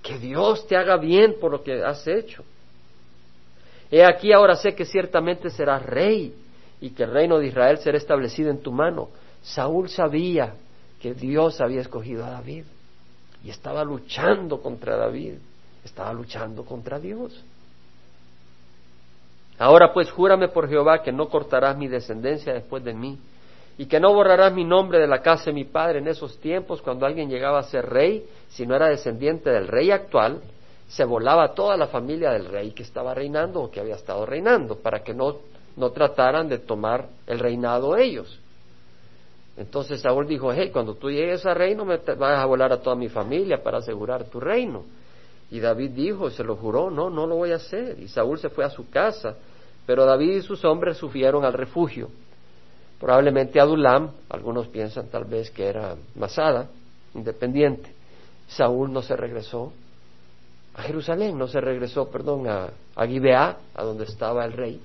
Que 0.02 0.18
Dios 0.18 0.68
te 0.68 0.76
haga 0.76 0.98
bien 0.98 1.36
por 1.40 1.52
lo 1.52 1.64
que 1.64 1.84
has 1.84 2.06
hecho. 2.08 2.44
He 3.90 4.04
aquí 4.04 4.34
ahora 4.34 4.56
sé 4.56 4.74
que 4.74 4.86
ciertamente 4.86 5.50
serás 5.50 5.86
rey 5.86 6.34
y 6.80 6.90
que 6.92 7.04
el 7.04 7.12
reino 7.12 7.38
de 7.38 7.48
Israel 7.48 7.78
será 7.78 7.98
establecido 7.98 8.50
en 8.50 8.62
tu 8.62 8.72
mano. 8.72 9.10
Saúl 9.44 9.90
sabía 9.90 10.56
que 11.00 11.14
Dios 11.14 11.62
había 11.62 11.82
escogido 11.82 12.26
a 12.26 12.32
David 12.32 12.64
y 13.44 13.50
estaba 13.50 13.84
luchando 13.84 14.62
contra 14.62 14.98
David, 14.98 15.36
estaba 15.84 16.14
luchando 16.14 16.64
contra 16.64 17.00
Dios. 17.00 17.44
Ahora 19.60 19.94
pues 19.94 20.10
júrame 20.10 20.48
por 20.48 20.68
Jehová 20.68 21.04
que 21.04 21.12
no 21.12 21.30
cortarás 21.30 21.78
mi 21.78 21.88
descendencia 21.88 22.54
después 22.54 22.84
de 22.84 22.94
mí 22.94 23.20
y 23.82 23.88
que 23.88 24.00
no 24.00 24.14
borrarás 24.14 24.54
mi 24.54 24.64
nombre 24.64 25.00
de 25.00 25.08
la 25.08 25.24
casa 25.24 25.46
de 25.46 25.54
mi 25.54 25.64
padre 25.64 25.98
en 25.98 26.08
esos 26.08 26.38
tiempos 26.38 26.84
cuando 26.84 27.04
alguien 27.04 27.32
llegaba 27.32 27.58
a 27.58 27.64
ser 27.64 27.90
rey, 27.90 28.24
si 28.50 28.64
no 28.68 28.76
era 28.76 28.90
descendiente 28.90 29.50
del 29.50 29.68
rey 29.68 29.90
actual, 29.90 30.40
se 30.88 31.04
volaba 31.04 31.56
toda 31.56 31.76
la 31.78 31.88
familia 31.88 32.30
del 32.30 32.46
rey 32.46 32.74
que 32.74 32.84
estaba 32.84 33.16
reinando 33.16 33.60
o 33.60 33.72
que 33.72 33.80
había 33.80 33.96
estado 33.96 34.24
reinando, 34.24 34.76
para 34.76 35.00
que 35.04 35.16
no, 35.16 35.38
no 35.78 35.90
trataran 35.90 36.48
de 36.48 36.60
tomar 36.60 37.08
el 37.26 37.40
reinado 37.40 37.98
ellos. 37.98 38.40
Entonces 39.58 40.00
Saúl 40.00 40.28
dijo, 40.28 40.54
hey, 40.54 40.70
cuando 40.72 40.94
tú 40.94 41.10
llegues 41.10 41.44
a 41.48 41.56
reino 41.56 41.84
me 41.84 41.98
vas 41.98 42.38
a 42.38 42.46
volar 42.46 42.72
a 42.72 42.82
toda 42.84 42.96
mi 42.96 43.10
familia 43.10 43.64
para 43.64 43.80
asegurar 43.80 44.26
tu 44.26 44.40
reino. 44.40 44.84
Y 45.50 45.60
David 45.60 45.90
dijo, 45.90 46.30
se 46.30 46.44
lo 46.44 46.56
juró, 46.56 46.92
no, 46.92 47.10
no 47.10 47.26
lo 47.26 47.38
voy 47.38 47.52
a 47.52 47.56
hacer. 47.56 47.98
Y 47.98 48.10
Saúl 48.10 48.38
se 48.38 48.50
fue 48.50 48.64
a 48.64 48.70
su 48.70 48.92
casa, 48.92 49.38
pero 49.88 50.06
David 50.06 50.36
y 50.36 50.42
sus 50.44 50.64
hombres 50.66 50.98
subieron 50.98 51.44
al 51.44 51.54
refugio. 51.54 52.10
Probablemente 53.02 53.60
Adulam, 53.60 54.12
algunos 54.30 54.68
piensan 54.68 55.08
tal 55.08 55.26
vez 55.26 55.50
que 55.50 55.66
era 55.66 55.96
Masada, 56.14 56.68
independiente. 57.16 57.92
Saúl 58.48 58.94
no 58.94 59.02
se 59.02 59.16
regresó 59.16 59.74
a 60.76 60.84
Jerusalén, 60.84 61.36
no 61.36 61.48
se 61.48 61.60
regresó, 61.60 62.12
perdón, 62.12 62.48
a, 62.48 62.70
a 62.96 63.08
Gibeá, 63.08 63.58
a 63.74 63.84
donde 63.84 64.04
estaba 64.04 64.46
el 64.46 64.54
rey, 64.54 64.80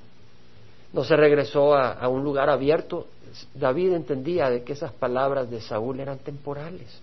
no 0.94 1.04
se 1.04 1.14
regresó 1.14 1.74
a, 1.74 1.92
a 1.92 2.08
un 2.08 2.24
lugar 2.24 2.48
abierto. 2.48 3.06
David 3.54 3.92
entendía 3.92 4.48
de 4.48 4.64
que 4.64 4.72
esas 4.72 4.92
palabras 4.92 5.50
de 5.50 5.60
Saúl 5.60 6.00
eran 6.00 6.18
temporales. 6.18 6.98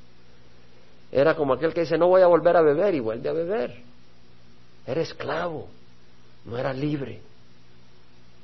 Era 1.12 1.36
como 1.36 1.54
aquel 1.54 1.76
que 1.76 1.82
dice, 1.82 1.96
no 1.96 2.08
voy 2.08 2.24
a 2.24 2.28
volver 2.28 2.58
a 2.58 2.64
beber 2.64 2.96
y 2.96 3.00
vuelve 3.00 3.30
a 3.30 3.34
beber. 3.34 3.84
Era 4.88 5.02
esclavo, 5.02 5.68
no 6.46 6.58
era 6.58 6.74
libre. 6.74 7.22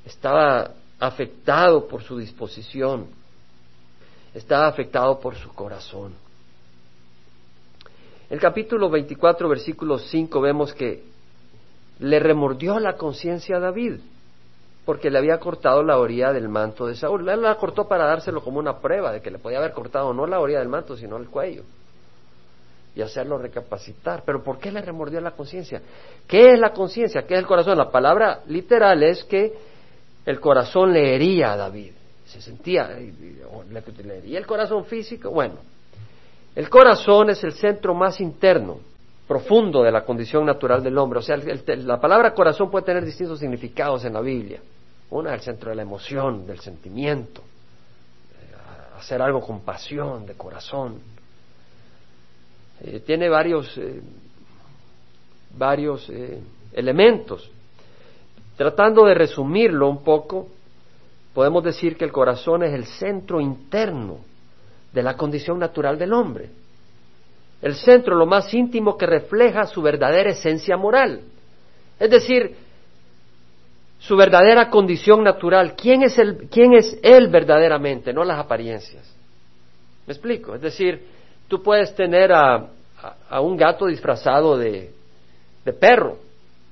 Estaba 0.06 0.70
afectado 1.00 1.88
por 1.88 2.02
su 2.02 2.18
disposición, 2.18 3.06
estaba 4.34 4.66
afectado 4.68 5.18
por 5.18 5.34
su 5.34 5.48
corazón. 5.54 6.12
El 8.28 8.38
capítulo 8.38 8.90
24, 8.90 9.48
versículo 9.48 9.98
5, 9.98 10.40
vemos 10.40 10.72
que 10.72 11.02
le 11.98 12.18
remordió 12.20 12.78
la 12.78 12.96
conciencia 12.96 13.56
a 13.56 13.60
David, 13.60 13.98
porque 14.84 15.10
le 15.10 15.18
había 15.18 15.38
cortado 15.38 15.82
la 15.82 15.98
orilla 15.98 16.32
del 16.32 16.48
manto 16.48 16.86
de 16.86 16.94
Saúl. 16.94 17.28
Él 17.28 17.42
la 17.42 17.56
cortó 17.56 17.88
para 17.88 18.04
dárselo 18.04 18.42
como 18.42 18.58
una 18.58 18.78
prueba 18.78 19.10
de 19.10 19.20
que 19.20 19.30
le 19.30 19.38
podía 19.38 19.58
haber 19.58 19.72
cortado 19.72 20.12
no 20.12 20.26
la 20.26 20.38
orilla 20.38 20.60
del 20.60 20.68
manto, 20.68 20.96
sino 20.96 21.16
el 21.16 21.28
cuello, 21.28 21.64
y 22.94 23.02
hacerlo 23.02 23.38
recapacitar. 23.38 24.22
Pero 24.24 24.44
¿por 24.44 24.58
qué 24.58 24.70
le 24.70 24.80
remordió 24.82 25.20
la 25.20 25.32
conciencia? 25.32 25.82
¿Qué 26.28 26.52
es 26.52 26.60
la 26.60 26.72
conciencia? 26.72 27.22
¿Qué 27.26 27.34
es 27.34 27.40
el 27.40 27.46
corazón? 27.46 27.78
La 27.78 27.90
palabra 27.90 28.42
literal 28.46 29.02
es 29.02 29.24
que 29.24 29.69
el 30.26 30.40
corazón 30.40 30.92
le 30.92 31.14
hería 31.14 31.52
a 31.52 31.56
David. 31.56 31.92
Se 32.24 32.40
sentía, 32.40 32.88
le 32.88 34.36
el 34.36 34.46
corazón 34.46 34.84
físico. 34.84 35.30
Bueno, 35.30 35.56
el 36.54 36.68
corazón 36.68 37.30
es 37.30 37.42
el 37.44 37.52
centro 37.52 37.94
más 37.94 38.20
interno, 38.20 38.78
profundo 39.26 39.82
de 39.82 39.92
la 39.92 40.04
condición 40.04 40.44
natural 40.44 40.82
del 40.82 40.96
hombre. 40.98 41.20
O 41.20 41.22
sea, 41.22 41.36
la 41.36 42.00
palabra 42.00 42.34
corazón 42.34 42.70
puede 42.70 42.84
tener 42.84 43.04
distintos 43.04 43.38
significados 43.38 44.04
en 44.04 44.14
la 44.14 44.20
Biblia. 44.20 44.60
Una, 45.10 45.34
el 45.34 45.40
centro 45.40 45.70
de 45.70 45.76
la 45.76 45.82
emoción, 45.82 46.46
del 46.46 46.60
sentimiento, 46.60 47.40
eh, 47.40 48.54
hacer 48.96 49.20
algo 49.20 49.40
con 49.40 49.60
pasión, 49.60 50.24
de 50.26 50.34
corazón. 50.34 51.00
Eh, 52.80 53.00
tiene 53.00 53.28
varios, 53.28 53.76
eh, 53.76 54.00
varios 55.56 56.10
elementos, 56.72 57.50
Tratando 58.60 59.06
de 59.06 59.14
resumirlo 59.14 59.88
un 59.88 60.04
poco, 60.04 60.46
podemos 61.32 61.64
decir 61.64 61.96
que 61.96 62.04
el 62.04 62.12
corazón 62.12 62.62
es 62.62 62.74
el 62.74 62.84
centro 62.84 63.40
interno 63.40 64.18
de 64.92 65.02
la 65.02 65.16
condición 65.16 65.58
natural 65.58 65.98
del 65.98 66.12
hombre. 66.12 66.50
El 67.62 67.74
centro, 67.74 68.14
lo 68.14 68.26
más 68.26 68.52
íntimo 68.52 68.98
que 68.98 69.06
refleja 69.06 69.64
su 69.64 69.80
verdadera 69.80 70.32
esencia 70.32 70.76
moral. 70.76 71.22
Es 71.98 72.10
decir, 72.10 72.54
su 73.98 74.14
verdadera 74.14 74.68
condición 74.68 75.24
natural. 75.24 75.74
¿Quién 75.74 76.02
es, 76.02 76.18
él 77.02 77.28
verdaderamente? 77.28 78.12
No 78.12 78.24
las 78.24 78.38
apariencias. 78.38 79.10
¿Me 80.06 80.12
explico? 80.12 80.54
Es 80.54 80.60
decir, 80.60 81.02
tú 81.48 81.62
puedes 81.62 81.94
tener 81.94 82.30
a, 82.30 82.68
a, 83.30 83.40
un 83.40 83.56
gato 83.56 83.86
disfrazado 83.86 84.58
de, 84.58 84.90
de 85.64 85.72
perro. 85.72 86.18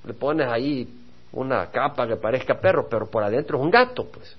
Le 0.05 0.13
pones 0.13 0.47
ahí 0.49 0.87
una 1.33 1.71
capa 1.71 2.07
que 2.07 2.17
parezca 2.17 2.59
perro, 2.61 2.89
pero 2.89 3.07
por 3.07 3.23
adentro 3.23 3.59
es 3.59 3.65
un 3.65 3.71
gato, 3.71 4.07
pues. 4.07 4.37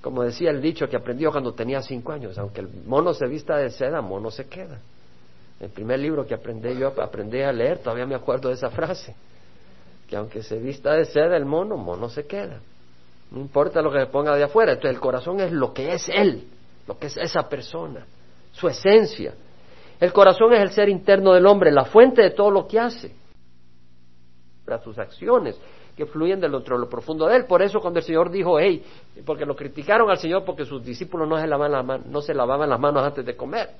Como 0.00 0.22
decía 0.22 0.50
el 0.50 0.60
dicho 0.60 0.88
que 0.88 0.96
aprendió 0.96 1.32
cuando 1.32 1.52
tenía 1.52 1.82
cinco 1.82 2.12
años, 2.12 2.38
aunque 2.38 2.60
el 2.60 2.68
mono 2.86 3.12
se 3.12 3.26
vista 3.26 3.56
de 3.56 3.70
seda, 3.70 4.00
mono 4.00 4.30
se 4.30 4.46
queda. 4.46 4.78
El 5.58 5.70
primer 5.70 5.98
libro 5.98 6.26
que 6.26 6.34
aprendí 6.34 6.76
yo 6.78 6.88
aprendí 7.00 7.40
a 7.40 7.52
leer, 7.52 7.78
todavía 7.78 8.06
me 8.06 8.14
acuerdo 8.14 8.48
de 8.48 8.54
esa 8.54 8.70
frase, 8.70 9.16
que 10.08 10.16
aunque 10.16 10.42
se 10.42 10.58
vista 10.58 10.92
de 10.92 11.06
seda 11.06 11.36
el 11.36 11.44
mono, 11.44 11.76
mono 11.76 12.08
se 12.08 12.26
queda. 12.26 12.60
No 13.30 13.40
importa 13.40 13.82
lo 13.82 13.90
que 13.90 13.98
se 14.00 14.06
ponga 14.06 14.36
de 14.36 14.44
afuera, 14.44 14.72
entonces 14.72 14.94
el 14.94 15.00
corazón 15.00 15.40
es 15.40 15.50
lo 15.50 15.72
que 15.72 15.92
es 15.92 16.08
él, 16.08 16.44
lo 16.86 16.98
que 16.98 17.08
es 17.08 17.16
esa 17.16 17.48
persona, 17.48 18.06
su 18.52 18.68
esencia. 18.68 19.34
El 19.98 20.12
corazón 20.12 20.52
es 20.52 20.60
el 20.60 20.70
ser 20.70 20.88
interno 20.88 21.32
del 21.32 21.46
hombre, 21.46 21.72
la 21.72 21.86
fuente 21.86 22.22
de 22.22 22.30
todo 22.30 22.50
lo 22.50 22.68
que 22.68 22.78
hace, 22.78 23.12
para 24.66 24.82
sus 24.82 24.98
acciones, 24.98 25.58
que 25.96 26.04
fluyen 26.04 26.40
del 26.40 26.54
otro 26.54 26.76
lo 26.76 26.88
profundo 26.88 27.26
de 27.26 27.36
él. 27.36 27.44
Por 27.46 27.62
eso 27.62 27.80
cuando 27.80 28.00
el 28.00 28.04
Señor 28.04 28.30
dijo, 28.30 28.58
hey, 28.58 28.84
porque 29.24 29.46
lo 29.46 29.56
criticaron 29.56 30.10
al 30.10 30.18
Señor 30.18 30.44
porque 30.44 30.64
sus 30.64 30.84
discípulos 30.84 31.26
no 31.28 31.40
se 31.40 31.46
lavaban 31.46 31.72
las, 31.72 32.06
no 32.06 32.20
se 32.20 32.34
lavaban 32.34 32.68
las 32.68 32.78
manos 32.78 33.02
antes 33.02 33.24
de 33.24 33.34
comer, 33.34 33.70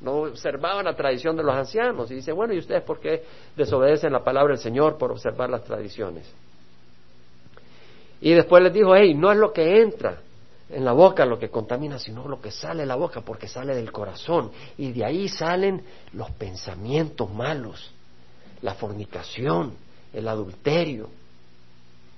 no 0.00 0.22
observaban 0.22 0.86
la 0.86 0.94
tradición 0.94 1.36
de 1.36 1.42
los 1.42 1.54
ancianos. 1.54 2.10
Y 2.10 2.14
dice, 2.14 2.32
bueno, 2.32 2.54
¿y 2.54 2.58
ustedes 2.58 2.82
por 2.82 3.00
qué 3.00 3.24
desobedecen 3.56 4.12
la 4.12 4.24
palabra 4.24 4.54
del 4.54 4.62
Señor 4.62 4.96
por 4.96 5.10
observar 5.10 5.50
las 5.50 5.64
tradiciones? 5.64 6.32
Y 8.20 8.32
después 8.32 8.62
les 8.62 8.72
dijo, 8.72 8.94
hey, 8.94 9.12
no 9.12 9.30
es 9.30 9.36
lo 9.36 9.52
que 9.52 9.82
entra 9.82 10.20
en 10.68 10.84
la 10.84 10.92
boca 10.92 11.24
lo 11.24 11.38
que 11.38 11.48
contamina, 11.48 11.98
sino 11.98 12.26
lo 12.26 12.40
que 12.40 12.50
sale 12.50 12.80
de 12.80 12.86
la 12.86 12.96
boca, 12.96 13.20
porque 13.20 13.46
sale 13.46 13.74
del 13.74 13.92
corazón. 13.92 14.50
Y 14.78 14.92
de 14.92 15.04
ahí 15.04 15.28
salen 15.28 15.84
los 16.12 16.30
pensamientos 16.32 17.32
malos, 17.32 17.92
la 18.62 18.74
fornicación, 18.74 19.74
el 20.16 20.26
adulterio, 20.28 21.08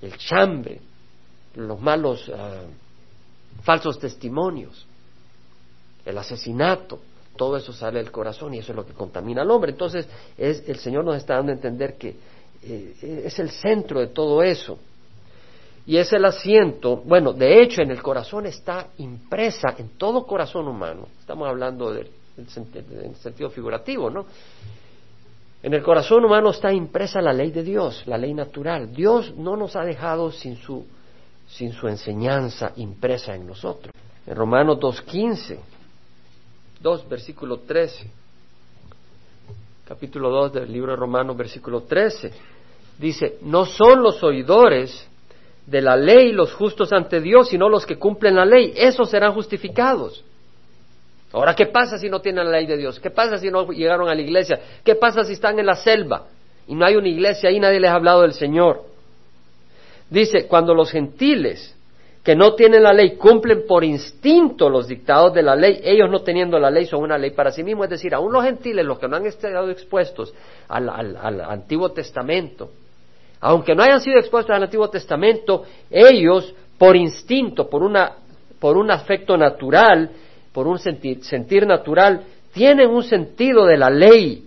el 0.01 0.17
chambre, 0.17 0.81
los 1.57 1.81
malos 1.81 2.31
ah, 2.33 2.63
falsos 3.65 3.99
testimonios, 3.99 4.87
el 6.05 6.17
asesinato, 6.17 7.01
todo 7.37 7.57
eso 7.57 7.73
sale 7.73 7.99
del 7.99 8.13
corazón 8.13 8.55
y 8.55 8.59
eso 8.59 8.73
es 8.73 8.77
lo 8.77 8.87
que 8.87 8.93
contamina 8.93 9.43
al 9.43 9.51
hombre. 9.51 9.73
Entonces, 9.73 10.09
es, 10.37 10.63
el 10.69 10.79
Señor 10.79 11.05
nos 11.05 11.17
está 11.17 11.35
dando 11.35 11.53
a 11.53 11.57
entender 11.57 11.97
que 11.99 12.15
eh, 12.63 13.23
es 13.25 13.39
el 13.41 13.51
centro 13.51 14.01
de 14.01 14.09
todo 14.09 14.43
eso. 14.43 14.79
Y 15.85 15.97
es 15.97 16.13
el 16.13 16.25
asiento, 16.25 16.97
bueno, 16.97 17.33
de 17.33 17.63
hecho 17.63 17.83
en 17.83 17.91
el 17.91 18.03
corazón 18.03 18.47
está 18.47 18.89
impresa, 18.99 19.75
en 19.79 19.91
todo 19.97 20.27
corazón 20.27 20.69
humano, 20.69 21.09
estamos 21.19 21.49
hablando 21.49 21.91
del 21.93 22.11
sentido 23.17 23.49
figurativo, 23.49 24.11
¿no? 24.11 24.27
En 25.63 25.75
el 25.75 25.83
corazón 25.83 26.25
humano 26.25 26.51
está 26.51 26.73
impresa 26.73 27.21
la 27.21 27.33
ley 27.33 27.51
de 27.51 27.63
Dios, 27.63 28.05
la 28.07 28.17
ley 28.17 28.33
natural. 28.33 28.93
Dios 28.93 29.35
no 29.37 29.57
nos 29.57 29.75
ha 29.75 29.83
dejado 29.83 30.31
sin 30.31 30.57
su, 30.57 30.87
sin 31.49 31.73
su 31.73 31.89
enseñanza 31.89 32.73
impresa 32.77 33.35
en 33.35 33.47
nosotros. 33.47 33.93
En 34.27 34.37
Romanos 34.37 34.79
2.15, 34.79 35.59
2, 36.81 37.09
versículo 37.09 37.59
13, 37.61 38.11
capítulo 39.85 40.31
2 40.31 40.53
del 40.53 40.73
libro 40.73 40.93
de 40.93 40.97
Romanos, 40.97 41.37
versículo 41.37 41.83
13, 41.83 42.31
dice, 42.99 43.39
no 43.43 43.65
son 43.65 44.03
los 44.03 44.23
oidores 44.23 45.09
de 45.67 45.83
la 45.83 45.97
ley 45.97 46.31
los 46.33 46.55
justos 46.55 46.93
ante 46.93 47.21
Dios, 47.21 47.49
sino 47.49 47.69
los 47.69 47.85
que 47.85 47.99
cumplen 47.99 48.37
la 48.37 48.45
ley, 48.45 48.73
esos 48.77 49.11
serán 49.11 49.35
justificados. 49.35 50.25
Ahora, 51.33 51.55
¿qué 51.55 51.67
pasa 51.67 51.99
si 51.99 52.09
no 52.09 52.21
tienen 52.21 52.45
la 52.47 52.53
ley 52.53 52.67
de 52.67 52.77
Dios? 52.77 52.99
¿Qué 53.01 53.11
pasa 53.11 53.39
si 53.39 53.51
no 53.51 53.71
llegaron 53.71 54.09
a 54.09 54.15
la 54.15 54.21
iglesia? 54.21 54.61
¿Qué 54.83 54.95
pasa 54.95 55.25
si 55.25 55.35
están 55.35 55.59
en 55.59 55.67
la 55.67 55.77
selva 55.77 56.27
y 56.67 56.75
no 56.75 56.87
hay 56.87 56.97
una 56.97 57.09
iglesia 57.09 57.51
ahí, 57.51 57.61
nadie 57.61 57.81
les 57.81 57.91
ha 57.91 57.95
hablado 57.95 58.23
del 58.23 58.33
Señor? 58.33 58.83
Dice, 60.09 60.47
cuando 60.47 60.75
los 60.75 60.91
gentiles 60.91 61.75
que 62.25 62.35
no 62.35 62.55
tienen 62.55 62.83
la 62.83 62.93
ley 62.93 63.17
cumplen 63.17 63.67
por 63.67 63.85
instinto 63.85 64.69
los 64.69 64.89
dictados 64.89 65.35
de 65.35 65.43
la 65.43 65.55
ley, 65.55 65.81
ellos 65.83 66.11
no 66.11 66.21
teniendo 66.21 66.59
la 66.59 66.71
ley 66.71 66.87
son 66.87 67.03
una 67.03 67.19
ley 67.19 67.31
para 67.31 67.51
sí 67.51 67.63
mismos, 67.63 67.85
es 67.85 67.91
decir, 67.91 68.15
aún 68.15 68.33
los 68.33 68.45
gentiles, 68.45 68.85
los 68.85 68.99
que 68.99 69.09
no 69.09 69.17
han 69.17 69.27
estado 69.27 69.71
expuestos 69.71 70.35
al, 70.69 70.89
al 70.89 71.41
Antiguo 71.43 71.91
Testamento, 71.93 72.71
aunque 73.41 73.75
no 73.75 73.83
hayan 73.83 74.01
sido 74.01 74.19
expuestos 74.19 74.55
al 74.55 74.63
Antiguo 74.63 74.89
Testamento, 74.91 75.65
ellos 75.91 76.55
por 76.77 76.97
instinto, 76.97 77.69
por, 77.69 77.83
una, 77.83 78.13
por 78.59 78.77
un 78.77 78.91
afecto 78.91 79.37
natural, 79.37 80.11
por 80.59 80.67
un 80.67 80.81
sentir, 80.81 81.23
sentir 81.23 81.65
natural, 81.65 82.25
tienen 82.53 82.91
un 82.91 83.05
sentido 83.05 83.65
de 83.65 83.77
la 83.77 83.91
ley, 83.91 84.43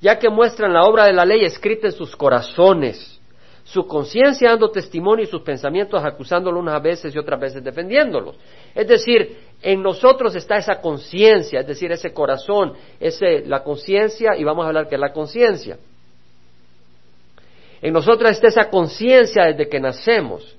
ya 0.00 0.18
que 0.18 0.30
muestran 0.30 0.72
la 0.72 0.84
obra 0.84 1.04
de 1.04 1.12
la 1.12 1.26
ley 1.26 1.44
escrita 1.44 1.88
en 1.88 1.92
sus 1.92 2.16
corazones, 2.16 3.20
su 3.64 3.86
conciencia 3.86 4.48
dando 4.48 4.70
testimonio 4.70 5.22
y 5.22 5.28
sus 5.28 5.42
pensamientos 5.42 6.02
acusándolo 6.02 6.58
unas 6.58 6.82
veces 6.82 7.14
y 7.14 7.18
otras 7.18 7.38
veces 7.38 7.62
defendiéndolos. 7.62 8.34
Es 8.74 8.88
decir, 8.88 9.36
en 9.60 9.82
nosotros 9.82 10.34
está 10.36 10.56
esa 10.56 10.80
conciencia, 10.80 11.60
es 11.60 11.66
decir, 11.66 11.92
ese 11.92 12.14
corazón, 12.14 12.72
ese, 12.98 13.44
la 13.44 13.62
conciencia, 13.62 14.38
y 14.38 14.44
vamos 14.44 14.64
a 14.64 14.68
hablar 14.68 14.88
que 14.88 14.94
es 14.94 15.00
la 15.02 15.12
conciencia. 15.12 15.76
En 17.82 17.92
nosotros 17.92 18.30
está 18.30 18.48
esa 18.48 18.70
conciencia 18.70 19.44
desde 19.44 19.68
que 19.68 19.80
nacemos. 19.80 20.56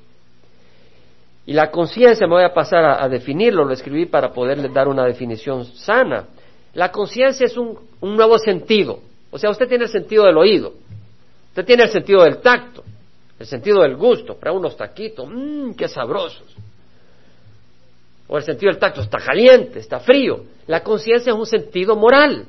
Y 1.45 1.53
la 1.53 1.71
conciencia, 1.71 2.27
me 2.27 2.35
voy 2.35 2.43
a 2.43 2.53
pasar 2.53 2.85
a, 3.01 3.09
definirlo, 3.09 3.65
lo 3.65 3.73
escribí 3.73 4.05
para 4.05 4.31
poderles 4.31 4.71
dar 4.73 4.87
una 4.87 5.05
definición 5.05 5.65
sana. 5.65 6.27
La 6.73 6.91
conciencia 6.91 7.45
es 7.45 7.57
un, 7.57 7.77
nuevo 8.01 8.37
sentido. 8.37 8.99
O 9.31 9.37
sea, 9.37 9.49
usted 9.49 9.67
tiene 9.67 9.85
el 9.85 9.89
sentido 9.89 10.25
del 10.25 10.37
oído, 10.37 10.73
usted 11.49 11.65
tiene 11.65 11.83
el 11.83 11.89
sentido 11.89 12.23
del 12.23 12.39
tacto, 12.39 12.83
el 13.39 13.45
sentido 13.45 13.81
del 13.81 13.95
gusto, 13.95 14.35
para 14.35 14.51
unos 14.51 14.75
taquitos, 14.75 15.27
mmm, 15.27 15.71
qué 15.71 15.87
sabrosos. 15.87 16.55
O 18.27 18.37
el 18.37 18.43
sentido 18.43 18.71
del 18.71 18.79
tacto, 18.79 19.01
está 19.01 19.17
caliente, 19.17 19.79
está 19.79 19.99
frío. 19.99 20.43
La 20.67 20.83
conciencia 20.83 21.31
es 21.31 21.37
un 21.37 21.45
sentido 21.45 21.95
moral. 21.95 22.45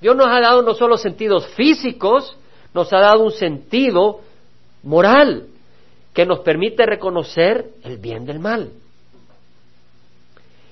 Dios 0.00 0.16
nos 0.16 0.28
ha 0.28 0.40
dado 0.40 0.62
no 0.62 0.74
solo 0.74 0.96
sentidos 0.96 1.46
físicos, 1.48 2.36
nos 2.72 2.92
ha 2.92 2.98
dado 2.98 3.22
un 3.22 3.32
sentido 3.32 4.20
moral 4.82 5.49
que 6.12 6.26
nos 6.26 6.40
permite 6.40 6.86
reconocer 6.86 7.66
el 7.84 7.98
bien 7.98 8.24
del 8.24 8.40
mal. 8.40 8.70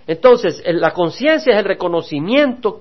Entonces, 0.07 0.63
la 0.67 0.93
conciencia 0.93 1.53
es 1.53 1.59
el 1.59 1.65
reconocimiento 1.65 2.81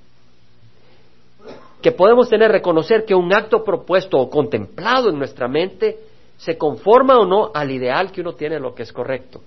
que 1.82 1.92
podemos 1.92 2.30
tener, 2.30 2.52
reconocer 2.52 3.06
que 3.06 3.14
un 3.14 3.34
acto 3.34 3.64
propuesto 3.64 4.18
o 4.18 4.30
contemplado 4.30 5.10
en 5.10 5.20
nuestra 5.20 5.48
mente 5.48 6.00
se 6.38 6.58
conforma 6.58 7.18
o 7.18 7.26
no 7.26 7.52
al 7.54 7.72
ideal 7.72 8.12
que 8.12 8.22
uno 8.22 8.34
tiene 8.34 8.56
de 8.56 8.62
lo 8.62 8.74
que 8.74 8.84
es 8.84 8.92
correcto. 8.92 9.42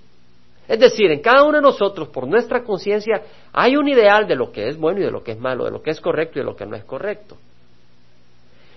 Es 0.68 0.78
decir, 0.78 1.10
en 1.10 1.20
cada 1.20 1.42
uno 1.42 1.56
de 1.56 1.62
nosotros, 1.62 2.08
por 2.08 2.28
nuestra 2.28 2.62
conciencia, 2.62 3.22
hay 3.52 3.76
un 3.76 3.88
ideal 3.88 4.28
de 4.28 4.36
lo 4.36 4.52
que 4.52 4.68
es 4.68 4.76
bueno 4.76 5.00
y 5.00 5.04
de 5.04 5.10
lo 5.10 5.24
que 5.24 5.32
es 5.32 5.40
malo, 5.40 5.64
de 5.64 5.72
lo 5.72 5.82
que 5.82 5.90
es 5.90 6.00
correcto 6.00 6.38
y 6.38 6.42
de 6.42 6.46
lo 6.46 6.54
que 6.54 6.66
no 6.66 6.76
es 6.76 6.84
correcto. 6.84 7.36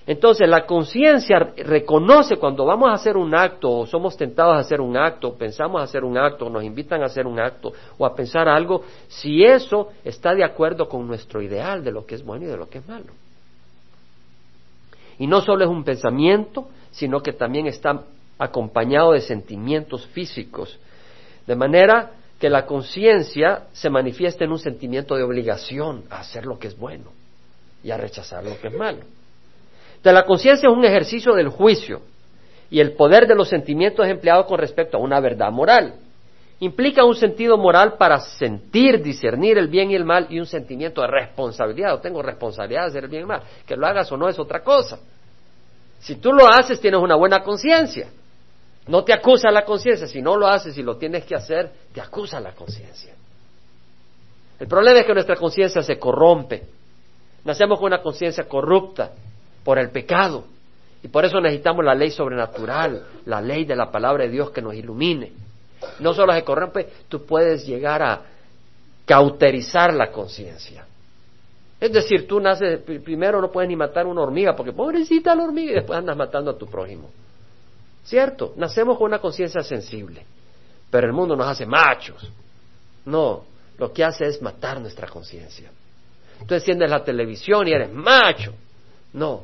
Entonces 0.05 0.49
la 0.49 0.65
conciencia 0.65 1.53
reconoce 1.55 2.35
cuando 2.35 2.65
vamos 2.65 2.89
a 2.89 2.93
hacer 2.93 3.15
un 3.15 3.33
acto 3.33 3.71
o 3.71 3.85
somos 3.85 4.17
tentados 4.17 4.55
a 4.55 4.59
hacer 4.59 4.81
un 4.81 4.97
acto, 4.97 5.35
pensamos 5.35 5.79
a 5.79 5.85
hacer 5.85 6.03
un 6.03 6.17
acto, 6.17 6.49
nos 6.49 6.63
invitan 6.63 7.01
a 7.03 7.05
hacer 7.05 7.25
un 7.25 7.39
acto 7.39 7.71
o 7.97 8.05
a 8.05 8.13
pensar 8.13 8.49
algo, 8.49 8.83
si 9.07 9.45
eso 9.45 9.89
está 10.03 10.35
de 10.35 10.43
acuerdo 10.43 10.89
con 10.89 11.07
nuestro 11.07 11.41
ideal 11.41 11.83
de 11.83 11.91
lo 11.91 12.05
que 12.05 12.15
es 12.15 12.23
bueno 12.23 12.45
y 12.45 12.49
de 12.49 12.57
lo 12.57 12.69
que 12.69 12.79
es 12.79 12.87
malo. 12.87 13.13
Y 15.19 15.27
no 15.27 15.41
solo 15.41 15.63
es 15.63 15.69
un 15.69 15.85
pensamiento, 15.85 16.67
sino 16.91 17.21
que 17.21 17.31
también 17.31 17.67
está 17.67 18.03
acompañado 18.37 19.13
de 19.13 19.21
sentimientos 19.21 20.05
físicos, 20.07 20.77
de 21.47 21.55
manera 21.55 22.11
que 22.39 22.49
la 22.49 22.65
conciencia 22.65 23.67
se 23.71 23.89
manifiesta 23.89 24.43
en 24.43 24.51
un 24.51 24.59
sentimiento 24.59 25.15
de 25.15 25.23
obligación 25.23 26.03
a 26.09 26.19
hacer 26.19 26.45
lo 26.45 26.59
que 26.59 26.67
es 26.67 26.77
bueno 26.77 27.05
y 27.85 27.91
a 27.91 27.97
rechazar 27.97 28.43
lo 28.43 28.59
que 28.59 28.67
es 28.67 28.73
malo 28.73 28.99
la 30.11 30.25
conciencia 30.25 30.67
es 30.67 30.75
un 30.75 30.83
ejercicio 30.83 31.33
del 31.33 31.47
juicio 31.47 32.01
y 32.69 32.79
el 32.79 32.93
poder 32.93 33.27
de 33.27 33.35
los 33.35 33.47
sentimientos 33.47 34.05
es 34.05 34.11
empleado 34.11 34.45
con 34.45 34.57
respecto 34.57 34.97
a 34.97 34.99
una 34.99 35.19
verdad 35.19 35.51
moral. 35.51 35.95
Implica 36.59 37.03
un 37.05 37.15
sentido 37.15 37.57
moral 37.57 37.97
para 37.97 38.19
sentir, 38.19 39.01
discernir 39.01 39.57
el 39.57 39.67
bien 39.67 39.91
y 39.91 39.95
el 39.95 40.05
mal 40.05 40.27
y 40.29 40.39
un 40.39 40.45
sentimiento 40.45 41.01
de 41.01 41.07
responsabilidad. 41.07 41.99
tengo 42.01 42.21
responsabilidad 42.21 42.83
de 42.83 42.87
hacer 42.87 43.03
el 43.05 43.09
bien 43.09 43.21
y 43.21 43.23
el 43.23 43.27
mal. 43.27 43.43
Que 43.65 43.75
lo 43.75 43.85
hagas 43.85 44.11
o 44.11 44.17
no 44.17 44.27
es 44.27 44.39
otra 44.39 44.61
cosa. 44.61 44.99
Si 45.99 46.15
tú 46.15 46.31
lo 46.33 46.47
haces, 46.47 46.79
tienes 46.79 46.99
una 46.99 47.15
buena 47.15 47.43
conciencia. 47.43 48.09
No 48.87 49.03
te 49.03 49.13
acusa 49.13 49.49
la 49.51 49.63
conciencia, 49.63 50.07
si 50.07 50.21
no 50.21 50.35
lo 50.35 50.47
haces 50.47 50.77
y 50.77 50.83
lo 50.83 50.97
tienes 50.97 51.25
que 51.25 51.35
hacer, 51.35 51.71
te 51.93 52.01
acusa 52.01 52.39
la 52.39 52.51
conciencia. 52.51 53.13
El 54.59 54.67
problema 54.67 54.99
es 54.99 55.05
que 55.05 55.13
nuestra 55.13 55.35
conciencia 55.35 55.81
se 55.81 55.97
corrompe. 55.97 56.63
Nacemos 57.45 57.79
con 57.79 57.87
una 57.87 58.01
conciencia 58.01 58.45
corrupta 58.45 59.11
por 59.63 59.79
el 59.79 59.89
pecado. 59.89 60.45
Y 61.03 61.07
por 61.09 61.25
eso 61.25 61.39
necesitamos 61.41 61.83
la 61.83 61.95
ley 61.95 62.11
sobrenatural, 62.11 63.03
la 63.25 63.41
ley 63.41 63.65
de 63.65 63.75
la 63.75 63.91
palabra 63.91 64.23
de 64.23 64.29
Dios 64.29 64.51
que 64.51 64.61
nos 64.61 64.73
ilumine. 64.73 65.31
No 65.99 66.13
solo 66.13 66.33
se 66.33 66.43
corrompe, 66.43 66.87
tú 67.09 67.25
puedes 67.25 67.65
llegar 67.65 68.01
a 68.01 68.21
cauterizar 69.05 69.93
la 69.93 70.11
conciencia. 70.11 70.85
Es 71.79 71.91
decir, 71.91 72.25
tú 72.25 72.39
naces, 72.39 72.79
primero 72.79 73.41
no 73.41 73.51
puedes 73.51 73.67
ni 73.67 73.75
matar 73.75 74.07
una 74.07 74.21
hormiga, 74.21 74.55
porque 74.55 74.71
pobrecita 74.71 75.35
la 75.35 75.43
hormiga, 75.43 75.71
y 75.71 75.75
después 75.75 75.99
andas 75.99 76.15
matando 76.15 76.51
a 76.51 76.57
tu 76.57 76.65
prójimo. 76.67 77.09
¿Cierto? 78.05 78.53
Nacemos 78.55 78.97
con 78.97 79.07
una 79.07 79.19
conciencia 79.19 79.61
sensible, 79.61 80.25
pero 80.89 81.05
el 81.05 81.11
mundo 81.13 81.35
nos 81.35 81.47
hace 81.47 81.65
machos. 81.65 82.31
No, 83.05 83.43
lo 83.77 83.91
que 83.91 84.03
hace 84.03 84.25
es 84.25 84.41
matar 84.41 84.79
nuestra 84.79 85.09
conciencia. 85.09 85.69
Tú 86.47 86.53
enciendes 86.53 86.89
la 86.89 87.03
televisión 87.03 87.67
y 87.67 87.73
eres 87.73 87.91
macho. 87.91 88.53
No, 89.11 89.43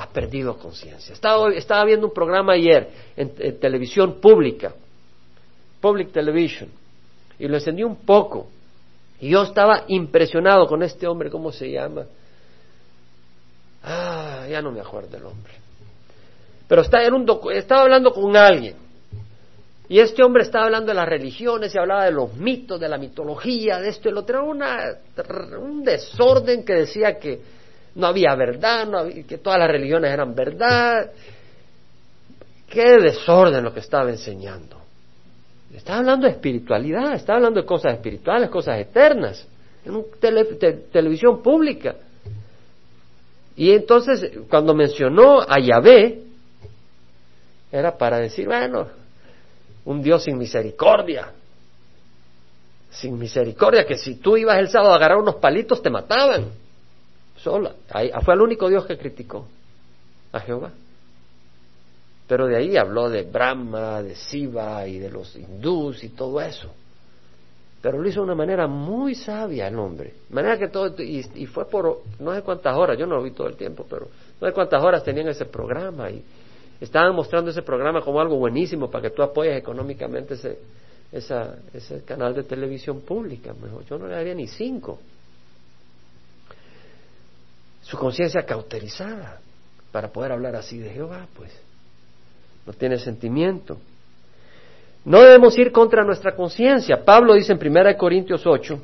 has 0.00 0.08
perdido 0.08 0.56
conciencia. 0.56 1.12
Estaba, 1.12 1.52
estaba, 1.52 1.84
viendo 1.84 2.06
un 2.06 2.14
programa 2.14 2.54
ayer 2.54 2.90
en, 3.16 3.58
televisión 3.58 4.20
pública, 4.20 4.72
Public 5.80 6.12
Television, 6.12 6.70
y 7.38 7.46
lo 7.46 7.56
encendí 7.56 7.82
un 7.82 7.96
poco. 7.96 8.48
Y 9.20 9.30
yo 9.30 9.42
estaba 9.42 9.84
impresionado 9.88 10.66
con 10.66 10.82
este 10.82 11.06
hombre, 11.06 11.30
¿cómo 11.30 11.52
se 11.52 11.70
llama? 11.70 12.06
Ah, 13.82 14.46
ya 14.50 14.62
no 14.62 14.72
me 14.72 14.80
acuerdo 14.80 15.16
el 15.16 15.24
hombre. 15.24 15.52
Pero 16.66 16.82
está 16.82 16.98
un 17.12 17.26
estaba 17.52 17.82
hablando 17.82 18.12
con 18.12 18.36
alguien 18.36 18.76
y 19.88 19.98
este 19.98 20.22
hombre 20.22 20.44
estaba 20.44 20.66
hablando 20.66 20.90
de 20.90 20.94
las 20.94 21.08
religiones 21.08 21.74
y 21.74 21.78
hablaba 21.78 22.04
de 22.04 22.12
los 22.12 22.32
mitos, 22.34 22.78
de 22.78 22.88
la 22.88 22.96
mitología, 22.96 23.80
de 23.80 23.88
esto 23.88 24.08
y 24.08 24.12
lo 24.12 24.20
otro. 24.20 24.54
Era 24.54 25.58
un 25.58 25.82
desorden 25.82 26.64
que 26.64 26.74
decía 26.74 27.18
que 27.18 27.40
no 27.94 28.06
había 28.06 28.34
verdad, 28.34 28.88
que 29.26 29.38
todas 29.38 29.58
las 29.58 29.68
religiones 29.68 30.12
eran 30.12 30.34
verdad. 30.34 31.10
Qué 32.68 32.98
desorden 33.00 33.64
lo 33.64 33.74
que 33.74 33.80
estaba 33.80 34.10
enseñando. 34.10 34.76
Estaba 35.74 35.98
hablando 35.98 36.26
de 36.26 36.32
espiritualidad, 36.32 37.14
estaba 37.14 37.38
hablando 37.38 37.60
de 37.60 37.66
cosas 37.66 37.94
espirituales, 37.94 38.50
cosas 38.50 38.78
eternas, 38.78 39.46
en 39.84 39.94
una 39.94 40.04
televisión 40.92 41.42
pública. 41.42 41.96
Y 43.56 43.72
entonces, 43.72 44.32
cuando 44.48 44.74
mencionó 44.74 45.40
a 45.40 45.58
Yahvé, 45.58 46.22
era 47.70 47.96
para 47.96 48.18
decir, 48.18 48.46
bueno, 48.46 48.88
un 49.84 50.02
Dios 50.02 50.24
sin 50.24 50.38
misericordia. 50.38 51.32
Sin 52.90 53.18
misericordia, 53.18 53.84
que 53.84 53.96
si 53.96 54.16
tú 54.16 54.36
ibas 54.36 54.58
el 54.58 54.68
sábado 54.68 54.92
a 54.92 54.96
agarrar 54.96 55.18
unos 55.18 55.36
palitos 55.36 55.82
te 55.82 55.90
mataban. 55.90 56.46
Solo, 57.42 57.72
ahí, 57.90 58.10
fue 58.24 58.34
el 58.34 58.40
único 58.40 58.68
Dios 58.68 58.86
que 58.86 58.98
criticó 58.98 59.46
a 60.32 60.40
Jehová. 60.40 60.72
Pero 62.26 62.46
de 62.46 62.56
ahí 62.56 62.76
habló 62.76 63.08
de 63.08 63.22
Brahma, 63.22 64.02
de 64.02 64.14
Siva 64.14 64.86
y 64.86 64.98
de 64.98 65.10
los 65.10 65.34
hindús 65.34 66.04
y 66.04 66.10
todo 66.10 66.40
eso. 66.40 66.70
Pero 67.82 67.98
lo 67.98 68.08
hizo 68.08 68.20
de 68.20 68.24
una 68.24 68.34
manera 68.34 68.66
muy 68.66 69.14
sabia 69.14 69.68
el 69.68 69.78
hombre. 69.78 70.12
Manera 70.28 70.58
que 70.58 70.68
todo, 70.68 70.94
y, 71.02 71.24
y, 71.34 71.46
fue 71.46 71.64
por 71.64 72.02
no 72.18 72.34
sé 72.34 72.42
cuántas 72.42 72.76
horas, 72.76 72.98
yo 72.98 73.06
no 73.06 73.16
lo 73.16 73.22
vi 73.22 73.30
todo 73.30 73.48
el 73.48 73.56
tiempo, 73.56 73.86
pero 73.88 74.08
no 74.40 74.46
sé 74.46 74.52
cuántas 74.52 74.82
horas 74.82 75.02
tenían 75.02 75.28
ese 75.28 75.46
programa. 75.46 76.10
Y, 76.10 76.22
Estaban 76.80 77.14
mostrando 77.14 77.50
ese 77.50 77.62
programa 77.62 78.00
como 78.00 78.20
algo 78.20 78.36
buenísimo 78.36 78.90
para 78.90 79.02
que 79.02 79.14
tú 79.14 79.22
apoyes 79.22 79.56
económicamente 79.56 80.34
ese, 80.34 80.58
ese 81.12 82.02
canal 82.04 82.34
de 82.34 82.44
televisión 82.44 83.02
pública. 83.02 83.52
Mejor, 83.52 83.84
yo 83.84 83.98
no 83.98 84.06
le 84.06 84.14
daría 84.14 84.34
ni 84.34 84.46
cinco. 84.46 84.98
Su 87.90 87.98
conciencia 87.98 88.42
cauterizada 88.42 89.40
para 89.90 90.12
poder 90.12 90.30
hablar 90.30 90.54
así 90.54 90.78
de 90.78 90.90
Jehová, 90.90 91.26
pues. 91.34 91.50
No 92.64 92.72
tiene 92.72 93.00
sentimiento. 93.00 93.78
No 95.04 95.20
debemos 95.22 95.58
ir 95.58 95.72
contra 95.72 96.04
nuestra 96.04 96.36
conciencia. 96.36 97.04
Pablo 97.04 97.34
dice 97.34 97.52
en 97.52 97.58
1 97.58 97.96
Corintios 97.96 98.46
8, 98.46 98.80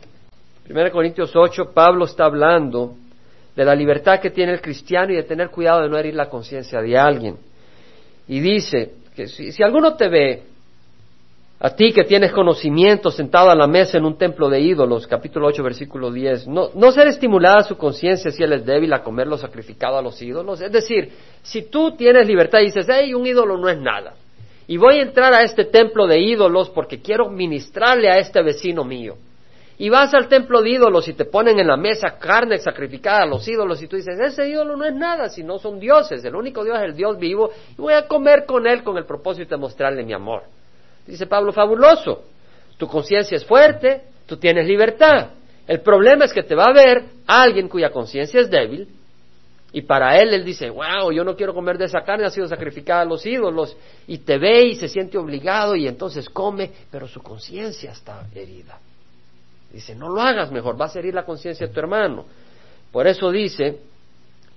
1 0.69 0.91
Corintios 0.91 1.31
8, 1.37 1.71
Pablo 1.73 2.07
está 2.07 2.25
hablando 2.25 2.97
de 3.55 3.65
la 3.65 3.77
libertad 3.77 4.19
que 4.19 4.31
tiene 4.31 4.55
el 4.55 4.61
cristiano 4.61 5.13
y 5.13 5.17
de 5.17 5.23
tener 5.23 5.51
cuidado 5.51 5.83
de 5.83 5.89
no 5.89 5.97
herir 5.97 6.15
la 6.17 6.29
conciencia 6.29 6.81
de 6.81 6.99
alguien. 6.99 7.37
Y 8.27 8.41
dice 8.41 8.95
que 9.15 9.29
si, 9.29 9.63
alguno 9.63 9.95
te 9.95 10.09
ve, 10.09 10.43
a 11.59 11.71
ti 11.71 11.93
que 11.93 12.05
tienes 12.05 12.33
conocimiento 12.33 13.11
sentado 13.11 13.51
a 13.51 13.55
la 13.55 13.67
mesa 13.67 13.97
en 13.97 14.05
un 14.05 14.19
templo 14.19 14.51
de 14.51 14.61
ídolos, 14.61 15.07
capítulo 15.07 15.47
8, 15.47 15.63
versículo 15.63 16.13
10, 16.13 16.49
no, 16.49 16.69
no 16.75 16.93
ser 16.93 17.09
estimulada 17.09 17.63
su 17.63 17.79
conciencia 17.79 18.31
si 18.31 18.43
él 18.43 18.53
es 18.53 18.67
débil 18.67 18.93
a 18.93 19.03
comer 19.03 19.27
lo 19.27 19.39
sacrificado 19.39 19.97
a 19.97 20.03
los 20.03 20.21
ídolos. 20.21 20.61
Es 20.61 20.71
decir, 20.71 21.13
si 21.43 21.63
tú 21.63 21.97
tienes 21.97 22.27
libertad 22.27 22.61
y 22.61 22.67
dices, 22.67 22.87
hey, 22.91 23.15
un 23.15 23.27
ídolo 23.27 23.57
no 23.57 23.71
es 23.71 23.79
nada, 23.79 24.15
y 24.69 24.77
voy 24.77 24.99
a 24.99 25.03
entrar 25.03 25.33
a 25.33 25.43
este 25.43 25.65
templo 25.65 26.07
de 26.07 26.21
ídolos 26.21 26.69
porque 26.69 27.01
quiero 27.01 27.31
ministrarle 27.31 28.11
a 28.11 28.19
este 28.19 28.43
vecino 28.43 28.85
mío, 28.85 29.17
y 29.79 29.89
vas 29.89 30.13
al 30.13 30.29
templo 30.29 30.61
de 30.61 30.71
ídolos 30.71 31.09
y 31.09 31.15
te 31.15 31.25
ponen 31.25 31.59
en 31.59 31.69
la 31.69 31.77
mesa 31.79 32.19
carne 32.19 32.59
sacrificada 32.59 33.23
a 33.23 33.27
los 33.27 33.49
ídolos 33.49 33.83
y 33.83 33.89
tú 33.89 33.97
dices, 33.97 34.19
ese 34.21 34.47
ídolo 34.47 34.77
no 34.77 34.85
es 34.85 34.95
nada, 34.95 35.31
si 35.31 35.43
no 35.43 35.59
son 35.59 35.81
dioses, 35.81 36.23
el 36.23 36.35
único 36.35 36.65
Dios 36.65 36.77
es 36.79 36.85
el 36.85 36.97
Dios 36.97 37.19
vivo 37.19 37.51
y 37.79 37.81
voy 37.81 37.95
a 37.95 38.07
comer 38.07 38.45
con 38.45 38.67
él 38.67 38.83
con 38.83 38.99
el 38.99 39.07
propósito 39.07 39.55
de 39.55 39.61
mostrarle 39.61 40.05
mi 40.05 40.13
amor. 40.13 40.43
Dice 41.07 41.27
Pablo, 41.27 41.53
fabuloso, 41.53 42.25
tu 42.77 42.87
conciencia 42.87 43.37
es 43.37 43.45
fuerte, 43.45 44.03
tú 44.27 44.37
tienes 44.37 44.67
libertad. 44.67 45.31
El 45.67 45.81
problema 45.81 46.25
es 46.25 46.33
que 46.33 46.43
te 46.43 46.55
va 46.55 46.65
a 46.65 46.73
ver 46.73 47.05
alguien 47.27 47.69
cuya 47.69 47.91
conciencia 47.91 48.41
es 48.41 48.51
débil 48.51 48.89
y 49.73 49.83
para 49.83 50.17
él 50.19 50.33
él 50.33 50.45
dice, 50.45 50.71
wow, 50.71 51.11
yo 51.13 51.25
no 51.25 51.37
quiero 51.37 51.53
comer 51.53 51.77
de 51.77 51.87
esa 51.87 52.01
carne, 52.03 52.25
ha 52.25 52.31
sido 52.31 52.47
sacrificada 52.47 53.03
a 53.03 53.05
los 53.05 53.27
ídolos 53.27 53.77
y 54.07 54.19
te 54.19 54.39
ve 54.39 54.65
y 54.65 54.75
se 54.77 54.89
siente 54.89 55.19
obligado 55.19 55.75
y 55.77 55.89
entonces 55.89 56.31
come, 56.31 56.71
pero 56.91 57.09
su 57.09 57.21
conciencia 57.21 57.91
está 57.93 58.27
herida. 58.35 58.79
Dice, 59.73 59.95
no 59.95 60.09
lo 60.09 60.21
hagas 60.21 60.51
mejor, 60.51 60.81
va 60.81 60.87
a 60.87 60.99
herir 60.99 61.15
la 61.15 61.25
conciencia 61.25 61.67
de 61.67 61.73
tu 61.73 61.81
hermano. 61.81 62.25
Por 62.93 63.07
eso 63.07 63.31
dice, 63.31 63.79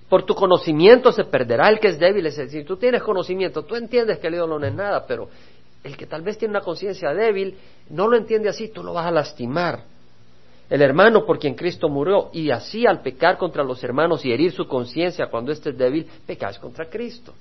por 0.08 0.24
tu 0.24 0.34
conocimiento 0.34 1.12
se 1.12 1.24
perderá 1.24 1.68
el 1.68 1.78
que 1.78 1.88
es 1.88 1.98
débil. 1.98 2.26
Es 2.26 2.36
decir, 2.36 2.64
tú 2.64 2.76
tienes 2.76 3.02
conocimiento, 3.02 3.64
tú 3.64 3.76
entiendes 3.76 4.18
que 4.18 4.28
el 4.28 4.34
ídolo 4.34 4.58
no 4.58 4.66
es 4.66 4.74
nada, 4.74 5.04
pero 5.06 5.28
el 5.82 5.96
que 5.96 6.06
tal 6.06 6.22
vez 6.22 6.36
tiene 6.36 6.52
una 6.52 6.60
conciencia 6.60 7.12
débil 7.14 7.56
no 7.88 8.06
lo 8.06 8.16
entiende 8.16 8.48
así, 8.48 8.68
tú 8.68 8.82
lo 8.82 8.92
vas 8.92 9.06
a 9.06 9.10
lastimar. 9.10 9.84
El 10.68 10.82
hermano 10.82 11.26
por 11.26 11.38
quien 11.38 11.54
Cristo 11.54 11.88
murió, 11.88 12.30
y 12.32 12.50
así 12.50 12.86
al 12.86 13.02
pecar 13.02 13.38
contra 13.38 13.64
los 13.64 13.82
hermanos 13.82 14.24
y 14.24 14.32
herir 14.32 14.52
su 14.52 14.66
conciencia 14.68 15.26
cuando 15.26 15.50
éste 15.50 15.70
es 15.70 15.78
débil, 15.78 16.06
pecas 16.26 16.58
contra 16.58 16.88
Cristo. 16.88 17.34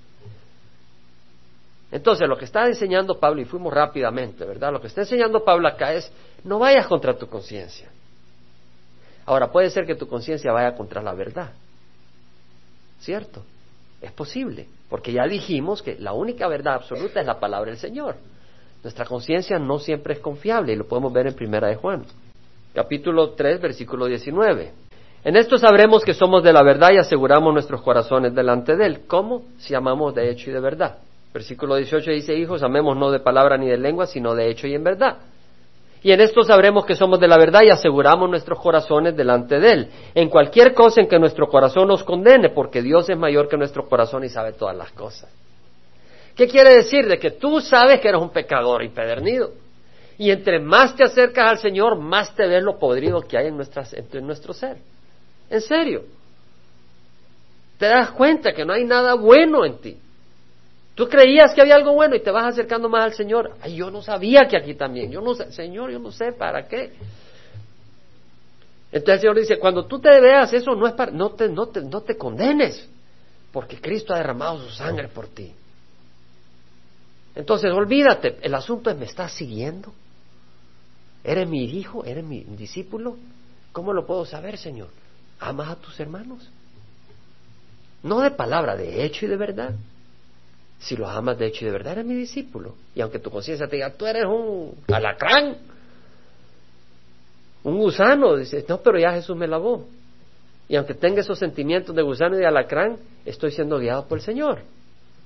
Entonces, 1.92 2.28
lo 2.28 2.38
que 2.38 2.46
está 2.46 2.66
enseñando 2.68 3.20
Pablo, 3.20 3.42
y 3.42 3.46
fuimos 3.46 3.74
rápidamente, 3.74 4.46
¿verdad? 4.46 4.72
Lo 4.72 4.82
que 4.82 4.88
está 4.88 5.02
enseñando 5.02 5.44
Pablo 5.44 5.68
acá 5.68 5.94
es, 5.94 6.12
no 6.44 6.60
vayas 6.60 6.88
contra 6.88 7.18
tu 7.18 7.28
conciencia. 7.28 7.90
Ahora, 9.26 9.52
puede 9.52 9.70
ser 9.70 9.86
que 9.86 9.96
tu 9.96 10.08
conciencia 10.08 10.52
vaya 10.52 10.76
contra 10.76 11.02
la 11.02 11.14
verdad. 11.14 11.52
¿Cierto? 13.00 13.44
Es 14.02 14.12
posible, 14.12 14.68
porque 14.90 15.14
ya 15.14 15.28
dijimos 15.28 15.82
que 15.82 15.98
la 16.00 16.14
única 16.14 16.48
verdad 16.48 16.76
absoluta 16.76 17.20
es 17.20 17.26
la 17.26 17.40
palabra 17.40 17.72
del 17.72 17.80
Señor. 17.80 18.16
Nuestra 18.82 19.06
conciencia 19.06 19.60
no 19.60 19.78
siempre 19.78 20.14
es 20.14 20.20
confiable, 20.20 20.74
y 20.74 20.76
lo 20.76 20.88
podemos 20.88 21.14
ver 21.14 21.28
en 21.28 21.36
Primera 21.36 21.68
de 21.68 21.76
Juan, 21.76 22.06
capítulo 22.74 23.32
3, 23.32 23.62
versículo 23.62 24.06
19. 24.06 24.72
En 25.26 25.36
esto 25.36 25.58
sabremos 25.58 26.04
que 26.06 26.14
somos 26.14 26.44
de 26.44 26.54
la 26.54 26.64
verdad 26.64 26.92
y 26.94 26.98
aseguramos 26.98 27.54
nuestros 27.54 27.82
corazones 27.82 28.34
delante 28.34 28.78
de 28.78 28.86
Él. 28.86 29.02
¿Cómo? 29.06 29.44
Si 29.58 29.76
amamos 29.76 30.16
de 30.16 30.32
hecho 30.32 30.50
y 30.50 30.54
de 30.54 30.62
verdad. 30.62 31.00
Versículo 31.34 31.76
18 31.76 32.12
dice, 32.12 32.36
hijos, 32.36 32.64
amemos 32.64 32.98
no 32.98 33.12
de 33.12 33.20
palabra 33.20 33.58
ni 33.58 33.68
de 33.68 33.78
lengua, 33.78 34.08
sino 34.08 34.34
de 34.34 34.50
hecho 34.50 34.66
y 34.66 34.74
en 34.74 34.84
verdad. 34.84 35.18
Y 36.02 36.12
en 36.12 36.22
esto 36.22 36.44
sabremos 36.44 36.86
que 36.86 36.96
somos 36.96 37.20
de 37.20 37.28
la 37.28 37.38
verdad 37.38 37.62
y 37.64 37.70
aseguramos 37.70 38.30
nuestros 38.30 38.60
corazones 38.60 39.16
delante 39.18 39.60
de 39.60 39.72
Él. 39.72 39.90
En 40.16 40.30
cualquier 40.30 40.74
cosa 40.74 41.02
en 41.02 41.10
que 41.10 41.20
nuestro 41.20 41.48
corazón 41.48 41.90
nos 41.90 42.04
condene, 42.04 42.50
porque 42.50 42.82
Dios 42.82 43.10
es 43.10 43.18
mayor 43.18 43.50
que 43.50 43.58
nuestro 43.58 43.88
corazón 43.88 44.24
y 44.24 44.30
sabe 44.30 44.54
todas 44.54 44.78
las 44.78 44.92
cosas. 44.92 45.30
¿Qué 46.36 46.48
quiere 46.48 46.74
decir? 46.74 47.06
De 47.06 47.20
que 47.20 47.32
tú 47.32 47.60
sabes 47.60 48.00
que 48.00 48.08
eres 48.08 48.22
un 48.22 48.30
pecador 48.30 48.82
impedernido. 48.82 49.52
Y 50.18 50.32
entre 50.32 50.60
más 50.60 50.96
te 50.96 51.04
acercas 51.04 51.50
al 51.50 51.58
Señor, 51.58 51.98
más 51.98 52.34
te 52.34 52.48
ves 52.48 52.64
lo 52.64 52.80
podrido 52.80 53.22
que 53.22 53.38
hay 53.38 53.48
en, 53.48 53.60
en 53.60 54.26
nuestro 54.26 54.54
ser. 54.54 54.78
En 55.50 55.62
serio. 55.62 56.04
Te 57.78 57.88
das 57.88 58.12
cuenta 58.12 58.54
que 58.54 58.64
no 58.64 58.74
hay 58.74 58.86
nada 58.86 59.16
bueno 59.16 59.66
en 59.66 59.78
ti. 59.80 59.98
Tú 61.00 61.08
creías 61.08 61.54
que 61.54 61.62
había 61.62 61.76
algo 61.76 61.94
bueno 61.94 62.14
y 62.18 62.20
te 62.20 62.30
vas 62.30 62.48
acercando 62.48 62.90
más 62.90 63.06
al 63.06 63.14
Señor. 63.14 63.56
Ay, 63.62 63.78
yo 63.78 63.90
no 63.90 64.02
sabía 64.02 64.50
que 64.50 64.58
aquí 64.58 64.74
también. 64.74 65.10
Yo 65.10 65.22
no 65.22 65.34
sé, 65.34 65.50
Señor, 65.54 65.92
yo 65.92 65.98
no 65.98 66.12
sé 66.12 66.34
para 66.34 66.68
qué. 66.68 66.92
Entonces 68.92 69.14
el 69.14 69.20
Señor 69.22 69.40
dice, 69.40 69.60
cuando 69.60 69.86
tú 69.86 70.00
te 70.02 70.20
veas 70.20 70.52
eso, 70.52 70.76
no 70.76 70.86
es 70.86 70.92
para, 70.96 71.10
no 71.14 71.30
te, 71.30 71.48
no 71.48 71.68
te, 71.68 71.84
no 71.84 72.02
te 72.02 72.18
condenes, 72.18 72.86
porque 73.54 73.80
Cristo 73.80 74.14
ha 74.14 74.18
derramado 74.18 74.62
su 74.62 74.72
sangre 74.72 75.08
por 75.08 75.28
ti. 75.28 75.54
Entonces, 77.34 77.72
olvídate, 77.72 78.38
el 78.42 78.54
asunto 78.54 78.90
es, 78.90 78.98
¿me 78.98 79.06
estás 79.06 79.32
siguiendo? 79.32 79.94
¿Eres 81.24 81.48
mi 81.48 81.64
hijo? 81.64 82.04
¿Eres 82.04 82.26
mi 82.26 82.42
discípulo? 82.42 83.16
¿Cómo 83.72 83.94
lo 83.94 84.06
puedo 84.06 84.26
saber, 84.26 84.58
Señor? 84.58 84.90
¿Amas 85.40 85.70
a 85.70 85.76
tus 85.78 85.98
hermanos? 85.98 86.50
No 88.04 88.20
de 88.20 88.32
palabra, 88.32 88.76
de 88.76 89.06
hecho 89.06 89.26
y 89.26 89.30
de 89.30 89.38
verdad. 89.38 89.74
Si 90.80 90.96
los 90.96 91.10
amas 91.10 91.38
de 91.38 91.48
hecho 91.48 91.66
y 91.66 91.68
de 91.68 91.74
verdad, 91.74 91.94
eres 91.94 92.06
mi 92.06 92.16
discípulo. 92.16 92.76
Y 92.96 93.02
aunque 93.02 93.20
tu 93.20 93.30
conciencia 93.30 93.68
te 93.68 93.76
diga, 93.76 93.92
tú 93.92 94.06
eres 94.06 94.24
un 94.26 94.76
alacrán, 94.88 95.58
un 97.64 97.78
gusano, 97.78 98.38
dices, 98.38 98.68
no, 98.70 98.80
pero 98.80 98.98
ya 98.98 99.12
Jesús 99.12 99.36
me 99.36 99.48
lavó. 99.48 99.86
Y 100.70 100.76
aunque 100.76 100.94
tenga 100.94 101.22
esos 101.22 101.38
sentimientos 101.38 101.96
de 101.96 102.02
gusano 102.02 102.36
y 102.36 102.40
de 102.40 102.48
alacrán, 102.48 102.98
estoy 103.26 103.52
siendo 103.52 103.78
guiado 103.80 104.08
por 104.08 104.20
el 104.20 104.24
Señor. 104.24 104.60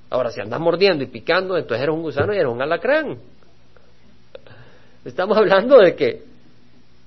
Ahora, 0.09 0.31
si 0.31 0.41
andas 0.41 0.59
mordiendo 0.59 1.03
y 1.03 1.07
picando, 1.07 1.57
entonces 1.57 1.83
eres 1.83 1.95
un 1.95 2.01
gusano 2.01 2.33
y 2.33 2.37
eres 2.37 2.51
un 2.51 2.61
alacrán. 2.61 3.17
Estamos 5.05 5.37
hablando 5.37 5.77
de 5.79 5.95
que 5.95 6.23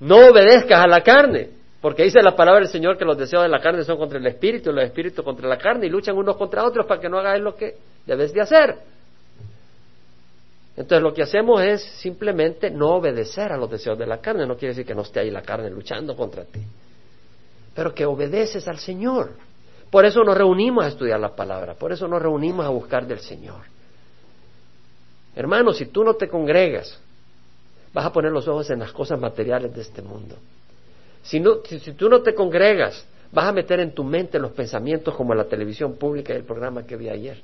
no 0.00 0.28
obedezcas 0.28 0.80
a 0.80 0.86
la 0.86 1.00
carne, 1.00 1.48
porque 1.80 2.04
dice 2.04 2.20
la 2.22 2.36
palabra 2.36 2.60
del 2.60 2.68
Señor 2.68 2.98
que 2.98 3.04
los 3.04 3.16
deseos 3.16 3.42
de 3.42 3.48
la 3.48 3.60
carne 3.60 3.84
son 3.84 3.96
contra 3.96 4.18
el 4.18 4.26
espíritu 4.26 4.70
y 4.70 4.74
los 4.74 4.84
espíritus 4.84 5.24
contra 5.24 5.48
la 5.48 5.56
carne 5.56 5.86
y 5.86 5.88
luchan 5.88 6.16
unos 6.16 6.36
contra 6.36 6.64
otros 6.64 6.86
para 6.86 7.00
que 7.00 7.08
no 7.08 7.18
hagas 7.18 7.40
lo 7.40 7.56
que 7.56 7.76
debes 8.06 8.32
de 8.32 8.40
hacer. 8.40 8.78
Entonces 10.76 11.02
lo 11.02 11.14
que 11.14 11.22
hacemos 11.22 11.62
es 11.62 11.82
simplemente 11.82 12.70
no 12.70 12.96
obedecer 12.96 13.50
a 13.50 13.56
los 13.56 13.70
deseos 13.70 13.98
de 13.98 14.06
la 14.06 14.20
carne. 14.20 14.46
No 14.46 14.56
quiere 14.56 14.74
decir 14.74 14.86
que 14.86 14.94
no 14.94 15.02
esté 15.02 15.20
ahí 15.20 15.30
la 15.30 15.42
carne 15.42 15.70
luchando 15.70 16.14
contra 16.14 16.44
ti, 16.44 16.60
pero 17.74 17.94
que 17.94 18.04
obedeces 18.04 18.68
al 18.68 18.78
Señor. 18.78 19.30
Por 19.90 20.04
eso 20.04 20.22
nos 20.22 20.36
reunimos 20.36 20.84
a 20.84 20.88
estudiar 20.88 21.18
la 21.18 21.34
palabra, 21.34 21.74
por 21.74 21.92
eso 21.92 22.06
nos 22.06 22.20
reunimos 22.20 22.66
a 22.66 22.70
buscar 22.70 23.06
del 23.06 23.20
Señor. 23.20 23.62
Hermano, 25.34 25.72
si 25.72 25.86
tú 25.86 26.02
no 26.02 26.14
te 26.14 26.28
congregas, 26.28 26.98
vas 27.92 28.04
a 28.04 28.12
poner 28.12 28.32
los 28.32 28.46
ojos 28.48 28.68
en 28.70 28.80
las 28.80 28.92
cosas 28.92 29.18
materiales 29.18 29.74
de 29.74 29.82
este 29.82 30.02
mundo. 30.02 30.36
Si, 31.22 31.42
si, 31.80 31.92
tú 31.92 32.08
no 32.08 32.22
te 32.22 32.34
congregas, 32.34 33.06
vas 33.32 33.46
a 33.46 33.52
meter 33.52 33.80
en 33.80 33.92
tu 33.92 34.04
mente 34.04 34.38
los 34.38 34.52
pensamientos 34.52 35.14
como 35.14 35.34
la 35.34 35.44
televisión 35.44 35.94
pública 35.94 36.32
y 36.32 36.36
el 36.36 36.44
programa 36.44 36.86
que 36.86 36.96
vi 36.96 37.08
ayer. 37.08 37.40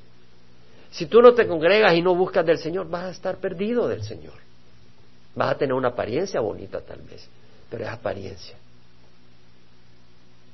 Si 0.92 1.06
tú 1.06 1.22
no 1.22 1.32
te 1.32 1.46
congregas 1.46 1.94
y 1.94 2.02
no 2.02 2.14
buscas 2.14 2.44
del 2.44 2.58
Señor, 2.58 2.88
vas 2.88 3.04
a 3.04 3.10
estar 3.10 3.38
perdido 3.38 3.88
del 3.88 4.04
Señor. 4.04 4.34
Vas 5.34 5.52
a 5.52 5.58
tener 5.58 5.72
una 5.72 5.88
apariencia 5.88 6.40
bonita 6.40 6.80
tal 6.82 7.00
vez, 7.00 7.26
pero 7.70 7.84
es 7.84 7.90
apariencia. 7.90 8.56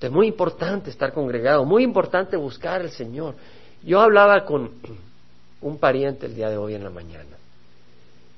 Es 0.01 0.11
muy 0.11 0.29
importante 0.29 0.91
estar 0.91 1.13
congregado, 1.13 1.65
muy 1.65 1.83
importante 1.83 2.37
buscar 2.37 2.83
al 2.83 2.91
Señor. 2.91 3.35
Yo 3.83 4.01
hablaba 4.01 4.45
con 4.45 4.71
un 5.61 5.79
pariente 5.79 6.27
el 6.27 6.37
día 6.37 6.49
de 6.49 6.57
hoy 6.57 6.75
en 6.75 6.85
la 6.85 6.91
mañana 6.91 7.37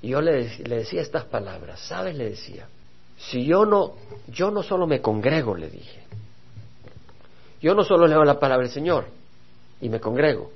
y 0.01 0.09
yo 0.09 0.23
le, 0.23 0.59
le 0.59 0.77
decía 0.77 1.03
estas 1.03 1.25
palabras, 1.25 1.81
¿sabes? 1.81 2.17
Le 2.17 2.31
decía, 2.31 2.67
si 3.19 3.45
yo 3.45 3.67
no, 3.67 3.97
yo 4.29 4.51
no 4.51 4.63
solo 4.63 4.87
me 4.87 5.03
congrego, 5.03 5.55
le 5.55 5.69
dije, 5.69 6.01
yo 7.61 7.75
no 7.75 7.85
solo 7.85 8.07
leo 8.07 8.25
la 8.25 8.41
palabra 8.41 8.65
del 8.65 8.73
Señor 8.73 9.05
y 9.83 9.91
me 9.91 10.01
congrego, 10.01 10.51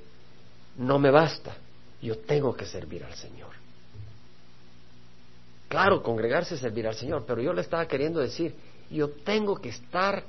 no 0.77 0.99
me 0.99 1.11
basta, 1.11 1.55
yo 2.01 2.17
tengo 2.19 2.55
que 2.55 2.65
servir 2.65 3.03
al 3.03 3.13
Señor. 3.13 3.49
Claro, 5.67 6.03
congregarse 6.03 6.55
es 6.55 6.61
servir 6.61 6.87
al 6.87 6.95
Señor, 6.95 7.23
pero 7.25 7.41
yo 7.41 7.53
le 7.53 7.61
estaba 7.61 7.87
queriendo 7.87 8.19
decir, 8.19 8.53
yo 8.89 9.09
tengo 9.09 9.55
que 9.55 9.69
estar 9.69 10.23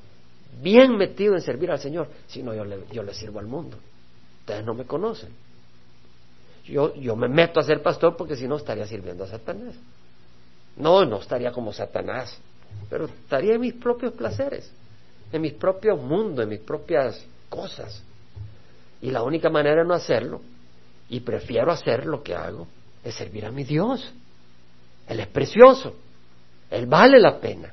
bien 0.61 0.97
metido 0.97 1.35
en 1.35 1.43
servir 1.43 1.71
al 1.71 1.79
Señor, 1.79 2.09
si 2.27 2.43
no 2.43 2.55
yo 2.55 2.65
le, 2.65 2.85
yo 2.93 3.03
le 3.03 3.13
sirvo 3.13 3.39
al 3.39 3.47
mundo. 3.47 3.77
Ustedes 4.41 4.65
no 4.65 4.75
me 4.75 4.85
conocen. 4.85 5.31
Yo, 6.65 6.95
yo 6.95 7.15
me 7.15 7.29
meto 7.29 7.61
a 7.61 7.63
ser 7.63 7.83
pastor 7.83 8.17
porque 8.17 8.37
si 8.37 8.49
no 8.49 8.57
estaría 8.57 8.87
sirviendo 8.87 9.25
a 9.25 9.29
Satanás. 9.29 9.75
No, 10.77 11.05
no 11.05 11.21
estaría 11.21 11.53
como 11.53 11.73
Satanás, 11.73 12.39
pero 12.91 13.07
estaría 13.07 13.55
en 13.55 13.61
mis 13.61 13.75
propios 13.75 14.13
placeres, 14.13 14.71
en 15.33 15.43
mis 15.43 15.55
propios 15.55 16.01
mundos, 16.01 16.43
en 16.43 16.51
mis 16.51 16.61
propias 16.61 17.25
cosas. 17.49 18.03
Y 19.01 19.11
la 19.11 19.23
única 19.23 19.51
manera 19.51 19.83
de 19.83 19.89
no 19.89 19.95
hacerlo, 19.95 20.41
y 21.09 21.21
prefiero 21.21 21.71
hacer 21.71 22.07
lo 22.07 22.23
que 22.23 22.35
hago, 22.35 22.67
es 23.05 23.15
servir 23.15 23.45
a 23.47 23.51
mi 23.51 23.65
Dios. 23.65 24.13
Él 25.09 25.21
es 25.21 25.29
precioso, 25.29 25.95
Él 26.71 26.87
vale 26.87 27.21
la 27.21 27.39
pena, 27.39 27.73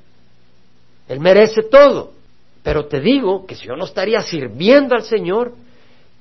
Él 1.07 1.19
merece 1.19 1.63
todo. 1.63 2.13
Pero 2.61 2.85
te 2.85 3.01
digo 3.01 3.45
que 3.45 3.55
si 3.55 3.67
yo 3.67 3.75
no 3.75 3.85
estaría 3.85 4.21
sirviendo 4.21 4.95
al 4.95 5.03
Señor, 5.03 5.53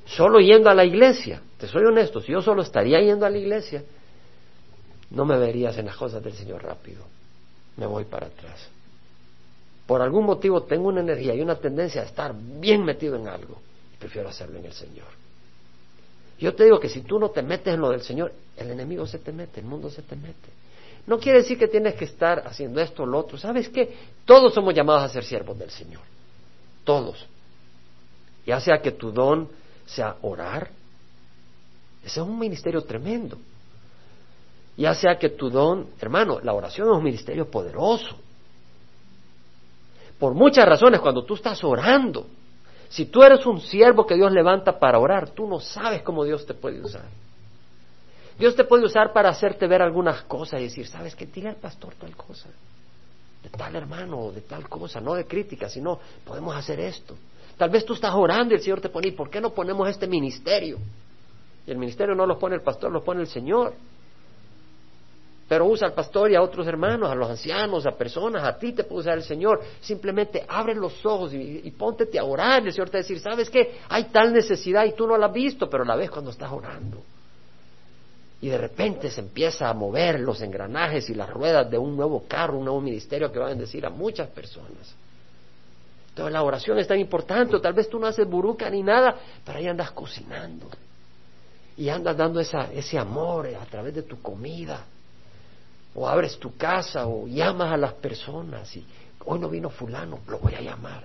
solo 0.06 0.40
yendo 0.40 0.70
a 0.70 0.74
la 0.74 0.84
iglesia, 0.84 1.40
te 1.58 1.68
soy 1.68 1.84
honesto, 1.84 2.20
si 2.20 2.32
yo 2.32 2.42
solo 2.42 2.62
estaría 2.62 3.00
yendo 3.00 3.24
a 3.24 3.30
la 3.30 3.38
iglesia, 3.38 3.84
no 5.10 5.24
me 5.24 5.38
verías 5.38 5.76
en 5.78 5.86
las 5.86 5.96
cosas 5.96 6.22
del 6.22 6.32
Señor 6.32 6.62
rápido. 6.64 7.04
Me 7.76 7.86
voy 7.86 8.04
para 8.04 8.26
atrás. 8.26 8.68
Por 9.86 10.00
algún 10.00 10.24
motivo 10.24 10.62
tengo 10.62 10.88
una 10.88 11.00
energía 11.00 11.34
y 11.34 11.40
una 11.40 11.56
tendencia 11.56 12.02
a 12.02 12.04
estar 12.04 12.34
bien 12.34 12.84
metido 12.84 13.16
en 13.16 13.28
algo. 13.28 13.60
Prefiero 14.02 14.30
hacerlo 14.30 14.58
en 14.58 14.64
el 14.64 14.72
Señor. 14.72 15.06
Yo 16.36 16.52
te 16.56 16.64
digo 16.64 16.80
que 16.80 16.88
si 16.88 17.02
tú 17.02 17.20
no 17.20 17.30
te 17.30 17.40
metes 17.40 17.72
en 17.72 17.80
lo 17.80 17.90
del 17.90 18.02
Señor, 18.02 18.32
el 18.56 18.68
enemigo 18.68 19.06
se 19.06 19.20
te 19.20 19.30
mete, 19.30 19.60
el 19.60 19.66
mundo 19.66 19.88
se 19.90 20.02
te 20.02 20.16
mete. 20.16 20.48
No 21.06 21.20
quiere 21.20 21.38
decir 21.38 21.56
que 21.56 21.68
tienes 21.68 21.94
que 21.94 22.06
estar 22.06 22.42
haciendo 22.44 22.80
esto 22.80 23.04
o 23.04 23.06
lo 23.06 23.20
otro. 23.20 23.38
¿Sabes 23.38 23.68
qué? 23.68 23.96
Todos 24.24 24.52
somos 24.52 24.74
llamados 24.74 25.04
a 25.04 25.08
ser 25.08 25.22
siervos 25.22 25.56
del 25.56 25.70
Señor. 25.70 26.02
Todos. 26.82 27.24
Ya 28.44 28.58
sea 28.58 28.82
que 28.82 28.90
tu 28.90 29.12
don 29.12 29.48
sea 29.86 30.16
orar. 30.22 30.68
Ese 32.04 32.18
es 32.18 32.26
un 32.26 32.40
ministerio 32.40 32.82
tremendo. 32.82 33.38
Ya 34.76 34.96
sea 34.96 35.16
que 35.16 35.28
tu 35.28 35.48
don, 35.48 35.90
hermano, 36.00 36.40
la 36.40 36.54
oración 36.54 36.88
es 36.88 36.96
un 36.96 37.04
ministerio 37.04 37.48
poderoso. 37.48 38.16
Por 40.18 40.34
muchas 40.34 40.66
razones, 40.66 40.98
cuando 40.98 41.24
tú 41.24 41.34
estás 41.34 41.62
orando, 41.62 42.26
si 42.92 43.06
tú 43.06 43.22
eres 43.22 43.46
un 43.46 43.58
siervo 43.58 44.06
que 44.06 44.16
Dios 44.16 44.30
levanta 44.32 44.78
para 44.78 44.98
orar, 44.98 45.30
tú 45.30 45.48
no 45.48 45.60
sabes 45.60 46.02
cómo 46.02 46.24
Dios 46.24 46.44
te 46.44 46.52
puede 46.52 46.78
usar. 46.78 47.06
Dios 48.38 48.54
te 48.54 48.64
puede 48.64 48.84
usar 48.84 49.14
para 49.14 49.30
hacerte 49.30 49.66
ver 49.66 49.80
algunas 49.80 50.20
cosas 50.24 50.60
y 50.60 50.64
decir, 50.64 50.86
¿sabes 50.86 51.16
qué? 51.16 51.24
Dile 51.24 51.48
al 51.48 51.56
pastor 51.56 51.94
tal 51.94 52.14
cosa, 52.14 52.50
de 53.42 53.48
tal 53.48 53.74
hermano, 53.76 54.30
de 54.30 54.42
tal 54.42 54.68
cosa, 54.68 55.00
no 55.00 55.14
de 55.14 55.26
crítica, 55.26 55.70
sino 55.70 56.00
podemos 56.22 56.54
hacer 56.54 56.80
esto. 56.80 57.16
Tal 57.56 57.70
vez 57.70 57.86
tú 57.86 57.94
estás 57.94 58.12
orando 58.14 58.52
y 58.52 58.58
el 58.58 58.62
Señor 58.62 58.82
te 58.82 58.90
pone, 58.90 59.08
¿y 59.08 59.12
por 59.12 59.30
qué 59.30 59.40
no 59.40 59.54
ponemos 59.54 59.88
este 59.88 60.06
ministerio? 60.06 60.76
Y 61.66 61.70
el 61.70 61.78
ministerio 61.78 62.14
no 62.14 62.26
lo 62.26 62.38
pone 62.38 62.56
el 62.56 62.62
pastor, 62.62 62.92
lo 62.92 63.02
pone 63.02 63.22
el 63.22 63.28
Señor. 63.28 63.72
Pero 65.52 65.66
usa 65.66 65.86
al 65.86 65.92
pastor 65.92 66.30
y 66.30 66.34
a 66.34 66.40
otros 66.40 66.66
hermanos, 66.66 67.10
a 67.10 67.14
los 67.14 67.28
ancianos, 67.28 67.84
a 67.84 67.90
personas, 67.90 68.42
a 68.42 68.56
ti 68.56 68.72
te 68.72 68.84
puede 68.84 69.02
usar 69.02 69.18
el 69.18 69.22
Señor. 69.22 69.60
Simplemente 69.82 70.46
abre 70.48 70.74
los 70.74 71.04
ojos 71.04 71.34
y, 71.34 71.60
y 71.62 71.70
póntete 71.72 72.18
a 72.18 72.24
orar. 72.24 72.66
El 72.66 72.72
Señor 72.72 72.88
te 72.88 72.96
va 72.96 73.00
a 73.00 73.02
decir, 73.02 73.20
¿sabes 73.20 73.50
qué? 73.50 73.80
Hay 73.90 74.04
tal 74.04 74.32
necesidad 74.32 74.86
y 74.86 74.92
tú 74.92 75.06
no 75.06 75.14
la 75.18 75.26
has 75.26 75.32
visto, 75.34 75.68
pero 75.68 75.84
la 75.84 75.94
ves 75.94 76.10
cuando 76.10 76.30
estás 76.30 76.50
orando. 76.50 77.02
Y 78.40 78.48
de 78.48 78.56
repente 78.56 79.10
se 79.10 79.20
empieza 79.20 79.68
a 79.68 79.74
mover 79.74 80.20
los 80.20 80.40
engranajes 80.40 81.10
y 81.10 81.14
las 81.14 81.28
ruedas 81.28 81.70
de 81.70 81.76
un 81.76 81.98
nuevo 81.98 82.24
carro, 82.26 82.56
un 82.56 82.64
nuevo 82.64 82.80
ministerio 82.80 83.30
que 83.30 83.38
va 83.38 83.44
a 83.44 83.50
bendecir 83.50 83.84
a 83.84 83.90
muchas 83.90 84.30
personas. 84.30 84.94
Entonces 86.08 86.32
la 86.32 86.42
oración 86.42 86.78
es 86.78 86.88
tan 86.88 86.98
importante, 86.98 87.60
tal 87.60 87.74
vez 87.74 87.90
tú 87.90 87.98
no 87.98 88.06
haces 88.06 88.26
buruca 88.26 88.70
ni 88.70 88.82
nada, 88.82 89.16
pero 89.44 89.58
ahí 89.58 89.68
andas 89.68 89.90
cocinando. 89.90 90.70
Y 91.76 91.90
andas 91.90 92.16
dando 92.16 92.40
ese 92.40 92.98
amor 92.98 93.48
a 93.48 93.66
través 93.66 93.94
de 93.94 94.04
tu 94.04 94.22
comida. 94.22 94.86
O 95.94 96.08
abres 96.08 96.38
tu 96.38 96.56
casa 96.56 97.06
o 97.06 97.26
llamas 97.26 97.72
a 97.72 97.76
las 97.76 97.92
personas 97.94 98.74
y 98.76 98.84
hoy 99.24 99.38
no 99.38 99.48
vino 99.48 99.68
fulano, 99.70 100.20
lo 100.26 100.38
voy 100.38 100.54
a 100.54 100.60
llamar. 100.60 101.04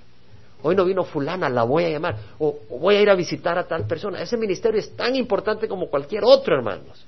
Hoy 0.63 0.75
no 0.75 0.85
vino 0.85 1.03
fulana, 1.03 1.49
la 1.49 1.63
voy 1.63 1.85
a 1.85 1.89
llamar. 1.89 2.17
O, 2.39 2.59
o 2.69 2.79
voy 2.79 2.95
a 2.95 3.01
ir 3.01 3.09
a 3.09 3.15
visitar 3.15 3.57
a 3.57 3.67
tal 3.67 3.85
persona. 3.85 4.21
Ese 4.21 4.37
ministerio 4.37 4.79
es 4.79 4.95
tan 4.95 5.15
importante 5.15 5.67
como 5.67 5.87
cualquier 5.87 6.23
otro, 6.23 6.55
hermanos. 6.55 7.05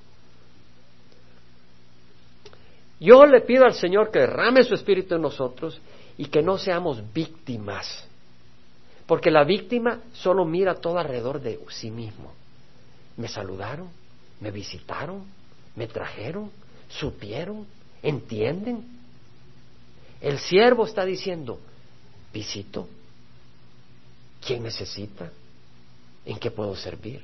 Yo 3.00 3.24
le 3.24 3.40
pido 3.40 3.64
al 3.64 3.74
Señor 3.74 4.10
que 4.10 4.20
derrame 4.20 4.62
su 4.62 4.74
espíritu 4.74 5.14
en 5.14 5.22
nosotros 5.22 5.80
y 6.18 6.26
que 6.26 6.42
no 6.42 6.58
seamos 6.58 7.02
víctimas. 7.12 8.06
Porque 9.06 9.30
la 9.30 9.42
víctima 9.42 10.00
solo 10.12 10.44
mira 10.44 10.74
todo 10.74 10.98
alrededor 10.98 11.40
de 11.40 11.58
sí 11.70 11.90
mismo. 11.90 12.32
Me 13.16 13.26
saludaron, 13.26 13.88
me 14.38 14.50
visitaron, 14.50 15.24
me 15.74 15.88
trajeron, 15.88 16.50
supieron, 16.90 17.66
entienden. 18.02 18.84
El 20.20 20.38
siervo 20.38 20.84
está 20.84 21.04
diciendo, 21.04 21.58
visito, 22.32 22.88
¿quién 24.44 24.62
necesita? 24.62 25.30
¿En 26.26 26.38
qué 26.38 26.50
puedo 26.50 26.76
servir? 26.76 27.22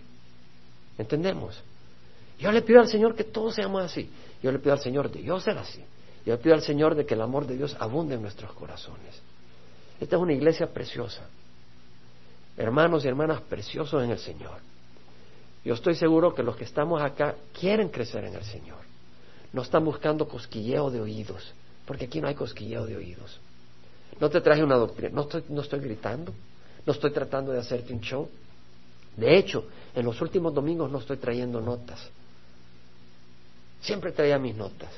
¿Entendemos? 0.97 1.61
Yo 2.39 2.51
le 2.53 2.63
pido 2.63 2.81
al 2.81 2.89
Señor 2.89 3.15
que 3.15 3.25
todos 3.25 3.55
seamos 3.55 3.83
así. 3.83 4.09
Yo 4.43 4.53
le 4.53 4.59
pido 4.59 4.73
al 4.73 4.81
Señor 4.81 5.11
de 5.11 5.21
Dios 5.21 5.43
ser 5.43 5.59
así. 5.59 5.83
Yo 6.25 6.35
le 6.35 6.39
pido 6.39 6.55
al 6.55 6.63
Señor 6.63 6.95
de 6.95 7.05
que 7.05 7.15
el 7.15 7.21
amor 7.21 7.47
de 7.47 7.57
Dios 7.57 7.77
abunde 7.79 8.15
en 8.15 8.23
nuestros 8.23 8.53
corazones. 8.53 9.21
Esta 10.01 10.17
es 10.17 10.23
una 10.23 10.33
iglesia 10.33 10.67
preciosa. 10.67 11.27
Hermanos 12.57 13.05
y 13.05 13.09
hermanas 13.09 13.41
preciosos 13.43 14.03
en 14.03 14.11
el 14.11 14.19
Señor. 14.19 14.59
Yo 15.65 15.75
estoy 15.75 15.95
seguro 15.95 16.35
que 16.35 16.43
los 16.43 16.57
que 16.57 16.65
estamos 16.65 17.03
acá 17.03 17.35
quieren 17.59 17.89
crecer 17.89 18.25
en 18.25 18.35
el 18.35 18.45
Señor. 18.45 18.86
No 19.57 19.63
están 19.63 19.87
buscando 19.87 20.29
cosquilleo 20.29 20.91
de 20.91 21.01
oídos, 21.01 21.55
porque 21.87 22.05
aquí 22.05 22.21
no 22.21 22.29
hay 22.29 22.35
cosquilleo 22.35 22.85
de 22.85 22.95
oídos. 22.95 23.41
No 24.21 24.29
te 24.29 24.43
traje 24.43 24.63
una 24.63 24.75
doctrina, 24.75 25.15
no 25.15 25.23
estoy, 25.23 25.45
no 25.49 25.63
estoy 25.63 25.81
gritando, 25.81 26.35
no 26.85 26.93
estoy 26.93 27.11
tratando 27.11 27.53
de 27.53 27.61
hacerte 27.61 27.95
un 27.95 28.03
show. 28.03 28.29
De 29.17 29.35
hecho, 29.35 29.65
en 29.95 30.05
los 30.05 30.21
últimos 30.21 30.53
domingos 30.53 30.93
no 30.93 30.99
estoy 30.99 31.17
trayendo 31.17 31.63
notas. 31.63 32.07
Siempre 33.81 34.13
traía 34.13 34.39
mis 34.39 34.55
notas. 34.55 34.91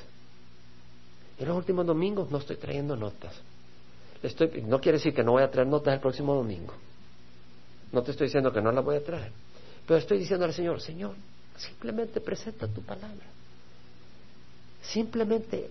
En 1.37 1.47
los 1.47 1.55
últimos 1.55 1.85
domingos 1.85 2.29
no 2.29 2.39
estoy 2.39 2.57
trayendo 2.57 2.97
notas. 2.97 3.33
Estoy, 4.21 4.61
no 4.63 4.81
quiere 4.81 4.97
decir 4.97 5.13
que 5.13 5.23
no 5.23 5.31
voy 5.31 5.43
a 5.43 5.49
traer 5.49 5.69
notas 5.69 5.93
el 5.93 6.01
próximo 6.01 6.35
domingo. 6.35 6.73
No 7.93 8.03
te 8.03 8.11
estoy 8.11 8.27
diciendo 8.27 8.51
que 8.51 8.61
no 8.61 8.73
las 8.73 8.83
voy 8.83 8.97
a 8.97 9.05
traer. 9.05 9.31
Pero 9.87 9.97
estoy 9.97 10.19
diciendo 10.19 10.43
al 10.43 10.53
Señor, 10.53 10.81
Señor, 10.81 11.15
simplemente 11.55 12.19
presenta 12.19 12.67
tu 12.67 12.81
palabra. 12.81 13.38
Simplemente 14.81 15.69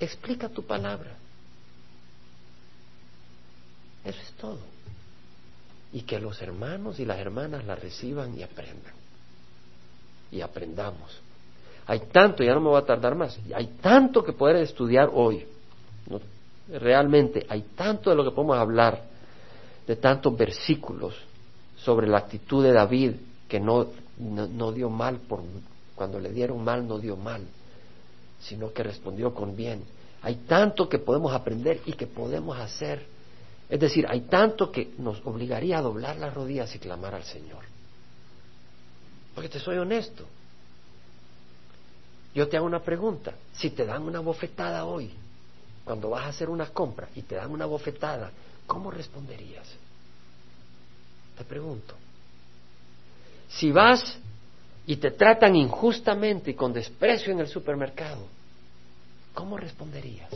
explica 0.00 0.48
tu 0.48 0.64
palabra. 0.64 1.16
Eso 4.04 4.20
es 4.20 4.32
todo. 4.32 4.58
Y 5.92 6.02
que 6.02 6.18
los 6.18 6.40
hermanos 6.42 6.98
y 7.00 7.04
las 7.04 7.18
hermanas 7.18 7.64
la 7.64 7.74
reciban 7.74 8.38
y 8.38 8.42
aprendan. 8.42 8.94
Y 10.30 10.40
aprendamos. 10.40 11.20
Hay 11.86 12.00
tanto, 12.12 12.44
ya 12.44 12.52
no 12.54 12.60
me 12.60 12.68
voy 12.68 12.82
a 12.82 12.84
tardar 12.84 13.14
más, 13.14 13.38
hay 13.54 13.66
tanto 13.80 14.22
que 14.22 14.34
poder 14.34 14.56
estudiar 14.56 15.10
hoy. 15.12 15.46
realmente 16.68 17.46
hay 17.48 17.62
tanto 17.74 18.10
de 18.10 18.16
lo 18.16 18.24
que 18.24 18.30
podemos 18.30 18.58
hablar, 18.58 19.04
de 19.86 19.96
tantos 19.96 20.36
versículos 20.36 21.14
sobre 21.78 22.06
la 22.06 22.18
actitud 22.18 22.62
de 22.62 22.72
David, 22.72 23.14
que 23.48 23.58
no, 23.58 23.86
no 24.18 24.72
dio 24.72 24.90
mal 24.90 25.16
por 25.16 25.40
cuando 25.98 26.20
le 26.20 26.32
dieron 26.32 26.62
mal, 26.62 26.86
no 26.86 26.98
dio 26.98 27.16
mal, 27.16 27.42
sino 28.40 28.72
que 28.72 28.84
respondió 28.84 29.34
con 29.34 29.56
bien. 29.56 29.82
Hay 30.22 30.36
tanto 30.46 30.88
que 30.88 31.00
podemos 31.00 31.32
aprender 31.32 31.82
y 31.86 31.92
que 31.92 32.06
podemos 32.06 32.56
hacer. 32.56 33.04
Es 33.68 33.80
decir, 33.80 34.06
hay 34.08 34.22
tanto 34.22 34.70
que 34.70 34.94
nos 34.98 35.20
obligaría 35.26 35.78
a 35.78 35.82
doblar 35.82 36.16
las 36.16 36.32
rodillas 36.32 36.72
y 36.74 36.78
clamar 36.78 37.16
al 37.16 37.24
Señor. 37.24 37.64
Porque 39.34 39.48
te 39.48 39.58
soy 39.58 39.76
honesto, 39.76 40.24
yo 42.34 42.48
te 42.48 42.56
hago 42.56 42.66
una 42.66 42.82
pregunta. 42.82 43.34
Si 43.52 43.70
te 43.70 43.84
dan 43.84 44.02
una 44.02 44.20
bofetada 44.20 44.84
hoy, 44.84 45.10
cuando 45.84 46.10
vas 46.10 46.26
a 46.26 46.28
hacer 46.28 46.48
una 46.48 46.66
compra 46.66 47.08
y 47.16 47.22
te 47.22 47.34
dan 47.34 47.50
una 47.50 47.66
bofetada, 47.66 48.30
¿cómo 48.66 48.90
responderías? 48.90 49.66
Te 51.36 51.44
pregunto. 51.44 51.94
Si 53.48 53.72
vas 53.72 54.18
y 54.88 54.96
te 54.96 55.10
tratan 55.10 55.54
injustamente 55.54 56.52
y 56.52 56.54
con 56.54 56.72
desprecio 56.72 57.30
en 57.30 57.40
el 57.40 57.46
supermercado, 57.46 58.26
¿cómo 59.34 59.58
responderías? 59.58 60.30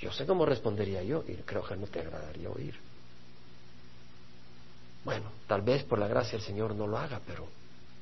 Yo 0.00 0.10
sé 0.10 0.26
cómo 0.26 0.44
respondería 0.44 1.04
yo 1.04 1.22
y 1.28 1.34
creo 1.34 1.62
que 1.64 1.76
no 1.76 1.86
te 1.86 2.00
agradaría 2.00 2.50
oír. 2.50 2.74
Bueno, 5.04 5.30
tal 5.46 5.62
vez 5.62 5.84
por 5.84 6.00
la 6.00 6.08
gracia 6.08 6.32
del 6.32 6.44
Señor 6.44 6.74
no 6.74 6.88
lo 6.88 6.98
haga, 6.98 7.20
pero 7.24 7.46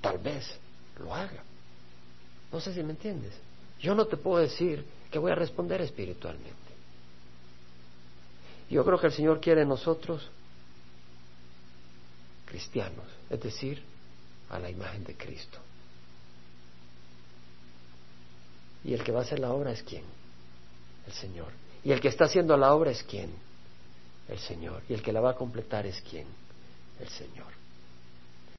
tal 0.01 0.17
vez 0.17 0.59
lo 0.99 1.15
haga. 1.15 1.45
No 2.51 2.61
sé 2.61 2.73
si 2.73 2.83
me 2.83 2.93
entiendes. 2.93 3.35
Yo 3.79 3.95
no 3.95 4.07
te 4.07 4.17
puedo 4.17 4.39
decir 4.39 4.87
que 5.11 5.19
voy 5.19 5.33
a 5.33 5.35
responder 5.35 5.83
espiritualmente. 5.83 6.55
Yo 8.71 8.87
creo 8.87 8.99
que 8.99 9.09
el 9.09 9.13
Señor 9.13 9.39
quiere 9.39 9.63
en 9.63 9.69
nosotros 9.69 10.31
cristianos, 12.47 13.07
es 13.29 13.41
decir, 13.41 13.83
a 14.49 14.59
la 14.59 14.71
imagen 14.71 15.05
de 15.05 15.15
Cristo. 15.15 15.59
Y 18.85 18.95
el 18.95 19.03
que 19.03 19.13
va 19.13 19.21
a 19.21 19.23
hacer 19.23 19.41
la 19.41 19.53
obra 19.53 19.73
es 19.73 19.83
quién? 19.83 20.05
El 21.07 21.13
Señor. 21.13 21.53
Y 21.85 21.93
el 21.93 22.01
que 22.01 22.09
está 22.09 22.25
haciendo 22.25 22.57
la 22.57 22.73
obra 22.73 22.93
es 22.93 23.03
quién? 23.03 23.31
El 24.29 24.39
Señor. 24.39 24.83
Y 24.89 24.95
el 24.95 25.03
que 25.03 25.13
la 25.13 25.21
va 25.21 25.33
a 25.33 25.37
completar 25.37 25.87
es 25.87 26.01
quién? 26.09 26.27
El 27.01 27.09
Señor. 27.09 27.56